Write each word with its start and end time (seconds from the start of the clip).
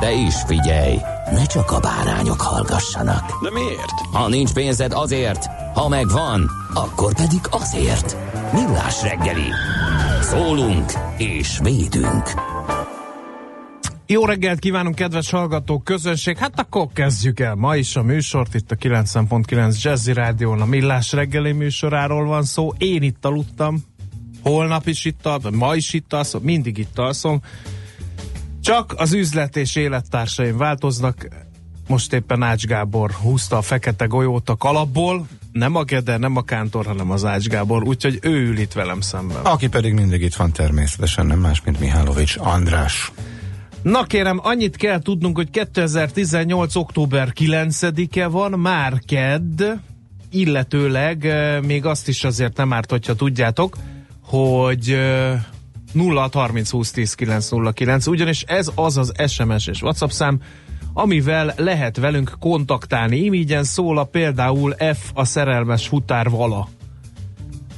De 0.00 0.12
is 0.12 0.34
figyelj, 0.46 0.96
ne 1.32 1.46
csak 1.46 1.70
a 1.70 1.80
bárányok 1.80 2.40
hallgassanak. 2.40 3.42
De 3.42 3.50
miért? 3.50 4.00
Ha 4.12 4.28
nincs 4.28 4.52
pénzed 4.52 4.92
azért, 4.92 5.46
ha 5.74 5.88
megvan, 5.88 6.50
akkor 6.74 7.14
pedig 7.14 7.40
azért. 7.50 8.16
Millás 8.52 9.02
reggeli. 9.02 9.50
Szólunk 10.20 10.92
és 11.16 11.58
védünk. 11.62 12.32
Jó 14.06 14.24
reggelt 14.24 14.58
kívánunk, 14.58 14.94
kedves 14.94 15.30
hallgatók, 15.30 15.84
közönség! 15.84 16.36
Hát 16.36 16.60
akkor 16.60 16.86
kezdjük 16.92 17.40
el 17.40 17.54
ma 17.54 17.76
is 17.76 17.96
a 17.96 18.02
műsort, 18.02 18.54
itt 18.54 18.70
a 18.70 18.76
90.9 18.76 19.82
Jazzy 19.82 20.12
Rádión, 20.12 20.60
a 20.60 20.64
Millás 20.64 21.12
reggeli 21.12 21.52
műsoráról 21.52 22.26
van 22.26 22.42
szó. 22.42 22.72
Én 22.78 23.02
itt 23.02 23.24
aludtam, 23.24 23.84
holnap 24.42 24.86
is 24.86 25.04
itt 25.04 25.26
alszom, 25.26 25.54
ma 25.54 25.74
is 25.74 25.92
itt 25.92 26.12
alszom, 26.12 26.42
mindig 26.42 26.78
itt 26.78 26.98
alszom. 26.98 27.40
Csak 28.68 28.94
az 28.96 29.12
üzlet 29.12 29.56
és 29.56 29.76
élettársaim 29.76 30.56
változnak. 30.56 31.28
Most 31.86 32.12
éppen 32.12 32.42
Ács 32.42 32.64
Gábor 32.64 33.10
húzta 33.10 33.56
a 33.56 33.62
fekete 33.62 34.04
golyót 34.04 34.48
a 34.48 34.56
kalapból, 34.56 35.26
nem 35.52 35.74
a 35.74 35.82
Gede, 35.82 36.16
nem 36.16 36.36
a 36.36 36.42
Kántor, 36.42 36.86
hanem 36.86 37.10
az 37.10 37.24
Ács 37.24 37.46
Gábor, 37.46 37.82
úgyhogy 37.82 38.18
ő 38.22 38.46
ül 38.46 38.58
itt 38.58 38.72
velem 38.72 39.00
szemben. 39.00 39.44
Aki 39.44 39.68
pedig 39.68 39.92
mindig 39.92 40.22
itt 40.22 40.34
van 40.34 40.52
természetesen, 40.52 41.26
nem 41.26 41.38
más, 41.38 41.62
mint 41.64 41.80
Mihálovics 41.80 42.36
András. 42.38 43.12
Na 43.82 44.04
kérem, 44.04 44.40
annyit 44.42 44.76
kell 44.76 45.00
tudnunk, 45.00 45.36
hogy 45.36 45.50
2018. 45.50 46.74
október 46.76 47.32
9-e 47.34 48.26
van, 48.26 48.50
már 48.50 49.00
kedd, 49.06 49.62
illetőleg 50.30 51.26
eh, 51.26 51.60
még 51.60 51.84
azt 51.84 52.08
is 52.08 52.24
azért 52.24 52.56
nem 52.56 52.72
árt, 52.72 52.90
hogyha 52.90 53.14
tudjátok, 53.14 53.76
hogy 54.20 54.90
eh, 54.90 55.40
0 55.92 56.28
30 56.32 56.70
20 56.70 56.90
10 56.90 57.14
909, 57.14 58.06
ugyanis 58.06 58.42
ez 58.42 58.70
az 58.74 58.96
az 58.96 59.12
SMS 59.26 59.66
és 59.66 59.82
WhatsApp 59.82 60.10
szám, 60.10 60.40
amivel 60.92 61.54
lehet 61.56 61.96
velünk 61.96 62.32
kontaktálni. 62.38 63.16
Imígyen 63.16 63.64
szól 63.64 63.98
a 63.98 64.04
például 64.04 64.74
F 64.94 65.10
a 65.14 65.24
szerelmes 65.24 65.88
futár 65.88 66.30
vala. 66.30 66.68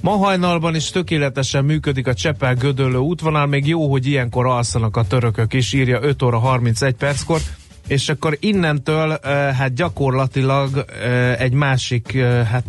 Ma 0.00 0.16
hajnalban 0.16 0.74
is 0.74 0.90
tökéletesen 0.90 1.64
működik 1.64 2.06
a 2.06 2.14
Csepel 2.14 2.54
Gödöllő 2.54 2.98
útvonal, 2.98 3.46
még 3.46 3.66
jó, 3.66 3.90
hogy 3.90 4.06
ilyenkor 4.06 4.46
alszanak 4.46 4.96
a 4.96 5.06
törökök 5.06 5.52
is, 5.52 5.72
írja 5.72 5.98
5 6.02 6.22
óra 6.22 6.38
31 6.38 6.94
perckor, 6.94 7.40
és 7.86 8.08
akkor 8.08 8.36
innentől 8.40 9.12
eh, 9.12 9.56
hát 9.56 9.74
gyakorlatilag 9.74 10.84
eh, 11.02 11.40
egy 11.40 11.52
másik, 11.52 12.14
eh, 12.14 12.46
hát 12.46 12.64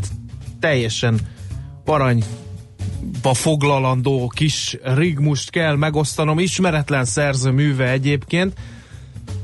teljesen 0.60 1.20
arany 1.86 2.24
foglalandó 3.34 4.32
kis 4.36 4.78
rigmust 4.84 5.50
kell 5.50 5.76
megosztanom, 5.76 6.40
ismeretlen 6.40 7.06
szerző 7.06 7.52
műve 7.52 7.90
egyébként. 7.90 8.54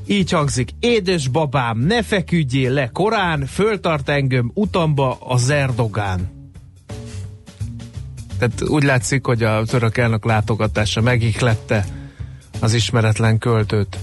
Így 0.07 0.31
hangzik, 0.31 0.69
édes 0.79 1.27
babám, 1.27 1.79
ne 1.79 2.03
feküdjél 2.03 2.71
le 2.71 2.89
korán, 2.93 3.45
föltart 3.45 4.09
engem 4.09 4.51
utamba 4.53 5.17
az 5.19 5.49
Erdogán. 5.49 6.35
Tehát 8.37 8.61
úgy 8.61 8.83
látszik, 8.83 9.25
hogy 9.25 9.43
a 9.43 9.65
török 9.65 9.97
elnök 9.97 10.25
látogatása 10.25 11.01
megihlette 11.01 11.85
az 12.59 12.73
ismeretlen 12.73 13.37
költőt. 13.37 13.97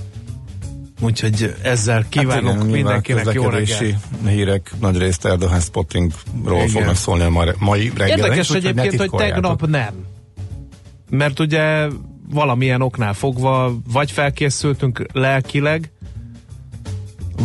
Úgyhogy 1.00 1.54
ezzel 1.62 2.04
kívánok 2.08 2.52
hát 2.52 2.54
igen, 2.54 2.66
mindenkinek 2.66 3.32
jó 3.32 3.48
reggelt. 3.48 3.94
hírek 4.26 4.72
nagy 4.80 4.98
részt 4.98 5.24
Erdogan 5.26 5.60
spottingról 5.60 6.56
igen. 6.56 6.68
fognak 6.68 6.96
szólni 6.96 7.22
a 7.22 7.54
mai 7.58 7.92
reggel. 7.96 8.18
Érdekes 8.18 8.50
úgy, 8.50 8.56
egyébként, 8.56 8.96
hogy, 8.96 9.08
hogy 9.08 9.18
tegnap 9.18 9.66
nem. 9.66 9.94
Mert 11.10 11.40
ugye 11.40 11.88
valamilyen 12.30 12.82
oknál 12.82 13.12
fogva 13.12 13.72
vagy 13.92 14.10
felkészültünk 14.10 15.06
lelkileg, 15.12 15.90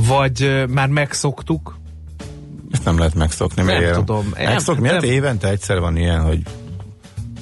vagy 0.08 0.66
már 0.70 0.88
megszoktuk. 0.88 1.78
Ezt 2.72 2.86
nem 2.86 2.98
lehet 2.98 3.14
megszokni. 3.14 3.64
Nem 3.64 3.78
miért? 3.78 3.94
tudom. 3.94 4.34
Megszokni, 4.38 4.88
nem, 4.88 4.96
nem. 4.96 5.04
évente 5.04 5.48
egyszer 5.48 5.80
van 5.80 5.98
ilyen, 5.98 6.22
hogy 6.22 6.42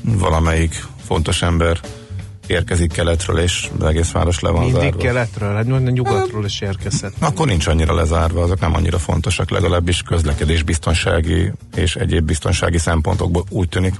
valamelyik 0.03 0.83
fontos 1.05 1.41
ember 1.41 1.79
érkezik 2.47 2.91
keletről, 2.91 3.39
és 3.39 3.69
az 3.79 3.85
egész 3.85 4.11
város 4.11 4.39
le 4.39 4.49
van 4.49 4.63
Mindig 4.63 4.81
zárva. 4.81 4.97
keletről, 4.97 5.53
hát 5.55 5.65
mondjuk 5.65 5.95
nyugatról 5.95 6.45
is 6.45 6.61
érkezhet. 6.61 7.13
Akkor 7.19 7.47
nincs 7.47 7.67
annyira 7.67 7.93
lezárva, 7.95 8.41
azok 8.41 8.59
nem 8.59 8.75
annyira 8.75 8.97
fontosak, 8.97 9.49
legalábbis 9.49 10.01
közlekedés 10.01 10.63
biztonsági 10.63 11.51
és 11.75 11.95
egyéb 11.95 12.25
biztonsági 12.25 12.77
szempontokból 12.77 13.43
úgy 13.49 13.69
tűnik. 13.69 13.95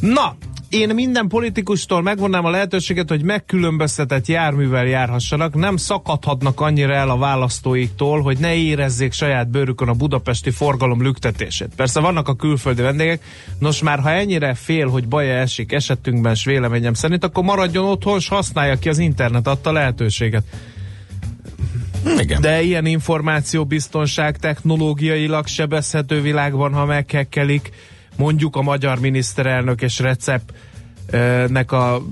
Na, 0.00 0.36
én 0.68 0.94
minden 0.94 1.28
politikustól 1.28 2.02
megvonnám 2.02 2.44
a 2.44 2.50
lehetőséget, 2.50 3.08
hogy 3.08 3.22
megkülönböztetett 3.22 4.26
járművel 4.26 4.86
járhassanak, 4.86 5.54
nem 5.54 5.76
szakadhatnak 5.76 6.60
annyira 6.60 6.94
el 6.94 7.10
a 7.10 7.16
választóiktól, 7.16 8.20
hogy 8.20 8.38
ne 8.38 8.54
érezzék 8.54 9.12
saját 9.12 9.48
bőrükön 9.48 9.88
a 9.88 9.92
budapesti 9.92 10.50
forgalom 10.50 11.02
lüktetését. 11.02 11.70
Persze 11.76 12.00
vannak 12.00 12.28
a 12.28 12.34
külföldi 12.34 12.82
vendégek, 12.82 13.22
nos 13.58 13.82
már 13.82 13.98
ha 13.98 14.10
ennyire 14.10 14.54
fél, 14.54 14.88
hogy 14.88 15.08
baja 15.08 15.34
esik 15.34 15.72
esetünkben, 15.72 16.34
s 16.34 16.44
véleményem 16.44 16.94
szerint, 16.94 17.24
akkor 17.24 17.44
maradjon 17.44 17.84
otthon, 17.84 18.16
és 18.18 18.28
használja 18.28 18.78
ki 18.78 18.88
az 18.88 18.98
internet 18.98 19.46
adta 19.46 19.72
lehetőséget. 19.72 20.44
Igen. 22.18 22.40
De 22.40 22.62
ilyen 22.62 22.86
információbiztonság 22.86 24.38
technológiailag 24.38 25.46
sebezhető 25.46 26.20
világban, 26.20 26.72
ha 26.72 26.84
meghekkelik, 26.84 27.70
mondjuk 28.16 28.56
a 28.56 28.62
magyar 28.62 29.00
miniszterelnök 29.00 29.82
és 29.82 29.98
Recep 29.98 30.42
nek 31.46 31.72
a 31.72 32.02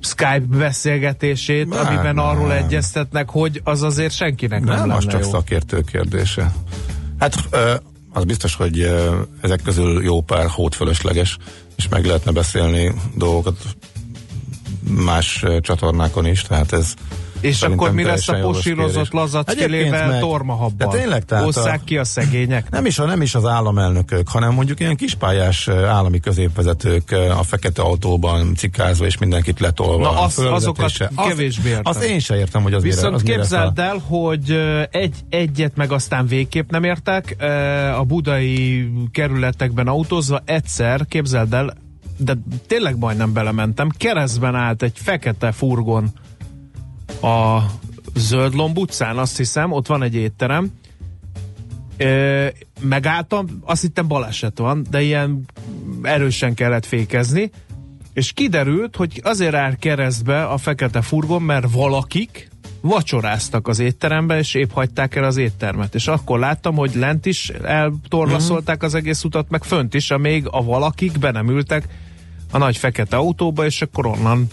Skype 0.00 0.44
beszélgetését, 0.48 1.68
nem, 1.68 1.86
amiben 1.86 2.14
nem. 2.14 2.24
arról 2.24 2.52
egyeztetnek, 2.52 3.30
hogy 3.30 3.60
az 3.64 3.82
azért 3.82 4.14
senkinek 4.14 4.64
nem, 4.64 4.78
nem 4.78 4.96
az 4.96 5.06
csak 5.06 5.22
jó. 5.22 5.28
szakértő 5.30 5.80
kérdése. 5.80 6.52
Hát 7.18 7.48
az 8.12 8.24
biztos, 8.24 8.54
hogy 8.54 8.94
ezek 9.40 9.62
közül 9.62 10.02
jó 10.02 10.20
pár 10.20 10.46
hót 10.48 10.74
fölösleges, 10.74 11.36
és 11.76 11.88
meg 11.88 12.04
lehetne 12.04 12.30
beszélni 12.30 12.92
dolgokat 13.14 13.56
más 14.82 15.44
csatornákon 15.60 16.26
is, 16.26 16.42
tehát 16.42 16.72
ez 16.72 16.94
és 17.40 17.62
akkor 17.62 17.92
mi 17.92 18.02
lesz 18.04 18.28
a 18.28 18.40
posírozott 18.40 19.12
lazackélével 19.12 20.20
tormahabban? 20.20 20.90
De 20.90 20.98
tényleg, 20.98 21.24
tehát 21.24 21.56
a, 21.56 21.78
ki 21.84 21.96
a 21.96 22.04
szegények? 22.04 22.70
Nem 22.70 22.86
is, 22.86 22.98
a, 22.98 23.04
nem 23.04 23.22
is 23.22 23.34
az 23.34 23.44
államelnökök, 23.44 24.28
hanem 24.28 24.54
mondjuk 24.54 24.80
ilyen 24.80 24.96
kispályás 24.96 25.68
állami 25.68 26.20
középvezetők 26.20 27.10
a 27.38 27.42
fekete 27.42 27.82
autóban 27.82 28.54
cikázva 28.54 29.06
és 29.06 29.18
mindenkit 29.18 29.60
letolva. 29.60 30.12
Na 30.12 30.22
az, 30.22 30.38
azokat 30.38 30.92
kevésbé 31.28 31.68
értem. 31.68 31.82
Azt 31.84 32.02
én 32.02 32.18
sem 32.18 32.36
értem, 32.36 32.62
hogy 32.62 32.72
az 32.72 32.82
Viszont 32.82 33.14
az 33.14 33.22
képzeld 33.22 33.78
el, 33.78 33.96
hogy 34.06 34.58
egy, 34.90 35.14
egyet 35.28 35.76
meg 35.76 35.92
aztán 35.92 36.26
végképp 36.26 36.70
nem 36.70 36.84
értek. 36.84 37.36
A 37.98 38.04
budai 38.04 38.88
kerületekben 39.12 39.86
autózva 39.86 40.42
egyszer, 40.44 41.06
képzeld 41.08 41.54
el, 41.54 41.74
de 42.16 42.38
tényleg 42.66 42.98
majdnem 42.98 43.32
belementem, 43.32 43.88
keresztben 43.96 44.54
állt 44.54 44.82
egy 44.82 44.92
fekete 44.94 45.52
furgon 45.52 46.12
a 47.22 47.58
Zöld 48.14 48.54
Lomb 48.54 48.78
utcán, 48.78 49.18
azt 49.18 49.36
hiszem, 49.36 49.72
ott 49.72 49.86
van 49.86 50.02
egy 50.02 50.14
étterem, 50.14 50.72
Ö, 52.00 52.46
megálltam, 52.80 53.46
azt 53.64 53.82
hittem 53.82 54.08
baleset 54.08 54.58
van, 54.58 54.86
de 54.90 55.02
ilyen 55.02 55.44
erősen 56.02 56.54
kellett 56.54 56.86
fékezni, 56.86 57.50
és 58.12 58.32
kiderült, 58.32 58.96
hogy 58.96 59.20
azért 59.24 59.54
áll 59.54 59.74
keresztbe 59.76 60.44
a 60.44 60.56
fekete 60.56 61.02
furgon, 61.02 61.42
mert 61.42 61.70
valakik 61.70 62.50
vacsoráztak 62.80 63.68
az 63.68 63.78
étterembe, 63.78 64.38
és 64.38 64.54
épp 64.54 64.70
hagyták 64.70 65.16
el 65.16 65.24
az 65.24 65.36
éttermet. 65.36 65.94
És 65.94 66.06
akkor 66.06 66.38
láttam, 66.38 66.74
hogy 66.74 66.94
lent 66.94 67.26
is 67.26 67.48
eltorlaszolták 67.48 68.82
az 68.82 68.94
egész 68.94 69.24
utat, 69.24 69.50
meg 69.50 69.64
fönt 69.64 69.94
is, 69.94 70.10
amíg 70.10 70.46
a 70.50 70.64
valakik 70.64 71.18
be 71.18 71.30
nem 71.30 71.48
ültek 71.48 71.88
a 72.50 72.58
nagy 72.58 72.76
fekete 72.76 73.16
autóba, 73.16 73.64
és 73.64 73.82
akkor 73.82 74.06
onnan 74.06 74.46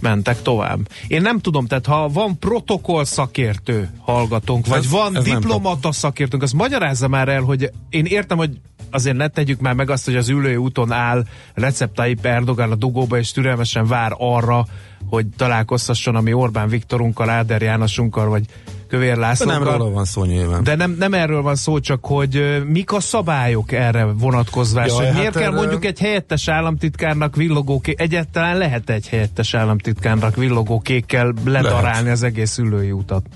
mentek 0.00 0.42
tovább. 0.42 0.88
Én 1.08 1.22
nem 1.22 1.38
tudom, 1.38 1.66
tehát 1.66 1.86
ha 1.86 2.08
van 2.08 2.38
protokoll 2.38 3.04
szakértő 3.04 3.90
hallgatónk, 4.00 4.66
vagy 4.66 4.78
Ez- 4.78 4.90
van 4.90 5.16
ez 5.16 5.24
diplomata 5.24 5.92
szakértőnk, 5.92 6.42
az 6.42 6.52
magyarázza 6.52 7.08
már 7.08 7.28
el, 7.28 7.42
hogy 7.42 7.70
én 7.90 8.04
értem, 8.04 8.36
hogy 8.36 8.50
azért 8.90 9.16
ne 9.16 9.28
tegyük 9.28 9.60
már 9.60 9.74
meg 9.74 9.90
azt, 9.90 10.04
hogy 10.04 10.16
az 10.16 10.28
ülői 10.28 10.56
úton 10.56 10.92
áll 10.92 11.24
Recep 11.54 11.94
Tayyip 11.94 12.26
Erdogan 12.26 12.70
a 12.70 12.74
dugóba, 12.74 13.18
és 13.18 13.32
türelmesen 13.32 13.86
vár 13.86 14.12
arra, 14.18 14.66
hogy 15.08 15.26
találkozhasson 15.36 16.16
a 16.16 16.20
mi 16.20 16.32
Orbán 16.32 16.68
Viktorunkkal, 16.68 17.30
Áder 17.30 17.62
Jánosunkkal, 17.62 18.28
vagy 18.28 18.44
Kövér 18.88 19.16
De 19.16 19.44
nem 19.44 19.62
róla 19.62 19.90
van 19.90 20.04
szó 20.04 20.24
nyilván. 20.24 20.62
De 20.64 20.74
nem, 20.74 20.96
nem 20.98 21.14
erről 21.14 21.42
van 21.42 21.54
szó, 21.56 21.78
csak 21.80 22.06
hogy 22.06 22.62
mik 22.66 22.92
a 22.92 23.00
szabályok 23.00 23.72
erre 23.72 24.04
vonatkozvás, 24.04 24.88
Jaj, 24.88 24.96
hogy 24.96 25.14
miért 25.14 25.24
hát 25.24 25.42
kell 25.42 25.42
erre- 25.42 25.56
mondjuk 25.56 25.84
egy 25.84 25.98
helyettes 25.98 26.48
államtitkárnak 26.48 27.36
villogó 27.36 27.80
kék, 27.80 28.00
egyáltalán 28.00 28.58
lehet 28.58 28.90
egy 28.90 29.08
helyettes 29.08 29.54
államtitkárnak 29.54 30.36
villogó 30.36 30.80
kékkel 30.80 31.34
ledarálni 31.44 32.10
az 32.10 32.22
egész 32.22 32.58
ülői 32.58 32.92
utat. 32.92 33.26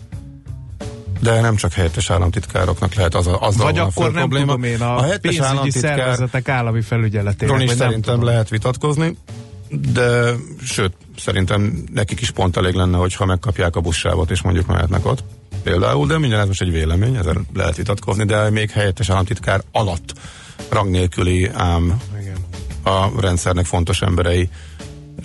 De 1.21 1.41
nem 1.41 1.57
csak 1.57 1.73
helyettes 1.73 2.11
államtitkároknak 2.11 2.95
lehet 2.95 3.15
az 3.15 3.27
a, 3.27 3.39
azzal 3.41 3.65
Vagy 3.65 3.79
a 3.79 3.85
akkor 3.85 4.05
nem 4.05 4.15
probléma. 4.15 4.45
tudom 4.45 4.63
én, 4.63 4.81
a, 4.81 4.97
a 4.97 5.03
helyettes 5.03 5.21
pénzügyi 5.21 5.45
államtitkár 5.47 5.97
szervezetek 5.97 6.49
állami 6.49 6.81
felügyeletének. 6.81 7.55
Ron 7.57 7.65
is 7.65 7.71
szerintem 7.71 8.23
lehet 8.23 8.49
vitatkozni, 8.49 9.17
de 9.71 10.35
sőt, 10.63 10.93
szerintem 11.17 11.85
nekik 11.93 12.21
is 12.21 12.31
pont 12.31 12.57
elég 12.57 12.75
lenne, 12.75 12.97
hogyha 12.97 13.25
megkapják 13.25 13.77
a 13.77 13.81
buszsávot, 13.81 14.31
és 14.31 14.43
mondjuk 14.43 14.67
mehetnek 14.67 15.07
ott. 15.07 15.25
Például, 15.63 16.07
de 16.07 16.19
mindjárt 16.19 16.43
ez 16.43 16.49
most 16.49 16.63
egy 16.63 16.71
vélemény, 16.71 17.17
ezzel 17.17 17.41
lehet 17.55 17.77
vitatkozni, 17.77 18.25
de 18.25 18.51
még 18.51 18.71
helyettes 18.71 19.11
államtitkár 19.11 19.63
alatt 19.73 20.13
rang 20.69 20.91
nélküli 20.91 21.51
ám 21.55 22.01
Igen. 22.21 22.37
a 22.83 23.21
rendszernek 23.21 23.65
fontos 23.65 24.03
emberei 24.03 24.49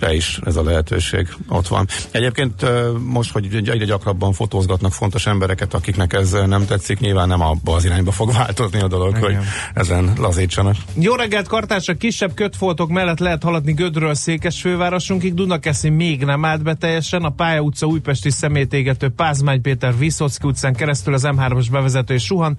re 0.00 0.14
is 0.14 0.38
ez 0.44 0.56
a 0.56 0.62
lehetőség 0.62 1.28
ott 1.48 1.68
van. 1.68 1.86
Egyébként 2.10 2.64
most, 2.98 3.32
hogy 3.32 3.54
egyre 3.54 3.84
gyakrabban 3.84 4.32
fotózgatnak 4.32 4.92
fontos 4.92 5.26
embereket, 5.26 5.74
akiknek 5.74 6.12
ez 6.12 6.32
nem 6.46 6.66
tetszik, 6.66 6.98
nyilván 6.98 7.28
nem 7.28 7.40
abba 7.40 7.74
az 7.74 7.84
irányba 7.84 8.10
fog 8.10 8.32
változni 8.32 8.80
a 8.80 8.88
dolog, 8.88 9.16
Igen. 9.16 9.22
hogy 9.22 9.36
ezen 9.74 10.12
lazítsanak. 10.18 10.76
Jó 10.94 11.14
reggelt, 11.14 11.48
kartársak! 11.48 11.98
Kisebb 11.98 12.34
kötfoltok 12.34 12.90
mellett 12.90 13.18
lehet 13.18 13.42
haladni 13.42 13.72
Gödről 13.72 14.14
Székesfővárosunkig. 14.14 15.34
Dunakeszi 15.34 15.88
még 15.88 16.24
nem 16.24 16.44
állt 16.44 16.62
be 16.62 16.74
teljesen. 16.74 17.22
A 17.22 17.30
Pálya 17.30 17.60
utca 17.60 17.86
újpesti 17.86 18.30
szemétégető 18.30 19.08
Pázmány 19.08 19.60
Péter 19.60 19.98
Viszocki 19.98 20.46
utcán 20.46 20.74
keresztül 20.74 21.14
az 21.14 21.22
M3-as 21.26 21.66
bevezető 21.70 22.14
és 22.14 22.24
suhan. 22.24 22.58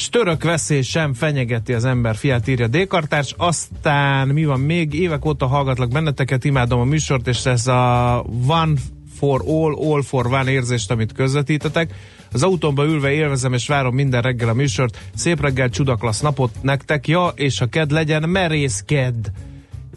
S 0.00 0.08
török 0.08 0.44
veszély 0.44 0.82
sem 0.82 1.14
fenyegeti 1.14 1.72
az 1.72 1.84
ember 1.84 2.16
fiát, 2.16 2.48
írja 2.48 2.66
Dékartárs. 2.66 3.34
Aztán 3.36 4.28
mi 4.28 4.44
van 4.44 4.60
még? 4.60 4.94
Évek 4.94 5.24
óta 5.24 5.46
hallgatlak 5.46 5.88
benneteket, 5.90 6.44
imádom 6.44 6.80
a 6.80 6.84
műsort, 6.84 7.26
és 7.28 7.46
ez 7.46 7.66
a 7.66 8.24
One 8.46 8.72
for 9.18 9.42
all, 9.46 9.74
all 9.74 10.02
for 10.02 10.26
one 10.26 10.50
érzést, 10.50 10.90
amit 10.90 11.12
közvetítetek. 11.12 11.94
Az 12.32 12.42
autómba 12.42 12.84
ülve 12.84 13.10
élvezem 13.10 13.52
és 13.52 13.66
várom 13.66 13.94
minden 13.94 14.22
reggel 14.22 14.48
a 14.48 14.54
műsort. 14.54 14.98
Szép 15.14 15.40
reggel, 15.40 15.68
csudaklasz 15.68 16.20
napot 16.20 16.50
nektek. 16.62 17.08
Ja, 17.08 17.32
és 17.34 17.58
ha 17.58 17.66
ked 17.66 17.90
legyen, 17.90 18.28
merész 18.28 18.82
ked. 18.86 19.32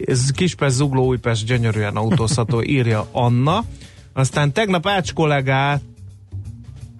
Ez 0.05 0.31
Kispest, 0.31 0.75
Zugló, 0.75 1.05
Újpest 1.05 1.45
gyönyörűen 1.45 1.95
autózható, 1.95 2.63
írja 2.63 3.07
Anna. 3.11 3.63
Aztán 4.13 4.53
tegnap 4.53 4.87
Ács 4.87 5.13
kollégát 5.13 5.81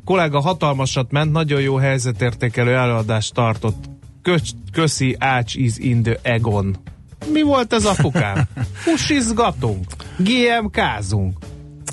kollega 0.06 0.40
hatalmasat 0.40 1.12
ment, 1.12 1.32
nagyon 1.32 1.62
jó 1.62 1.76
helyzetértékelő 1.76 2.76
előadást 2.76 3.34
tartott. 3.34 3.86
Köcs, 4.22 4.50
köszi, 4.72 5.16
Ács 5.20 5.56
is 5.56 5.78
in 5.78 6.04
the 6.04 6.20
Egon. 6.22 6.76
Mi 7.32 7.42
volt 7.42 7.74
ez 7.74 7.86
apukám? 7.86 8.48
Pusizgatunk, 8.84 9.86
GMK-zunk. 10.28 11.38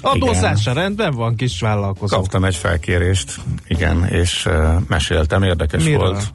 Adózása 0.03 0.73
rendben 0.73 1.15
van, 1.15 1.37
kis 1.37 1.61
vállalkozó. 1.61 2.17
Kaptam 2.17 2.45
egy 2.45 2.57
felkérést, 2.57 3.41
igen, 3.69 4.07
és 4.07 4.47
uh, 4.47 4.75
meséltem, 4.89 5.43
érdekes 5.43 5.85
Miről? 5.85 5.99
volt. 5.99 6.33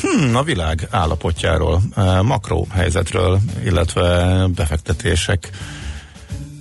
Hmm, 0.00 0.36
a 0.36 0.42
világ 0.42 0.88
állapotjáról, 0.90 1.82
makró 2.22 2.66
helyzetről, 2.70 3.40
illetve 3.64 4.46
befektetések 4.54 5.50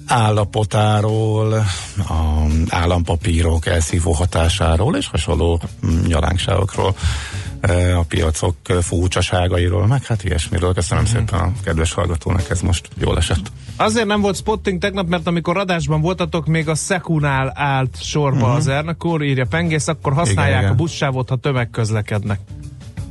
állapotáról, 0.07 1.53
a 1.97 2.45
állampapírok 2.69 3.65
elszívó 3.65 4.11
hatásáról 4.11 4.95
és 4.95 5.07
hasonló 5.07 5.61
nyalánkságokról, 6.07 6.95
uh, 7.67 7.99
a 7.99 8.03
piacok 8.07 8.55
furcsaságairól, 8.81 9.87
meg 9.87 10.05
hát 10.05 10.23
ilyesmiről. 10.23 10.73
Köszönöm 10.73 11.03
Mhm. 11.03 11.13
szépen 11.13 11.39
a 11.39 11.51
kedves 11.63 11.93
hallgatónak, 11.93 12.49
ez 12.49 12.61
most 12.61 12.89
jól 12.99 13.17
esett. 13.17 13.51
Azért 13.75 14.05
nem 14.07 14.21
volt 14.21 14.35
spotting 14.35 14.79
tegnap, 14.79 15.07
mert 15.07 15.27
amikor 15.27 15.57
adásban 15.57 16.01
voltatok, 16.01 16.45
még 16.45 16.69
a 16.69 16.75
Szekunál 16.75 17.51
állt 17.55 18.03
sorba 18.03 18.37
uh-huh. 18.37 18.55
az 18.55 18.67
Ernakor, 18.67 19.23
írja 19.23 19.45
Pengész, 19.45 19.87
akkor 19.87 20.13
használják 20.13 20.49
igen, 20.49 20.59
igen. 20.59 20.71
a 20.71 20.75
buszsávot, 20.75 21.29
ha 21.29 21.35
tömegközlekednek. 21.35 22.39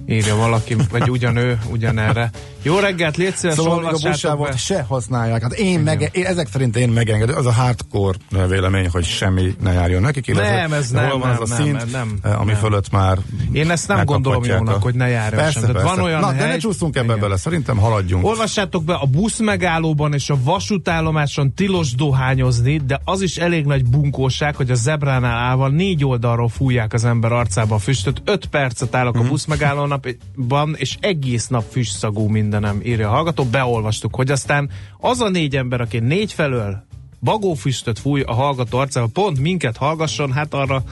Írja 0.09 0.37
valaki, 0.37 0.77
vagy 0.91 1.11
ugyanő, 1.11 1.59
ugyanerre. 1.71 2.31
Jó 2.67 2.79
reggelt, 2.79 3.17
légy 3.17 3.37
szíves, 3.37 3.57
Szóval 3.57 3.81
még 3.81 3.93
a 3.93 4.09
buszsávot 4.09 4.49
be. 4.51 4.57
se 4.57 4.83
használják. 4.89 5.43
Hát 5.43 5.53
én, 5.53 5.81
meg, 5.81 6.11
én 6.13 6.25
ezek 6.25 6.49
szerint 6.53 6.77
én 6.77 6.89
megengedő. 6.89 7.33
Az 7.33 7.47
a 7.47 7.53
hardcore 7.53 8.19
vélemény, 8.49 8.89
hogy 8.89 9.05
semmi 9.05 9.55
ne 9.63 9.73
járjon 9.73 10.01
nekik. 10.03 10.27
illetve 10.27 10.55
Nem, 10.57 10.73
ez 10.73 10.91
hol 10.93 11.01
nem, 11.03 11.19
van 11.19 11.31
az 11.31 11.51
a 11.51 11.55
nem, 11.55 11.65
szint, 11.65 11.93
nem, 11.93 12.19
eh, 12.23 12.41
ami 12.41 12.51
nem. 12.51 12.61
fölött 12.61 12.91
már 12.91 13.19
Én 13.53 13.71
ezt 13.71 13.89
nem 13.89 14.05
gondolom 14.05 14.45
jónak, 14.45 14.83
hogy 14.83 14.95
ne 14.95 15.09
járjon 15.09 15.41
persze, 15.43 15.61
sem. 15.61 15.73
Persze. 15.73 15.89
van 15.89 16.01
olyan 16.01 16.21
Na, 16.21 16.31
de 16.33 16.37
hely- 16.37 16.49
ne 16.49 16.57
csúszunk 16.57 16.97
ebbe 16.97 17.07
Igen. 17.07 17.21
bele, 17.21 17.37
szerintem 17.37 17.77
haladjunk. 17.77 18.25
Olvassátok 18.25 18.85
be, 18.85 18.95
a 18.95 19.07
busz 19.07 19.39
megállóban 19.41 20.13
és 20.15 20.31
a 20.31 20.37
vasútállomáson 20.45 21.55
tilos 21.55 21.95
dohányozni, 21.95 22.77
de 22.87 23.01
az 23.05 23.23
is 23.23 23.37
elég 23.37 23.65
nagy 23.65 23.85
bunkóság, 23.85 24.57
hogy 24.57 24.71
a 24.71 24.75
zebránál 24.75 25.37
állva 25.39 25.69
négy 25.69 26.05
oldalról 26.05 26.49
fújják 26.49 26.93
az 26.93 27.05
ember 27.05 27.33
arcába 27.33 27.75
a 27.75 27.79
füstöt. 27.79 28.23
Öt 28.25 28.47
percet 28.47 28.95
állok 28.95 29.15
Mhm. 29.15 29.25
a 29.25 29.29
busz 29.29 29.45
megállóban, 29.45 30.75
és 30.77 30.97
egész 31.01 31.47
nap 31.47 31.65
füstszagú 31.71 32.29
mindenem, 32.61 32.93
írja 32.93 33.09
a 33.09 33.13
hallgató. 33.13 33.45
Beolvastuk, 33.45 34.15
hogy 34.15 34.31
aztán 34.31 34.71
az 34.99 35.21
a 35.21 35.29
négy 35.29 35.57
ember, 35.57 35.81
aki 35.81 35.99
négy 35.99 36.33
felől 36.33 36.85
bagófüstöt 37.21 37.99
fúj 37.99 38.21
a 38.21 38.33
hallgató 38.33 38.79
arcába, 38.79 39.07
pont 39.13 39.41
minket 39.41 39.77
hallgasson, 39.77 40.33
hát 40.33 40.55
arra 40.55 40.83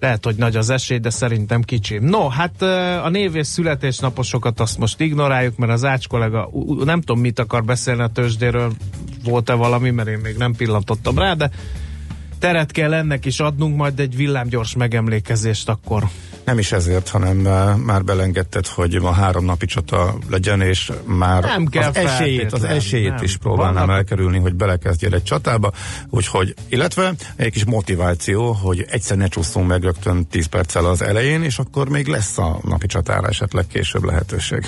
lehet, 0.00 0.24
hogy 0.24 0.36
nagy 0.36 0.56
az 0.56 0.70
esély, 0.70 0.98
de 0.98 1.10
szerintem 1.10 1.62
kicsi. 1.62 1.98
No, 1.98 2.28
hát 2.28 2.62
a 3.02 3.08
név 3.08 3.36
és 3.36 3.46
születésnaposokat 3.46 4.60
azt 4.60 4.78
most 4.78 5.00
ignoráljuk, 5.00 5.56
mert 5.56 5.72
az 5.72 5.84
Ács 5.84 6.08
kollega 6.08 6.50
nem 6.84 7.00
tudom, 7.00 7.20
mit 7.20 7.38
akar 7.38 7.64
beszélni 7.64 8.02
a 8.02 8.08
tőzsdéről, 8.08 8.72
volt-e 9.24 9.54
valami, 9.54 9.90
mert 9.90 10.08
én 10.08 10.18
még 10.18 10.36
nem 10.36 10.52
pillantottam 10.52 11.18
rá, 11.18 11.34
de 11.34 11.50
teret 12.38 12.72
kell 12.72 12.94
ennek 12.94 13.24
is 13.24 13.40
adnunk, 13.40 13.76
majd 13.76 14.00
egy 14.00 14.16
villámgyors 14.16 14.74
megemlékezést 14.74 15.68
akkor. 15.68 16.08
Nem 16.44 16.58
is 16.58 16.72
ezért, 16.72 17.08
hanem 17.08 17.36
már 17.84 18.04
belengedted, 18.04 18.66
hogy 18.66 19.00
ma 19.00 19.12
három 19.12 19.44
napi 19.44 19.66
csata 19.66 20.14
legyen, 20.30 20.60
és 20.60 20.92
már 21.04 21.42
Nem 21.42 21.66
kell 21.66 21.88
az 21.88 21.96
esélyt, 21.96 22.52
az 22.52 22.64
esélyt 22.64 23.14
nem. 23.14 23.22
is 23.24 23.36
próbálnám 23.36 23.74
Vannak- 23.74 23.96
elkerülni, 23.96 24.38
hogy 24.38 24.54
belekezdjél 24.54 25.14
egy 25.14 25.22
csatába, 25.22 25.72
úgyhogy, 26.10 26.54
illetve 26.68 27.12
egy 27.36 27.52
kis 27.52 27.64
motiváció, 27.64 28.52
hogy 28.52 28.86
egyszer 28.90 29.16
ne 29.16 29.26
csúszunk 29.26 29.68
meg 29.68 29.82
rögtön 29.82 30.26
10 30.26 30.46
perccel 30.46 30.84
az 30.84 31.02
elején, 31.02 31.42
és 31.42 31.58
akkor 31.58 31.88
még 31.88 32.06
lesz 32.06 32.38
a 32.38 32.58
napi 32.62 32.86
csatára 32.86 33.28
esetleg 33.28 33.66
később 33.66 34.04
lehetőség. 34.04 34.66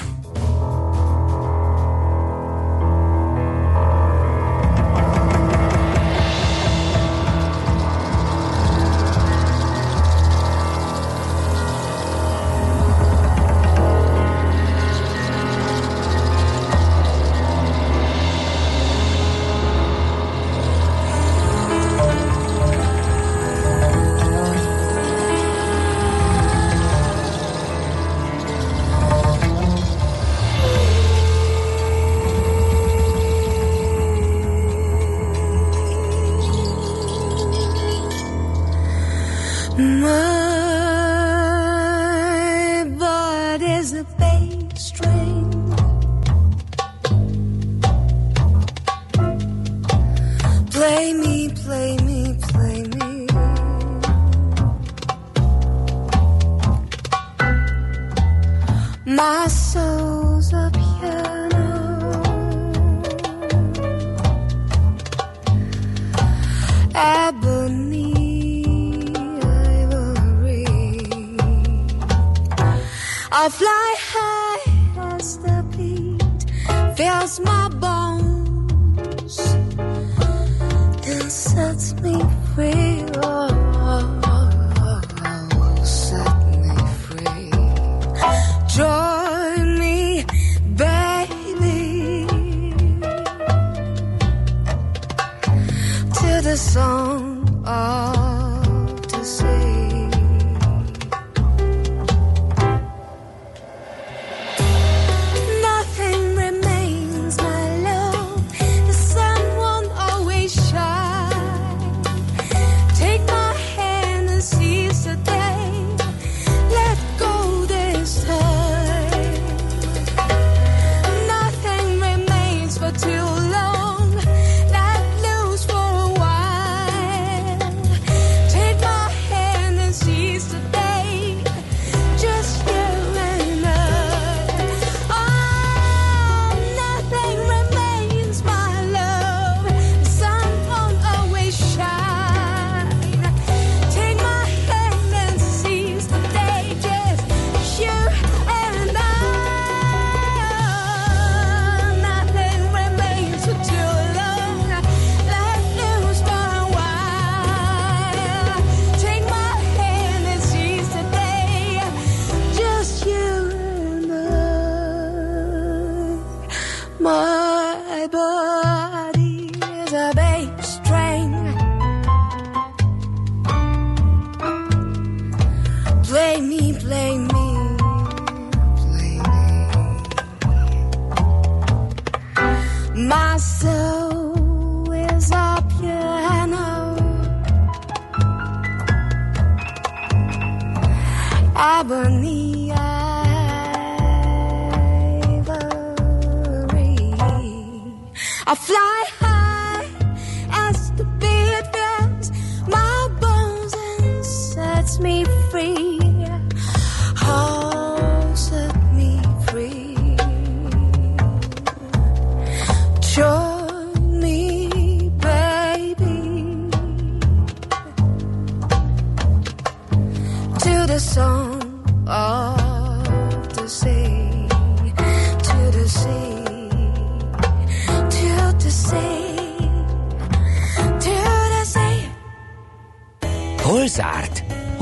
The 96.45 96.57
song 96.59 97.65
of 97.65 98.24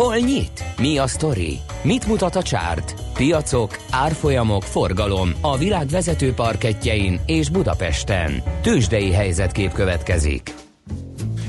Hol 0.02 0.16
nyit? 0.16 0.64
Mi 0.78 0.98
a 0.98 1.06
sztori? 1.06 1.58
Mit 1.82 2.06
mutat 2.06 2.36
a 2.36 2.42
csárt? 2.42 2.94
Piacok, 3.14 3.78
árfolyamok, 3.90 4.62
forgalom 4.62 5.30
a 5.40 5.56
világ 5.56 5.86
vezető 5.86 6.32
parketjein 6.32 7.20
és 7.26 7.50
Budapesten. 7.50 8.42
Tősdei 8.62 9.12
helyzetkép 9.12 9.72
következik. 9.72 10.54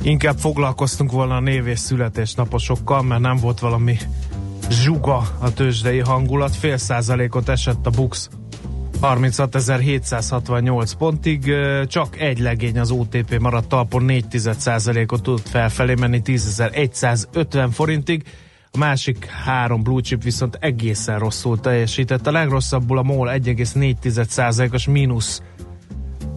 Inkább 0.01 0.37
foglalkoztunk 0.37 1.11
volna 1.11 1.35
a 1.35 1.39
név 1.39 1.67
és 1.67 1.79
születésnaposokkal, 1.79 3.01
mert 3.01 3.21
nem 3.21 3.37
volt 3.37 3.59
valami 3.59 3.97
zsuga 4.69 5.21
a 5.39 5.53
tőzsdei 5.53 5.99
hangulat. 5.99 6.55
Fél 6.55 6.77
százalékot 6.77 7.49
esett 7.49 7.85
a 7.85 7.89
BUX 7.89 8.29
36.768 9.03 10.91
pontig, 10.97 11.53
csak 11.87 12.19
egy 12.19 12.39
legény 12.39 12.79
az 12.79 12.91
OTP 12.91 13.39
maradt 13.39 13.67
talpon 13.67 14.03
4% 14.07 15.11
ot 15.11 15.21
tudott 15.21 15.47
felfelé 15.47 15.93
menni 15.99 16.21
10.150 16.25 17.67
forintig, 17.71 18.23
a 18.71 18.77
másik 18.77 19.25
három 19.25 19.83
blue 19.83 20.01
chip 20.01 20.23
viszont 20.23 20.57
egészen 20.59 21.19
rosszul 21.19 21.59
teljesített. 21.59 22.27
A 22.27 22.31
legrosszabbul 22.31 22.97
a 22.97 23.03
MOL 23.03 23.29
1,4%-os 23.33 24.87
mínusz 24.87 25.41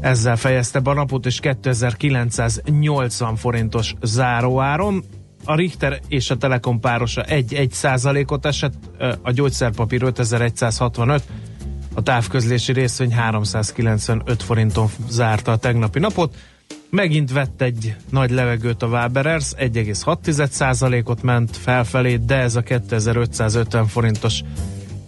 ezzel 0.00 0.37
fejezte 0.37 0.80
be 0.80 0.90
a 0.90 0.94
napot, 0.94 1.26
és 1.26 1.40
2980 1.40 3.37
forintos 3.37 3.94
záróáron. 4.02 5.04
A 5.44 5.54
Richter 5.54 6.00
és 6.08 6.30
a 6.30 6.37
Telekom 6.37 6.80
párosa 6.80 7.25
1-1 7.28 7.70
százalékot 7.70 8.46
esett, 8.46 8.75
a 9.23 9.30
gyógyszerpapír 9.30 10.02
5165, 10.02 11.23
a 11.96 12.02
távközlési 12.02 12.72
részvény 12.72 13.12
395 13.12 14.42
forinton 14.42 14.88
zárta 15.08 15.52
a 15.52 15.56
tegnapi 15.56 15.98
napot. 15.98 16.36
Megint 16.90 17.32
vett 17.32 17.62
egy 17.62 17.94
nagy 18.10 18.30
levegőt 18.30 18.82
a 18.82 18.86
Waberers, 18.86 19.52
1,6%-ot 19.58 21.22
ment 21.22 21.56
felfelé, 21.56 22.16
de 22.16 22.36
ez 22.36 22.56
a 22.56 22.60
2550 22.60 23.86
forintos 23.86 24.40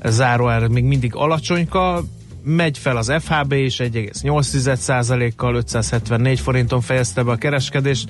záróár 0.05 0.67
még 0.67 0.85
mindig 0.85 1.15
alacsonyka. 1.15 2.05
Megy 2.43 2.79
fel 2.79 2.97
az 2.97 3.13
FHB 3.19 3.53
is 3.53 3.77
1,8%-kal, 3.77 5.55
574 5.55 6.41
forinton 6.41 6.81
fejezte 6.81 7.23
be 7.23 7.31
a 7.31 7.37
kereskedést, 7.37 8.09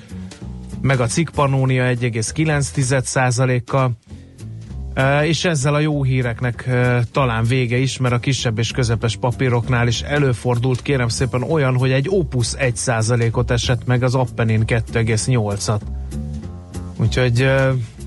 meg 0.81 0.99
a 0.99 1.07
cikk 1.07 1.29
Pannonia 1.29 1.83
1,9%-kal. 1.83 3.91
És 5.23 5.45
ezzel 5.45 5.73
a 5.73 5.79
jó 5.79 6.03
híreknek 6.03 6.69
talán 7.11 7.43
vége 7.43 7.77
is, 7.77 7.97
mert 7.97 8.13
a 8.13 8.19
kisebb 8.19 8.57
és 8.57 8.71
közepes 8.71 9.15
papíroknál 9.15 9.87
is 9.87 10.01
előfordult, 10.01 10.81
kérem 10.81 11.07
szépen 11.07 11.43
olyan, 11.43 11.77
hogy 11.77 11.91
egy 11.91 12.07
Opus 12.09 12.53
1%-ot 12.57 13.51
esett 13.51 13.85
meg, 13.85 14.03
az 14.03 14.15
Appenin 14.15 14.63
2,8-at. 14.65 15.81
Úgyhogy 16.97 17.51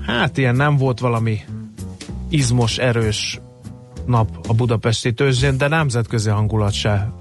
hát 0.05 0.37
ilyen 0.37 0.55
nem 0.55 0.77
volt 0.77 0.99
valami 0.99 1.39
izmos, 2.29 2.77
erős 2.77 3.39
nap 4.05 4.45
a 4.47 4.53
budapesti 4.53 5.13
tőzsdén, 5.13 5.57
de 5.57 5.67
nemzetközi 5.67 6.29
hangulat 6.29 6.73
se 6.73 7.11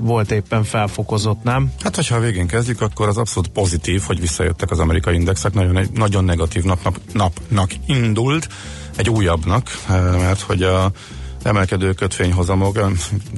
volt 0.00 0.30
éppen 0.30 0.64
felfokozott, 0.64 1.42
nem? 1.42 1.72
Hát, 1.82 1.96
hogyha 1.96 2.16
a 2.16 2.20
végén 2.20 2.46
kezdjük, 2.46 2.80
akkor 2.80 3.08
az 3.08 3.16
abszolút 3.16 3.48
pozitív, 3.48 4.02
hogy 4.02 4.20
visszajöttek 4.20 4.70
az 4.70 4.78
amerikai 4.78 5.14
indexek, 5.14 5.52
nagyon, 5.52 5.86
nagyon 5.94 6.24
negatív 6.24 6.64
nap, 6.64 6.82
nap, 6.82 6.96
napnak 7.12 7.70
indult, 7.86 8.48
egy 8.96 9.10
újabbnak, 9.10 9.70
eh, 9.88 10.18
mert 10.18 10.40
hogy 10.40 10.62
a 10.62 10.90
emelkedő 11.42 11.92
kötvényhozamok. 11.92 12.78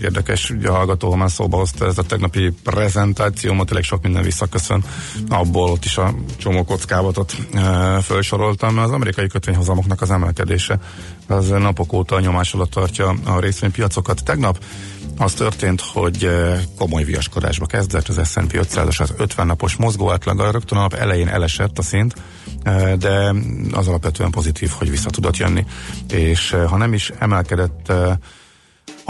Érdekes, 0.01 0.51
ugye 0.51 0.69
a 0.69 0.73
hallgató, 0.73 1.11
ha 1.11 1.17
már 1.17 1.31
szóba 1.31 1.57
hozta 1.57 1.87
ez 1.87 1.99
a 1.99 2.03
tegnapi 2.03 2.53
prezentációmat, 2.63 3.67
tényleg 3.67 3.85
sok 3.85 4.03
minden 4.03 4.23
visszaköszön. 4.23 4.85
Abból 5.29 5.71
ott 5.71 5.85
is 5.85 5.97
a 5.97 6.15
csomó 6.37 6.65
kockávatot 6.65 7.37
e, 7.55 8.01
felsoroltam. 8.01 8.79
Az 8.79 8.91
amerikai 8.91 9.27
kötvényhozamoknak 9.27 10.01
az 10.01 10.11
emelkedése 10.11 10.79
az 11.27 11.49
napok 11.49 11.93
óta 11.93 12.21
nyomás 12.21 12.55
alatt 12.55 12.71
tartja 12.71 13.15
a 13.25 13.41
részvénypiacokat. 13.41 14.25
Tegnap 14.25 14.59
az 15.19 15.33
történt, 15.33 15.81
hogy 15.81 16.25
eh, 16.25 16.61
komoly 16.79 17.05
viaskodásba 17.05 17.67
kezdett 17.67 18.09
az 18.09 18.29
S&P 18.29 18.53
500-as 18.53 19.01
az 19.01 19.15
50 19.17 19.47
napos 19.47 19.77
mozgó 19.77 20.11
átlaga, 20.11 20.51
rögtön 20.51 20.79
a 20.79 20.81
nap 20.81 20.95
elején 20.95 21.29
elesett 21.29 21.79
a 21.79 21.83
szint, 21.83 22.15
eh, 22.17 22.23
de 22.99 23.35
az 23.73 23.89
alapvetően 23.89 24.31
pozitív, 24.31 24.71
hogy 24.71 24.91
vissza 24.91 25.11
tudott 25.11 25.37
jönni, 25.37 25.67
és 26.11 26.57
ha 26.69 26.77
nem 26.77 26.93
is 26.93 27.13
emelkedett 27.19 27.93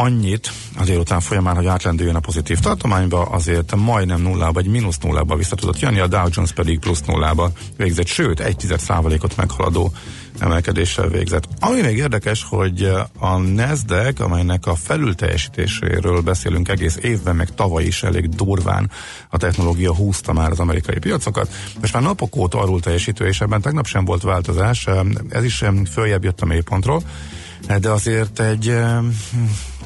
annyit 0.02 0.52
az 0.78 0.86
délután 0.86 1.20
folyamán, 1.20 1.54
hogy 1.54 1.66
átlendüljön 1.66 2.14
a 2.14 2.20
pozitív 2.20 2.58
tartományba, 2.58 3.22
azért 3.22 3.74
majdnem 3.76 4.22
nullába, 4.22 4.52
vagy 4.52 4.66
mínusz 4.66 4.98
nullába 4.98 5.36
vissza 5.36 5.56
tudott 5.56 5.78
jönni, 5.78 6.00
a 6.00 6.06
Dow 6.06 6.26
Jones 6.30 6.52
pedig 6.52 6.78
plusz 6.78 7.02
nullába 7.02 7.50
végzett, 7.76 8.06
sőt, 8.06 8.40
egy 8.40 8.56
tized 8.56 8.80
százalékot 8.80 9.36
meghaladó 9.36 9.92
emelkedéssel 10.38 11.08
végzett. 11.08 11.48
Ami 11.60 11.80
még 11.80 11.96
érdekes, 11.96 12.46
hogy 12.48 12.92
a 13.18 13.36
Nasdaq, 13.36 14.22
amelynek 14.22 14.66
a 14.66 14.74
felülteljesítéséről 14.74 16.20
beszélünk 16.20 16.68
egész 16.68 16.98
évben, 17.02 17.36
meg 17.36 17.54
tavaly 17.54 17.84
is 17.84 18.02
elég 18.02 18.28
durván 18.28 18.90
a 19.30 19.36
technológia 19.36 19.94
húzta 19.94 20.32
már 20.32 20.50
az 20.50 20.60
amerikai 20.60 20.98
piacokat, 20.98 21.52
és 21.82 21.90
már 21.90 22.02
napok 22.02 22.36
óta 22.36 22.58
arról 22.58 22.80
teljesítő, 22.80 23.26
és 23.26 23.40
ebben 23.40 23.60
tegnap 23.60 23.86
sem 23.86 24.04
volt 24.04 24.22
változás, 24.22 24.86
ez 25.28 25.44
is 25.44 25.64
följebb 25.92 26.24
jött 26.24 26.40
a 26.40 26.46
mélypontról, 26.46 27.02
de 27.80 27.90
azért 27.90 28.40
egy 28.40 28.76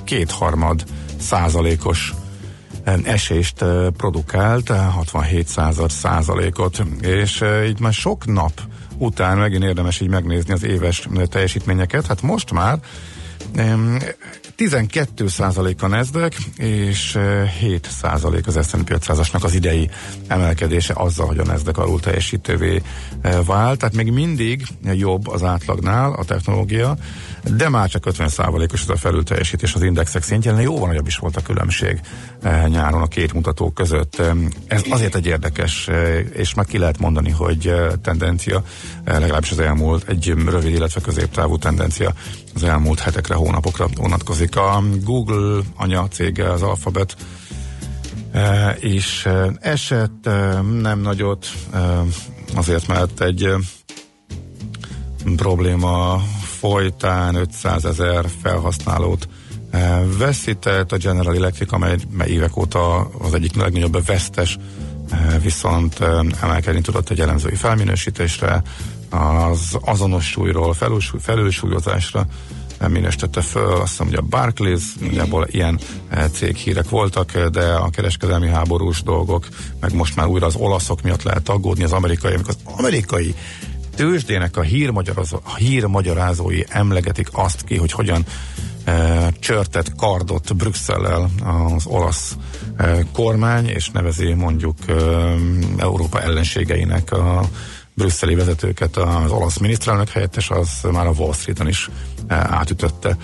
kétharmad 0.07 0.85
százalékos 1.21 2.15
esést 3.05 3.65
produkált, 3.97 4.69
67 4.69 5.47
század 5.47 5.91
százalékot, 5.91 6.83
és 7.01 7.45
így 7.67 7.81
már 7.81 7.93
sok 7.93 8.27
nap 8.27 8.61
után 8.99 9.39
megint 9.39 9.65
érdemes 9.65 10.01
így 10.01 10.09
megnézni 10.09 10.53
az 10.53 10.65
éves 10.65 11.09
teljesítményeket. 11.29 12.07
Hát 12.07 12.23
most 12.23 12.53
már 12.53 12.79
12% 14.57 15.79
a 15.81 15.87
Nasdaq, 15.87 16.37
és 16.57 17.19
7% 17.63 18.47
az 18.47 18.69
S&P 18.69 18.91
500-asnak 18.91 19.43
az 19.43 19.55
idei 19.55 19.91
emelkedése 20.27 20.95
azzal, 20.97 21.27
hogy 21.27 21.39
a 21.39 21.45
Nasdaq 21.45 21.81
alul 21.81 22.01
teljesítővé 22.01 22.83
vált. 23.45 23.79
Tehát 23.79 23.95
még 23.95 24.13
mindig 24.13 24.67
jobb 24.93 25.29
az 25.29 25.43
átlagnál 25.43 26.13
a 26.13 26.25
technológia, 26.25 26.97
de 27.57 27.69
már 27.69 27.89
csak 27.89 28.05
50% 28.07 28.73
os 28.73 28.83
az 28.83 28.91
a 28.91 28.97
felülteljesítés 28.97 29.75
az 29.75 29.83
indexek 29.83 30.23
szintjén, 30.23 30.61
jóval 30.61 30.89
nagyobb 30.89 31.07
is 31.07 31.17
volt 31.17 31.37
a 31.37 31.43
különbség 31.43 32.01
nyáron 32.67 33.03
a 33.03 33.07
két 33.07 33.33
mutató 33.33 33.71
között. 33.71 34.23
Ez 34.67 34.83
azért 34.91 35.15
egy 35.15 35.27
érdekes, 35.27 35.89
és 36.33 36.55
meg 36.55 36.67
ki 36.67 36.79
lehet 36.79 36.99
mondani, 36.99 37.31
hogy 37.31 37.75
tendencia, 38.03 38.65
legalábbis 39.05 39.51
az 39.51 39.59
elmúlt, 39.59 40.09
egy 40.09 40.35
rövid, 40.47 40.75
illetve 40.75 41.01
középtávú 41.01 41.59
tendencia 41.59 42.15
az 42.57 42.63
elmúlt 42.63 43.01
hetekre, 43.01 43.35
hónapokra 43.35 43.87
vonatkozik. 43.95 44.57
A 44.57 44.83
Google 45.03 45.63
anya 45.77 46.09
cége, 46.09 46.53
az 46.53 46.63
Alphabet 46.63 47.17
és 48.79 49.29
esett 49.61 50.29
nem 50.81 51.01
nagyot, 51.01 51.47
azért 52.55 52.87
mert 52.87 53.21
egy 53.21 53.49
probléma 55.37 56.23
folytán 56.59 57.35
500 57.35 57.85
ezer 57.85 58.25
felhasználót 58.43 59.29
veszített, 60.19 60.93
a 60.93 60.97
General 60.97 61.35
Electric, 61.35 61.73
amely 61.73 61.97
évek 62.27 62.57
óta 62.57 62.99
az 62.99 63.35
egyik 63.35 63.55
legnagyobb 63.55 64.07
vesztes, 64.07 64.59
viszont 65.43 66.01
emelkedni 66.43 66.81
tudott 66.81 67.11
egy 67.11 67.21
elemzői 67.21 67.55
felminősítésre, 67.55 68.63
az 69.11 69.79
azonos 69.81 70.27
súlyról 70.27 70.75
felülsúlyozásra 71.19 72.27
minősítette 72.89 73.41
föl, 73.41 73.73
azt 73.73 73.91
hiszem, 73.91 74.07
hogy 74.07 74.15
a 74.15 74.23
Barclays, 74.23 74.95
nagyjából 75.01 75.47
ilyen 75.51 75.81
céghírek 76.33 76.89
voltak, 76.89 77.39
de 77.39 77.73
a 77.73 77.91
kereskedelmi 77.91 78.49
háborús 78.49 79.03
dolgok, 79.03 79.49
meg 79.81 79.95
most 79.95 80.17
már 80.17 80.27
újra 80.27 80.47
az 80.47 80.55
olaszok 80.57 81.03
miatt 81.03 81.23
lehet 81.23 81.49
aggódni, 81.49 81.85
az 81.85 81.93
amerikai, 81.93 82.33
amikor 82.33 82.55
az 82.65 82.73
amerikai 82.77 83.35
tőzsdének 83.97 84.57
a, 84.57 84.61
hírmagyarázó, 84.61 85.41
a 85.45 85.55
hírmagyarázói 85.55 86.63
emlegetik 86.69 87.29
azt 87.33 87.65
ki, 87.65 87.77
hogy 87.77 87.93
hogyan 87.93 88.25
e, 88.85 89.31
csörtett 89.41 89.95
kardot 89.95 90.57
Brüsszellel 90.57 91.31
az 91.75 91.87
olasz 91.87 92.37
e, 92.77 93.05
kormány, 93.13 93.67
és 93.67 93.91
nevezi 93.91 94.33
mondjuk 94.33 94.77
e, 94.87 94.93
Európa 95.77 96.21
ellenségeinek 96.21 97.13
a 97.13 97.49
brüsszeli 97.97 98.35
vezetőket 98.35 98.97
az 98.97 99.31
olasz 99.31 99.59
miniszterelnök 99.59 100.09
helyettes, 100.09 100.51
az 100.51 100.69
már 100.93 101.07
a 101.07 101.11
Wall 101.11 101.33
Street-en 101.33 101.69
is 101.69 101.91
e, 102.27 102.35
átütötte 102.35 103.17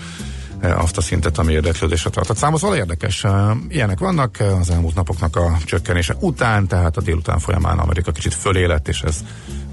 e, 0.59 0.77
azt 0.77 0.97
a 0.97 1.01
szintet, 1.01 1.37
ami 1.37 1.53
érdeklődésre 1.53 2.09
tartott 2.09 2.37
számos. 2.37 2.59
Szóval 2.59 2.77
érdekes. 2.77 3.23
E, 3.23 3.55
ilyenek 3.69 3.99
vannak 3.99 4.37
az 4.59 4.69
elmúlt 4.69 4.95
napoknak 4.95 5.35
a 5.35 5.57
csökkenése 5.65 6.15
után, 6.19 6.67
tehát 6.67 6.97
a 6.97 7.01
délután 7.01 7.39
folyamán 7.39 7.79
Amerika 7.79 8.11
kicsit 8.11 8.33
fölélett, 8.33 8.87
és 8.87 9.01
ez 9.01 9.23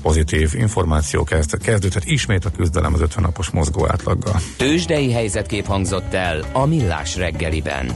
pozitív 0.03 0.55
információ 0.55 1.25
kezd, 1.25 1.63
kezdődhet 1.63 2.05
ismét 2.05 2.45
a 2.45 2.51
küzdelem 2.51 2.95
az 2.95 3.01
50 3.01 3.23
napos 3.23 3.51
mozgó 3.51 3.89
átlaggal. 3.89 4.41
Tőzsdei 4.57 5.13
helyzetkép 5.13 5.67
hangzott 5.67 6.15
el 6.15 6.45
a 6.53 6.67
Millás 6.67 7.17
reggeliben. 7.17 7.91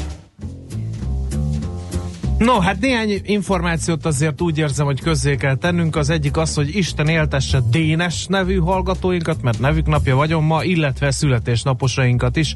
No, 2.39 2.61
hát 2.61 2.81
néhány 2.81 3.21
információt 3.25 4.07
azért 4.07 4.41
úgy 4.41 4.59
érzem, 4.59 4.87
hogy 4.87 5.01
közzé 5.01 5.37
kell 5.37 5.55
tennünk. 5.55 5.97
Az 5.97 6.11
egyik 6.11 6.37
az, 6.37 6.55
hogy 6.55 6.77
Isten 6.77 7.09
éltesse 7.09 7.61
Dénes 7.71 8.27
nevű 8.27 8.57
hallgatóinkat, 8.57 9.43
mert 9.43 9.59
nevük 9.59 9.87
napja 9.87 10.17
vagyon 10.17 10.43
ma, 10.43 10.63
illetve 10.65 11.11
születésnaposainkat 11.11 12.37
is. 12.37 12.55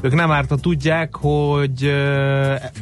Ők 0.00 0.14
nem 0.14 0.30
árta 0.30 0.56
tudják, 0.56 1.16
hogy 1.16 1.92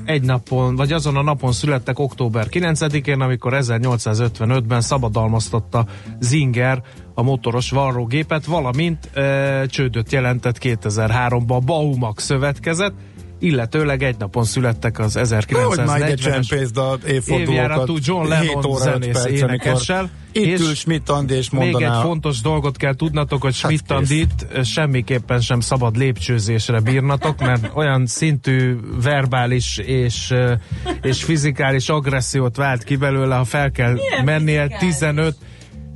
egy 0.05 0.23
napon, 0.23 0.77
vagy 0.77 0.93
azon 0.93 1.17
a 1.17 1.23
napon 1.23 1.53
születtek 1.53 1.99
október 1.99 2.47
9-én, 2.51 3.21
amikor 3.21 3.53
1855-ben 3.57 4.81
szabadalmaztatta 4.81 5.87
Zinger 6.21 6.83
a 7.15 7.23
motoros 7.23 7.71
varrógépet, 7.71 8.45
valamint 8.45 9.17
e, 9.17 9.67
csődöt 9.67 10.13
jelentett 10.13 10.59
2003-ban 10.61 11.47
a 11.47 11.59
Baumax 11.59 12.25
szövetkezet, 12.25 12.93
illetőleg 13.43 14.03
egy 14.03 14.17
napon 14.19 14.45
születtek 14.45 14.99
az 14.99 15.19
1940-es 15.21 17.27
évjáratú 17.27 17.97
John 18.01 18.29
Lennon 18.29 18.77
zenész 18.77 19.25
énekessel. 19.25 20.11
Itt 20.33 20.59
ül 20.59 20.75
Schmidt 20.75 21.09
Andi 21.09 21.35
és 21.35 21.51
mondaná... 21.51 21.79
Még 21.79 21.97
egy 21.97 22.03
fontos 22.03 22.41
dolgot 22.41 22.77
kell 22.77 22.95
tudnatok, 22.95 23.43
hogy 23.43 23.55
Schmidt 23.55 23.85
hát 23.89 23.99
Andit 23.99 24.47
semmiképpen 24.65 25.41
sem 25.41 25.61
szabad 25.61 25.97
lépcsőzésre 25.97 26.81
bírnatok, 26.81 27.41
mert 27.41 27.71
olyan 27.75 28.07
szintű 28.07 28.77
verbális 29.03 29.79
és, 29.79 30.35
és 31.03 31.25
fizikális 31.25 31.89
agressziót 31.89 32.57
vált 32.57 32.85
ki 32.85 32.97
belőle, 32.97 33.35
ha 33.35 33.45
fel 33.45 33.71
kell 33.71 33.93
Milyen 33.93 34.25
mennie 34.25 34.77
15 34.79 35.37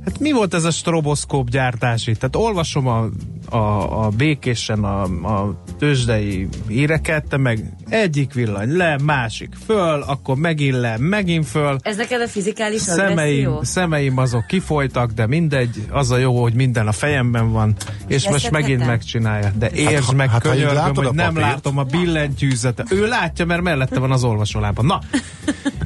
Hát 0.07 0.19
mi 0.19 0.31
volt 0.31 0.53
ez 0.53 0.63
a 0.63 0.71
stroboszkóp 0.71 1.49
gyártási? 1.49 2.15
Tehát 2.15 2.35
olvasom 2.35 2.87
a, 2.87 3.09
a, 3.49 4.05
a 4.05 4.09
békésen 4.09 4.83
a, 4.83 5.03
a 5.03 5.63
tőzsdei 5.79 6.47
híreket, 6.67 7.27
te 7.27 7.37
meg 7.37 7.73
egyik 7.89 8.33
villany 8.33 8.77
le, 8.77 8.97
másik 9.03 9.55
föl, 9.65 10.01
akkor 10.01 10.35
megint 10.35 10.75
le, 10.77 10.97
megint 10.99 11.45
föl. 11.45 11.77
Ez 11.81 11.97
neked 11.97 12.21
a 12.21 12.27
fizikális 12.27 12.81
szemeim, 12.81 13.17
agresszió? 13.17 13.63
szemeim 13.63 14.17
azok 14.17 14.47
kifolytak, 14.47 15.11
de 15.11 15.27
mindegy, 15.27 15.85
az 15.89 16.11
a 16.11 16.17
jó, 16.17 16.41
hogy 16.41 16.53
minden 16.53 16.87
a 16.87 16.91
fejemben 16.91 17.51
van, 17.51 17.75
és 18.07 18.15
Ezt 18.15 18.29
most 18.29 18.51
megint 18.51 18.79
tettem? 18.79 18.87
megcsinálja. 18.87 19.51
De 19.57 19.71
értsd 19.71 20.05
hát, 20.05 20.15
meg, 20.15 20.29
hát, 20.29 20.41
könyörgöm, 20.41 20.75
látod 20.75 21.05
hogy 21.05 21.15
nem 21.15 21.37
látom 21.37 21.77
a 21.77 21.83
billentyűzete. 21.83 22.85
Ő 22.89 23.07
látja, 23.07 23.45
mert 23.45 23.61
mellette 23.61 23.99
van 23.99 24.11
az 24.11 24.23
olvasólában. 24.23 24.85
Na, 24.85 24.99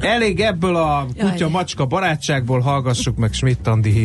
elég 0.00 0.40
ebből 0.40 0.76
a 0.76 1.06
kutya-macska 1.18 1.86
barátságból 1.86 2.60
hallgassuk 2.60 3.16
meg 3.16 3.32
Schmidt 3.32 3.66
Andi 3.66 3.90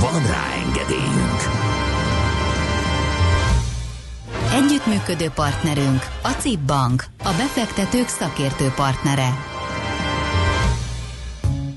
Van 0.00 0.26
rá 0.26 0.44
engedélyünk! 0.66 1.40
Együttműködő 4.52 5.30
partnerünk 5.34 6.06
a 6.22 6.28
CIP 6.28 6.58
Bank, 6.58 7.04
a 7.18 7.30
befektetők 7.36 8.08
szakértő 8.08 8.72
partnere. 8.76 9.28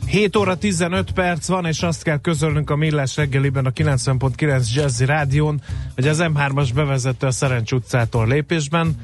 7 0.08 0.36
óra 0.36 0.58
15 0.58 1.12
perc 1.12 1.48
van, 1.48 1.66
és 1.66 1.82
azt 1.82 2.04
kell 2.04 2.20
közölnünk 2.20 2.70
a 2.70 2.76
Millás 2.76 3.16
reggeliben 3.16 3.66
a 3.66 3.70
90.9 3.70 4.74
Jazzy 4.74 5.06
Rádión, 5.06 5.62
hogy 5.96 6.08
az 6.08 6.18
M3-as 6.22 6.70
bevezető 6.74 7.28
a 7.28 7.32
Szerencs 7.32 7.72
utcától 7.72 8.28
lépésben 8.28 8.96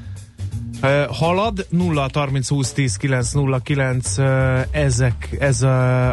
halad 1.10 1.66
0 1.70 2.10
30 2.14 2.48
20 2.48 2.72
10 2.72 2.96
9 2.96 3.32
0 3.32 3.60
9 3.60 4.18
ö, 4.18 4.60
ezek, 4.72 5.36
ez 5.40 5.62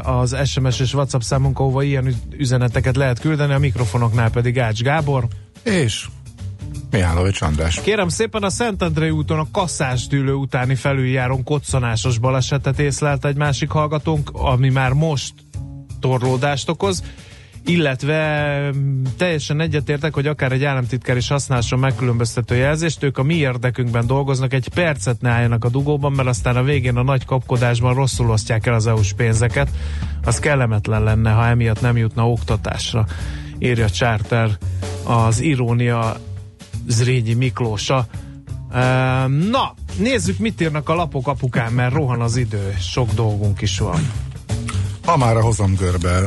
az 0.03 0.37
SMS 0.45 0.81
és 0.81 0.95
WhatsApp 0.95 1.21
számunk, 1.21 1.59
ahova 1.59 1.83
ilyen 1.83 2.07
üz- 2.07 2.35
üzeneteket 2.39 2.97
lehet 2.97 3.21
küldeni, 3.21 3.53
a 3.53 3.59
mikrofonoknál 3.59 4.31
pedig 4.31 4.59
Ács 4.59 4.83
Gábor. 4.83 5.27
És 5.63 6.07
Mihálovics 6.91 7.41
András. 7.41 7.81
Kérem 7.81 8.09
szépen 8.09 8.43
a 8.43 8.51
Szentendrei 8.51 9.11
úton 9.11 9.39
a 9.39 9.47
kasszás 9.53 10.07
dűlő 10.07 10.33
utáni 10.33 10.75
felüljáron 10.75 11.45
koccanásos 11.45 12.19
balesetet 12.19 12.79
észlelt 12.79 13.25
egy 13.25 13.37
másik 13.37 13.71
hallgatónk, 13.71 14.31
ami 14.33 14.69
már 14.69 14.93
most 14.93 15.35
torlódást 16.01 16.69
okoz, 16.69 17.03
illetve 17.65 18.71
mm, 18.77 19.03
teljesen 19.17 19.61
egyetértek, 19.61 20.15
hogy 20.15 20.27
akár 20.27 20.53
egy 20.53 20.65
államtitkár 20.65 21.17
is 21.17 21.29
használson 21.29 21.79
megkülönböztető 21.79 22.55
jelzést, 22.55 23.03
ők 23.03 23.19
a 23.19 23.23
mi 23.23 23.35
érdekünkben 23.35 24.07
dolgoznak, 24.07 24.53
egy 24.53 24.69
percet 24.69 25.21
ne 25.21 25.31
álljanak 25.31 25.65
a 25.65 25.69
dugóban, 25.69 26.13
mert 26.13 26.29
aztán 26.29 26.57
a 26.57 26.63
végén 26.63 26.97
a 26.97 27.03
nagy 27.03 27.25
kapkodásban 27.25 27.95
rosszul 27.95 28.31
osztják 28.31 28.67
el 28.67 28.75
az 28.75 28.87
EU-s 28.87 29.13
pénzeket. 29.13 29.71
Az 30.25 30.39
kellemetlen 30.39 31.03
lenne, 31.03 31.31
ha 31.31 31.47
emiatt 31.47 31.81
nem 31.81 31.97
jutna 31.97 32.31
oktatásra, 32.31 33.07
írja 33.59 33.89
Charter 33.89 34.51
az 35.05 35.41
irónia 35.41 36.17
Zrínyi 36.87 37.35
Miklósa. 37.35 38.07
Ehm, 38.73 39.33
Na, 39.33 39.75
nézzük, 39.99 40.39
mit 40.39 40.61
írnak 40.61 40.89
a 40.89 40.95
lapok 40.95 41.29
apukám, 41.29 41.73
mert 41.73 41.93
rohan 41.93 42.21
az 42.21 42.37
idő, 42.37 42.75
sok 42.79 43.13
dolgunk 43.13 43.61
is 43.61 43.79
van. 43.79 44.01
Ha 45.05 45.17
már 45.17 45.37
a 45.37 45.43
hozamgörbe 45.43 46.21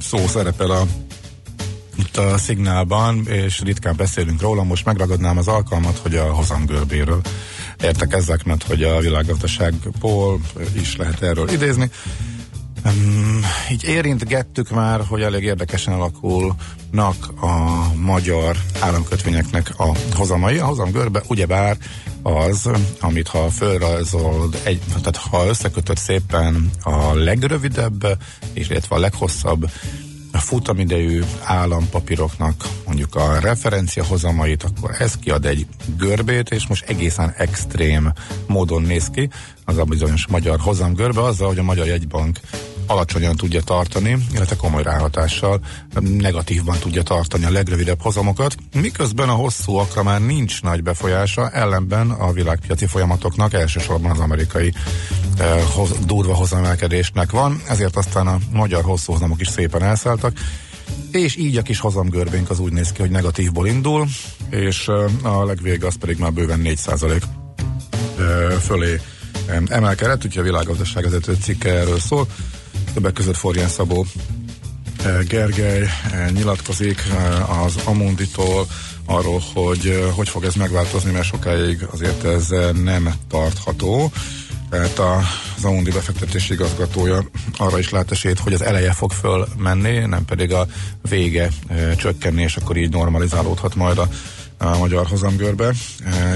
szó 0.00 0.26
szerepel 0.26 0.70
a 0.70 0.86
itt 1.98 2.16
a 2.16 2.38
szignálban, 2.38 3.26
és 3.26 3.60
ritkán 3.60 3.96
beszélünk 3.96 4.40
róla, 4.40 4.62
most 4.62 4.84
megragadnám 4.84 5.38
az 5.38 5.48
alkalmat, 5.48 5.98
hogy 5.98 6.16
a 6.16 6.32
hozamgörbéről 6.32 7.20
értekezzek, 7.82 8.44
mert 8.44 8.62
hogy 8.62 8.82
a 8.82 9.00
világgazdaságból 9.00 10.40
is 10.72 10.96
lehet 10.96 11.22
erről 11.22 11.48
idézni. 11.48 11.90
Um, 12.84 13.40
így 13.70 13.84
érintgettük 13.84 14.70
már, 14.70 15.00
hogy 15.08 15.22
elég 15.22 15.42
érdekesen 15.42 15.94
alakulnak 15.94 17.32
a 17.40 17.86
magyar 17.94 18.56
államkötvényeknek 18.80 19.72
a 19.78 19.96
hozamai. 20.14 20.58
A 20.58 20.64
hozamgörbe 20.64 21.22
ugyebár 21.28 21.76
az, 22.22 22.70
amit 23.00 23.28
ha 23.28 23.50
fölrajzolod, 23.50 24.60
egy, 24.62 24.80
tehát 24.88 25.16
ha 25.16 25.46
összekötöd 25.46 25.96
szépen 25.96 26.70
a 26.82 27.14
legrövidebb, 27.14 28.18
és 28.52 28.68
illetve 28.68 28.96
a 28.96 28.98
leghosszabb 28.98 29.70
futamidejű 30.32 31.22
állampapíroknak 31.42 32.68
mondjuk 32.86 33.14
a 33.14 33.38
referencia 33.40 34.04
hozamait, 34.04 34.62
akkor 34.62 34.94
ez 34.98 35.16
kiad 35.16 35.46
egy 35.46 35.66
görbét, 35.96 36.50
és 36.50 36.66
most 36.66 36.84
egészen 36.88 37.34
extrém 37.36 38.12
módon 38.46 38.82
néz 38.82 39.10
ki 39.10 39.28
az 39.64 39.78
a 39.78 39.84
bizonyos 39.84 40.26
magyar 40.26 40.60
hozamgörbe, 40.60 41.22
azzal, 41.22 41.48
hogy 41.48 41.58
a 41.58 41.62
Magyar 41.62 41.86
Jegybank 41.86 42.40
alacsonyan 42.86 43.36
tudja 43.36 43.62
tartani, 43.62 44.16
illetve 44.32 44.56
komoly 44.56 44.82
ráhatással 44.82 45.60
negatívban 46.00 46.78
tudja 46.78 47.02
tartani 47.02 47.44
a 47.44 47.50
legrövidebb 47.50 48.00
hozamokat, 48.00 48.54
miközben 48.74 49.28
a 49.28 49.32
hosszúakra 49.32 50.02
már 50.02 50.20
nincs 50.20 50.62
nagy 50.62 50.82
befolyása, 50.82 51.50
ellenben 51.50 52.10
a 52.10 52.32
világpiaci 52.32 52.86
folyamatoknak 52.86 53.52
elsősorban 53.52 54.10
az 54.10 54.18
amerikai 54.18 54.72
eh, 55.38 55.62
hoz, 55.74 55.90
durva 56.06 56.34
hozamelkedésnek 56.34 57.30
van, 57.30 57.62
ezért 57.68 57.96
aztán 57.96 58.26
a 58.26 58.38
magyar 58.52 58.82
hosszú 58.82 59.12
hozamok 59.12 59.40
is 59.40 59.48
szépen 59.48 59.82
elszálltak, 59.82 60.32
és 61.10 61.36
így 61.36 61.56
a 61.56 61.62
kis 61.62 61.80
hozamgörbénk 61.80 62.50
az 62.50 62.58
úgy 62.58 62.72
néz 62.72 62.92
ki, 62.92 63.00
hogy 63.00 63.10
negatívból 63.10 63.66
indul, 63.66 64.06
és 64.50 64.88
eh, 64.88 65.38
a 65.38 65.44
legvége 65.44 65.86
az 65.86 65.96
pedig 65.96 66.18
már 66.18 66.32
bőven 66.32 66.60
4 66.60 66.76
százalék 66.76 67.22
fölé 68.60 69.00
em, 69.46 69.66
emelkedett, 69.68 70.24
úgyhogy 70.24 70.42
a 70.42 70.50
világgazdaság 70.50 71.02
vezető 71.02 71.36
cikke 71.40 71.70
erről 71.70 71.98
szól. 71.98 72.26
Többek 72.94 73.12
között 73.12 73.36
Forján 73.36 73.68
Szabó 73.68 74.06
eh, 75.04 75.18
Gergely 75.28 75.80
eh, 75.80 76.30
nyilatkozik 76.30 77.02
eh, 77.10 77.62
az 77.62 77.76
Amunditól 77.84 78.66
arról, 79.06 79.42
hogy 79.54 80.10
hogy 80.14 80.28
fog 80.28 80.44
ez 80.44 80.54
megváltozni, 80.54 81.12
mert 81.12 81.24
sokáig 81.24 81.86
azért 81.92 82.24
ez 82.24 82.48
nem 82.82 83.14
tartható. 83.28 84.12
Tehát 84.70 84.98
az 84.98 85.64
Amundi 85.64 85.90
befektetési 85.90 86.52
igazgatója 86.52 87.24
arra 87.56 87.78
is 87.78 87.90
lát 87.90 88.10
esélyt, 88.10 88.38
hogy 88.38 88.52
az 88.52 88.62
eleje 88.62 88.92
fog 88.92 89.12
fölmenni, 89.12 89.98
nem 89.98 90.24
pedig 90.24 90.52
a 90.52 90.66
vége 91.08 91.48
csökkenni, 91.96 92.42
és 92.42 92.56
akkor 92.56 92.76
így 92.76 92.90
normalizálódhat 92.90 93.74
majd 93.74 93.98
a, 93.98 94.08
a 94.58 94.78
magyar 94.78 95.06
hozamgörbe, 95.06 95.72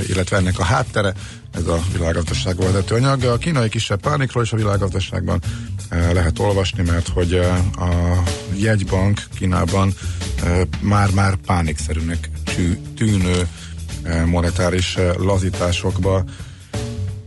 illetve 0.06 0.36
ennek 0.36 0.58
a 0.58 0.64
háttere, 0.64 1.14
ez 1.56 1.66
a 1.66 1.82
világgazdaság 1.92 2.56
vezető 2.56 2.94
anyag. 2.94 3.22
A 3.24 3.38
kínai 3.38 3.68
kisebb 3.68 4.00
pánikról 4.00 4.42
is 4.42 4.52
a 4.52 4.56
világgazdaságban 4.56 5.42
e, 5.88 6.12
lehet 6.12 6.38
olvasni, 6.38 6.82
mert 6.82 7.08
hogy 7.08 7.32
e, 7.32 7.54
a 7.82 8.22
jegybank 8.54 9.22
Kínában 9.34 9.92
e, 10.44 10.62
már-már 10.80 11.36
pánikszerűnek 11.36 12.30
tűnő 12.96 13.48
monetáris 14.26 14.98
lazításokba 15.18 16.24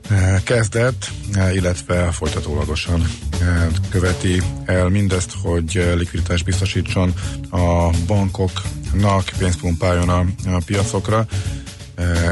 eh, 0.10 0.42
kezdett, 0.44 1.12
eh, 1.34 1.56
illetve 1.56 2.12
folytatólagosan 2.12 3.08
eh, 3.42 3.68
követi 3.90 4.42
el 4.66 4.90
mindezt, 4.90 5.34
hogy 5.42 5.78
eh, 5.78 5.96
likviditást 5.96 6.46
biztosítson 6.46 7.14
a 7.50 7.90
bankoknak, 8.08 9.32
pénzpumpáljon 9.38 10.10
a 10.10 10.26
piacokra. 10.66 11.26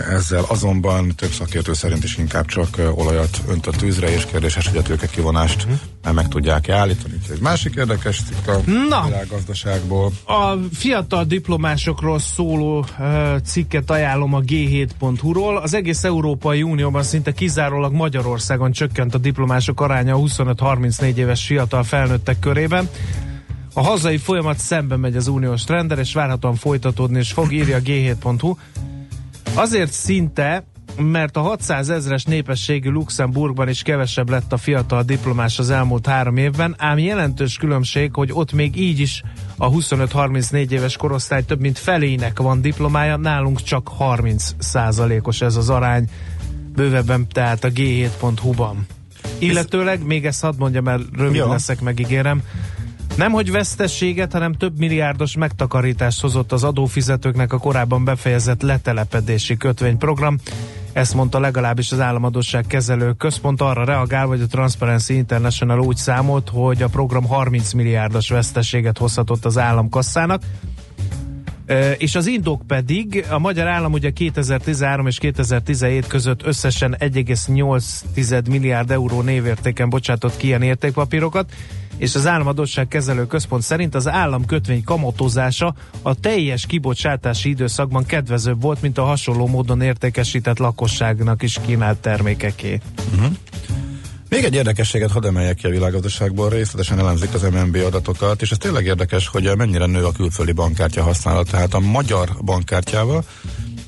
Ezzel 0.09 0.43
azonban 0.47 1.15
több 1.15 1.31
szakértő 1.31 1.73
szerint 1.73 2.03
is 2.03 2.17
inkább 2.17 2.45
csak 2.45 2.81
olajat 2.95 3.41
önt 3.47 3.67
a 3.67 3.71
tűzre, 3.71 4.13
és 4.13 4.25
kérdéses, 4.25 4.67
hogy 4.67 4.77
a 4.77 4.81
tőke 4.81 5.07
kivonást 5.07 5.63
uh-huh. 5.63 6.13
meg 6.13 6.27
tudják 6.27 6.69
állítani. 6.69 7.13
Egy 7.31 7.41
másik 7.41 7.75
érdekes 7.75 8.21
cikk 8.23 8.47
a 8.47 8.71
Na. 8.89 9.03
világgazdaságból. 9.05 10.11
A 10.25 10.53
fiatal 10.73 11.23
diplomásokról 11.23 12.19
szóló 12.19 12.85
cikket 13.43 13.89
ajánlom 13.91 14.33
a 14.33 14.41
g7.hu-ról. 14.41 15.57
Az 15.57 15.73
egész 15.73 16.03
Európai 16.03 16.63
Unióban 16.63 17.03
szinte 17.03 17.31
kizárólag 17.31 17.93
Magyarországon 17.93 18.71
csökkent 18.71 19.13
a 19.13 19.17
diplomások 19.17 19.81
aránya 19.81 20.15
a 20.15 20.19
25-34 20.19 21.15
éves 21.15 21.45
fiatal 21.45 21.83
felnőttek 21.83 22.39
körében. 22.39 22.89
A 23.73 23.81
hazai 23.81 24.17
folyamat 24.17 24.57
szembe 24.57 24.95
megy 24.95 25.15
az 25.15 25.27
uniós 25.27 25.63
trendel, 25.63 25.99
és 25.99 26.13
várhatóan 26.13 26.55
folytatódni 26.55 27.19
is 27.19 27.31
fog, 27.31 27.53
írja 27.53 27.75
a 27.75 27.79
g7.hu. 27.79 28.55
Azért 29.57 29.91
szinte, 29.91 30.63
mert 30.97 31.37
a 31.37 31.41
600 31.41 31.89
ezres 31.89 32.23
népességű 32.23 32.89
Luxemburgban 32.89 33.69
is 33.69 33.81
kevesebb 33.81 34.29
lett 34.29 34.53
a 34.53 34.57
fiatal 34.57 35.03
diplomás 35.03 35.59
az 35.59 35.69
elmúlt 35.69 36.05
három 36.05 36.37
évben, 36.37 36.75
ám 36.77 36.97
jelentős 36.97 37.57
különbség, 37.57 38.13
hogy 38.13 38.29
ott 38.33 38.53
még 38.53 38.75
így 38.75 38.99
is 38.99 39.23
a 39.57 39.69
25-34 39.69 40.71
éves 40.71 40.95
korosztály 40.97 41.43
több 41.45 41.59
mint 41.59 41.77
felének 41.77 42.39
van 42.39 42.61
diplomája, 42.61 43.15
nálunk 43.15 43.61
csak 43.61 43.87
30 43.87 44.55
százalékos 44.57 45.41
ez 45.41 45.55
az 45.55 45.69
arány, 45.69 46.09
bővebben 46.75 47.27
tehát 47.27 47.63
a 47.63 47.69
g7.hu-ban. 47.69 48.85
Illetőleg, 49.39 50.05
még 50.05 50.25
ezt 50.25 50.41
hadd 50.41 50.55
mondjam 50.57 50.87
el, 50.87 51.01
rövid 51.13 51.35
Jó. 51.35 51.49
leszek, 51.49 51.81
megígérem, 51.81 52.41
nem 53.17 53.31
hogy 53.31 53.51
vesztességet, 53.51 54.31
hanem 54.31 54.53
több 54.53 54.77
milliárdos 54.77 55.35
megtakarítást 55.35 56.21
hozott 56.21 56.51
az 56.51 56.63
adófizetőknek 56.63 57.53
a 57.53 57.57
korábban 57.57 58.03
befejezett 58.03 58.61
letelepedési 58.61 59.57
kötvényprogram. 59.57 60.37
Ezt 60.93 61.13
mondta 61.13 61.39
legalábbis 61.39 61.91
az 61.91 61.99
államadosság 61.99 62.65
kezelő 62.67 63.13
központ 63.13 63.61
arra 63.61 63.83
reagál, 63.83 64.25
hogy 64.25 64.41
a 64.41 64.47
Transparency 64.47 65.13
International 65.13 65.79
úgy 65.79 65.95
számolt, 65.95 66.49
hogy 66.49 66.81
a 66.81 66.87
program 66.87 67.25
30 67.25 67.73
milliárdos 67.73 68.29
veszteséget 68.29 68.97
hozhatott 68.97 69.45
az 69.45 69.57
államkasszának. 69.57 70.41
És 71.97 72.15
az 72.15 72.27
indok 72.27 72.61
pedig, 72.67 73.25
a 73.29 73.39
magyar 73.39 73.67
állam 73.67 73.91
ugye 73.91 74.09
2013 74.09 75.07
és 75.07 75.17
2017 75.17 76.07
között 76.07 76.45
összesen 76.45 76.95
1,8 76.99 78.49
milliárd 78.49 78.91
euró 78.91 79.21
névértéken 79.21 79.89
bocsátott 79.89 80.37
ki 80.37 80.47
ilyen 80.47 80.61
értékpapírokat, 80.61 81.51
és 81.97 82.15
az 82.15 82.27
államadóság 82.27 82.87
kezelő 82.87 83.27
központ 83.27 83.63
szerint 83.63 83.95
az 83.95 84.07
állam 84.07 84.45
kötvény 84.45 84.83
kamatozása 84.83 85.75
a 86.01 86.19
teljes 86.19 86.65
kibocsátási 86.65 87.49
időszakban 87.49 88.05
kedvezőbb 88.05 88.61
volt, 88.61 88.81
mint 88.81 88.97
a 88.97 89.03
hasonló 89.03 89.47
módon 89.47 89.81
értékesített 89.81 90.57
lakosságnak 90.57 91.43
is 91.43 91.57
kínált 91.65 91.97
termékeké. 91.97 92.79
Még 94.29 94.43
egy 94.43 94.53
érdekességet 94.53 95.11
hadd 95.11 95.25
emeljek 95.25 95.55
ki 95.55 95.65
a 95.65 95.69
világgazdaságból, 95.69 96.49
részletesen 96.49 96.99
elemzik 96.99 97.33
az 97.33 97.41
MNB 97.41 97.75
adatokat, 97.75 98.41
és 98.41 98.51
ez 98.51 98.57
tényleg 98.57 98.85
érdekes, 98.85 99.27
hogy 99.27 99.51
mennyire 99.57 99.85
nő 99.85 100.05
a 100.05 100.11
külföldi 100.11 100.51
bankkártya 100.51 101.03
használat. 101.03 101.49
Tehát 101.51 101.73
a 101.73 101.79
magyar 101.79 102.29
bankkártyával 102.41 103.23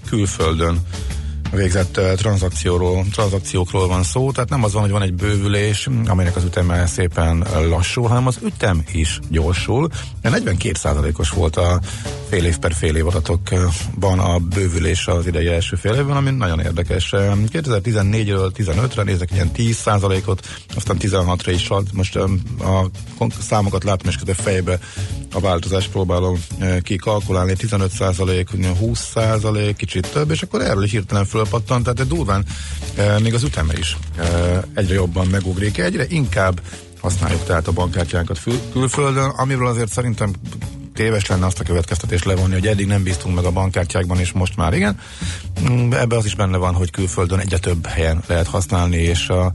külföldön 0.10 0.80
végzett 1.52 1.98
eh, 1.98 2.16
tranzakcióról, 2.16 3.06
tranzakciókról 3.12 3.88
van 3.88 4.04
szó, 4.04 4.32
tehát 4.32 4.50
nem 4.50 4.64
az 4.64 4.74
van, 4.74 4.82
hogy 4.82 4.92
van 4.92 5.02
egy 5.02 5.14
bővülés, 5.14 5.90
amelynek 6.08 6.36
az 6.36 6.44
üteme 6.44 6.86
szépen 6.86 7.46
lassul, 7.70 8.08
hanem 8.08 8.28
az 8.28 8.38
ütem 8.44 8.84
is 8.92 9.20
gyorsul. 9.30 9.90
42%-os 10.24 11.30
volt 11.30 11.56
a 11.58 11.80
fél 12.30 12.46
év 12.46 12.58
per 12.58 12.74
fél 12.74 12.96
év 12.96 13.08
adatokban 13.08 14.20
a 14.20 14.38
bővülés 14.38 15.08
az 15.08 15.28
idei 15.28 15.48
első 15.48 15.76
fél 15.76 15.94
évben, 15.94 16.16
ami 16.16 16.30
nagyon 16.30 16.60
érdekes. 16.60 17.10
2014-ről 17.14 18.52
15-re 18.58 19.04
nézek 19.04 19.32
ilyen 19.32 19.52
10%-ot, 19.56 20.48
aztán 20.76 20.98
16-ra 21.00 21.52
is 21.54 21.70
ad. 21.70 21.88
Most 21.94 22.16
a 22.16 22.30
számokat 23.42 23.84
látom, 23.84 24.10
és 24.10 24.16
közben 24.16 24.36
fejbe 24.36 24.80
a 25.34 25.40
változást 25.40 25.90
próbálom 25.90 26.44
kikalkulálni. 26.82 27.54
15%, 27.58 28.76
20%, 28.82 29.74
kicsit 29.78 30.12
több, 30.12 30.32
és 30.32 30.42
akkor 30.42 30.62
erről 30.62 30.84
is 30.84 30.92
hirtelen 30.92 31.26
fölpattant, 31.40 31.84
tehát 31.84 32.08
durván 32.08 32.46
eh, 32.96 33.20
még 33.20 33.34
az 33.34 33.44
üteme 33.44 33.74
is 33.78 33.98
eh, 34.18 34.60
egyre 34.74 34.94
jobban 34.94 35.28
megugrik, 35.28 35.78
egyre 35.78 36.06
inkább 36.08 36.62
használjuk 37.02 37.44
tehát 37.44 37.68
a 37.68 37.72
bankkártyánkat 37.72 38.38
fül- 38.38 38.72
külföldön, 38.72 39.30
amiről 39.30 39.68
azért 39.68 39.92
szerintem 39.92 40.34
téves 40.94 41.26
lenne 41.26 41.46
azt 41.46 41.60
a 41.60 41.64
következtetést 41.64 42.26
levonni, 42.26 42.54
hogy 42.54 42.68
eddig 42.68 42.88
nem 42.88 43.04
bíztunk 43.04 43.36
meg 43.36 43.44
a 43.44 43.52
bankkártyákban, 43.52 44.20
és 44.20 44.32
most 44.32 44.56
már 44.56 44.74
igen. 44.74 45.00
Mm, 45.70 45.92
Ebbe 45.92 46.18
az 46.18 46.26
is 46.26 46.36
benne 46.36 46.58
van, 46.58 46.74
hogy 46.74 46.92
külföldön 46.92 47.40
egyre 47.40 47.58
több 47.58 47.86
helyen 47.88 48.24
lehet 48.28 48.48
használni, 48.48 48.98
és 48.98 49.30
a, 49.30 49.52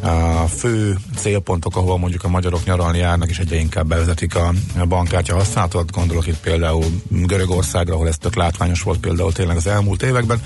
a 0.00 0.46
fő 0.46 0.98
célpontok, 1.16 1.76
ahol 1.76 1.98
mondjuk 1.98 2.24
a 2.24 2.28
magyarok 2.28 2.64
nyaralni 2.64 2.98
járnak, 2.98 3.28
és 3.28 3.38
egyre 3.38 3.56
inkább 3.56 3.86
bevezetik 3.86 4.34
a, 4.34 4.52
a 4.78 4.86
bankkártya 4.86 5.34
használatot. 5.34 5.90
Gondolok 5.90 6.26
itt 6.26 6.40
például 6.40 6.84
Görögországra, 7.08 7.94
ahol 7.94 8.08
ez 8.08 8.18
tök 8.18 8.34
látványos 8.34 8.82
volt 8.82 8.98
például 8.98 9.32
tényleg 9.32 9.56
az 9.56 9.66
elmúlt 9.66 10.02
években. 10.02 10.40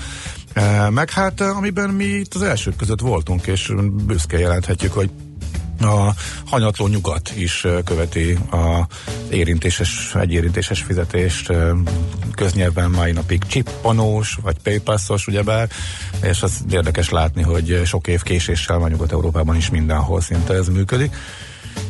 E, 0.53 0.89
Meg 0.89 1.09
hát, 1.09 1.41
amiben 1.41 1.89
mi 1.89 2.03
itt 2.03 2.33
az 2.33 2.41
elsők 2.41 2.75
között 2.75 2.99
voltunk, 2.99 3.47
és 3.47 3.73
büszke 4.05 4.39
jelenthetjük, 4.39 4.93
hogy 4.93 5.09
a 5.83 6.13
hanyatló 6.45 6.87
nyugat 6.87 7.31
is 7.35 7.67
követi 7.83 8.37
a 8.51 8.87
érintéses, 9.29 10.15
egy 10.15 10.31
érintéses 10.31 10.81
fizetést 10.81 11.51
köznyelven 12.35 12.89
mai 12.89 13.11
napig 13.11 13.43
csippanós, 13.43 14.37
vagy 14.41 14.57
paypassos, 14.63 15.27
ugyebár, 15.27 15.69
és 16.21 16.41
az 16.41 16.53
érdekes 16.69 17.09
látni, 17.09 17.41
hogy 17.41 17.81
sok 17.85 18.07
év 18.07 18.21
késéssel 18.21 18.77
már 18.77 18.89
Nyugat-Európában 18.89 19.55
is 19.55 19.69
mindenhol 19.69 20.21
szinte 20.21 20.53
ez 20.53 20.67
működik. 20.67 21.15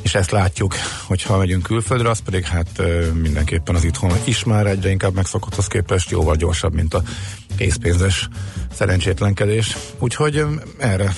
És 0.02 0.16
ezt 0.16 0.32
látjuk, 0.32 0.76
hogyha 1.08 1.38
megyünk 1.38 1.64
külföldre, 1.64 2.10
az 2.10 2.20
pedig 2.20 2.46
hát 2.46 2.82
mindenképpen 3.14 3.76
az 3.76 3.84
itthon 3.84 4.12
is 4.24 4.44
már 4.44 4.68
egyre 4.68 4.90
inkább 4.90 5.14
megszokotthoz 5.14 5.68
képest 5.68 6.10
jóval 6.10 6.36
gyorsabb, 6.36 6.74
mint 6.74 6.94
a 6.94 7.04
készpénzes 7.58 8.28
szerencsétlenkedés. 8.74 9.78
Úgyhogy 10.00 10.46
erre 10.78 11.14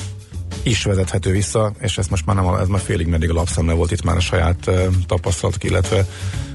is 0.63 0.83
vezethető 0.83 1.31
vissza, 1.31 1.71
és 1.79 1.97
ez 1.97 2.07
most 2.07 2.25
már 2.25 2.35
nem, 2.35 2.53
ez 2.53 2.67
már 2.67 2.81
félig 2.81 3.07
meddig 3.07 3.29
a 3.29 3.33
lapszemle 3.33 3.73
volt, 3.73 3.91
itt 3.91 4.03
már 4.03 4.15
a 4.15 4.19
saját 4.19 4.69
tapasztalatok, 5.05 5.63
illetve 5.63 6.07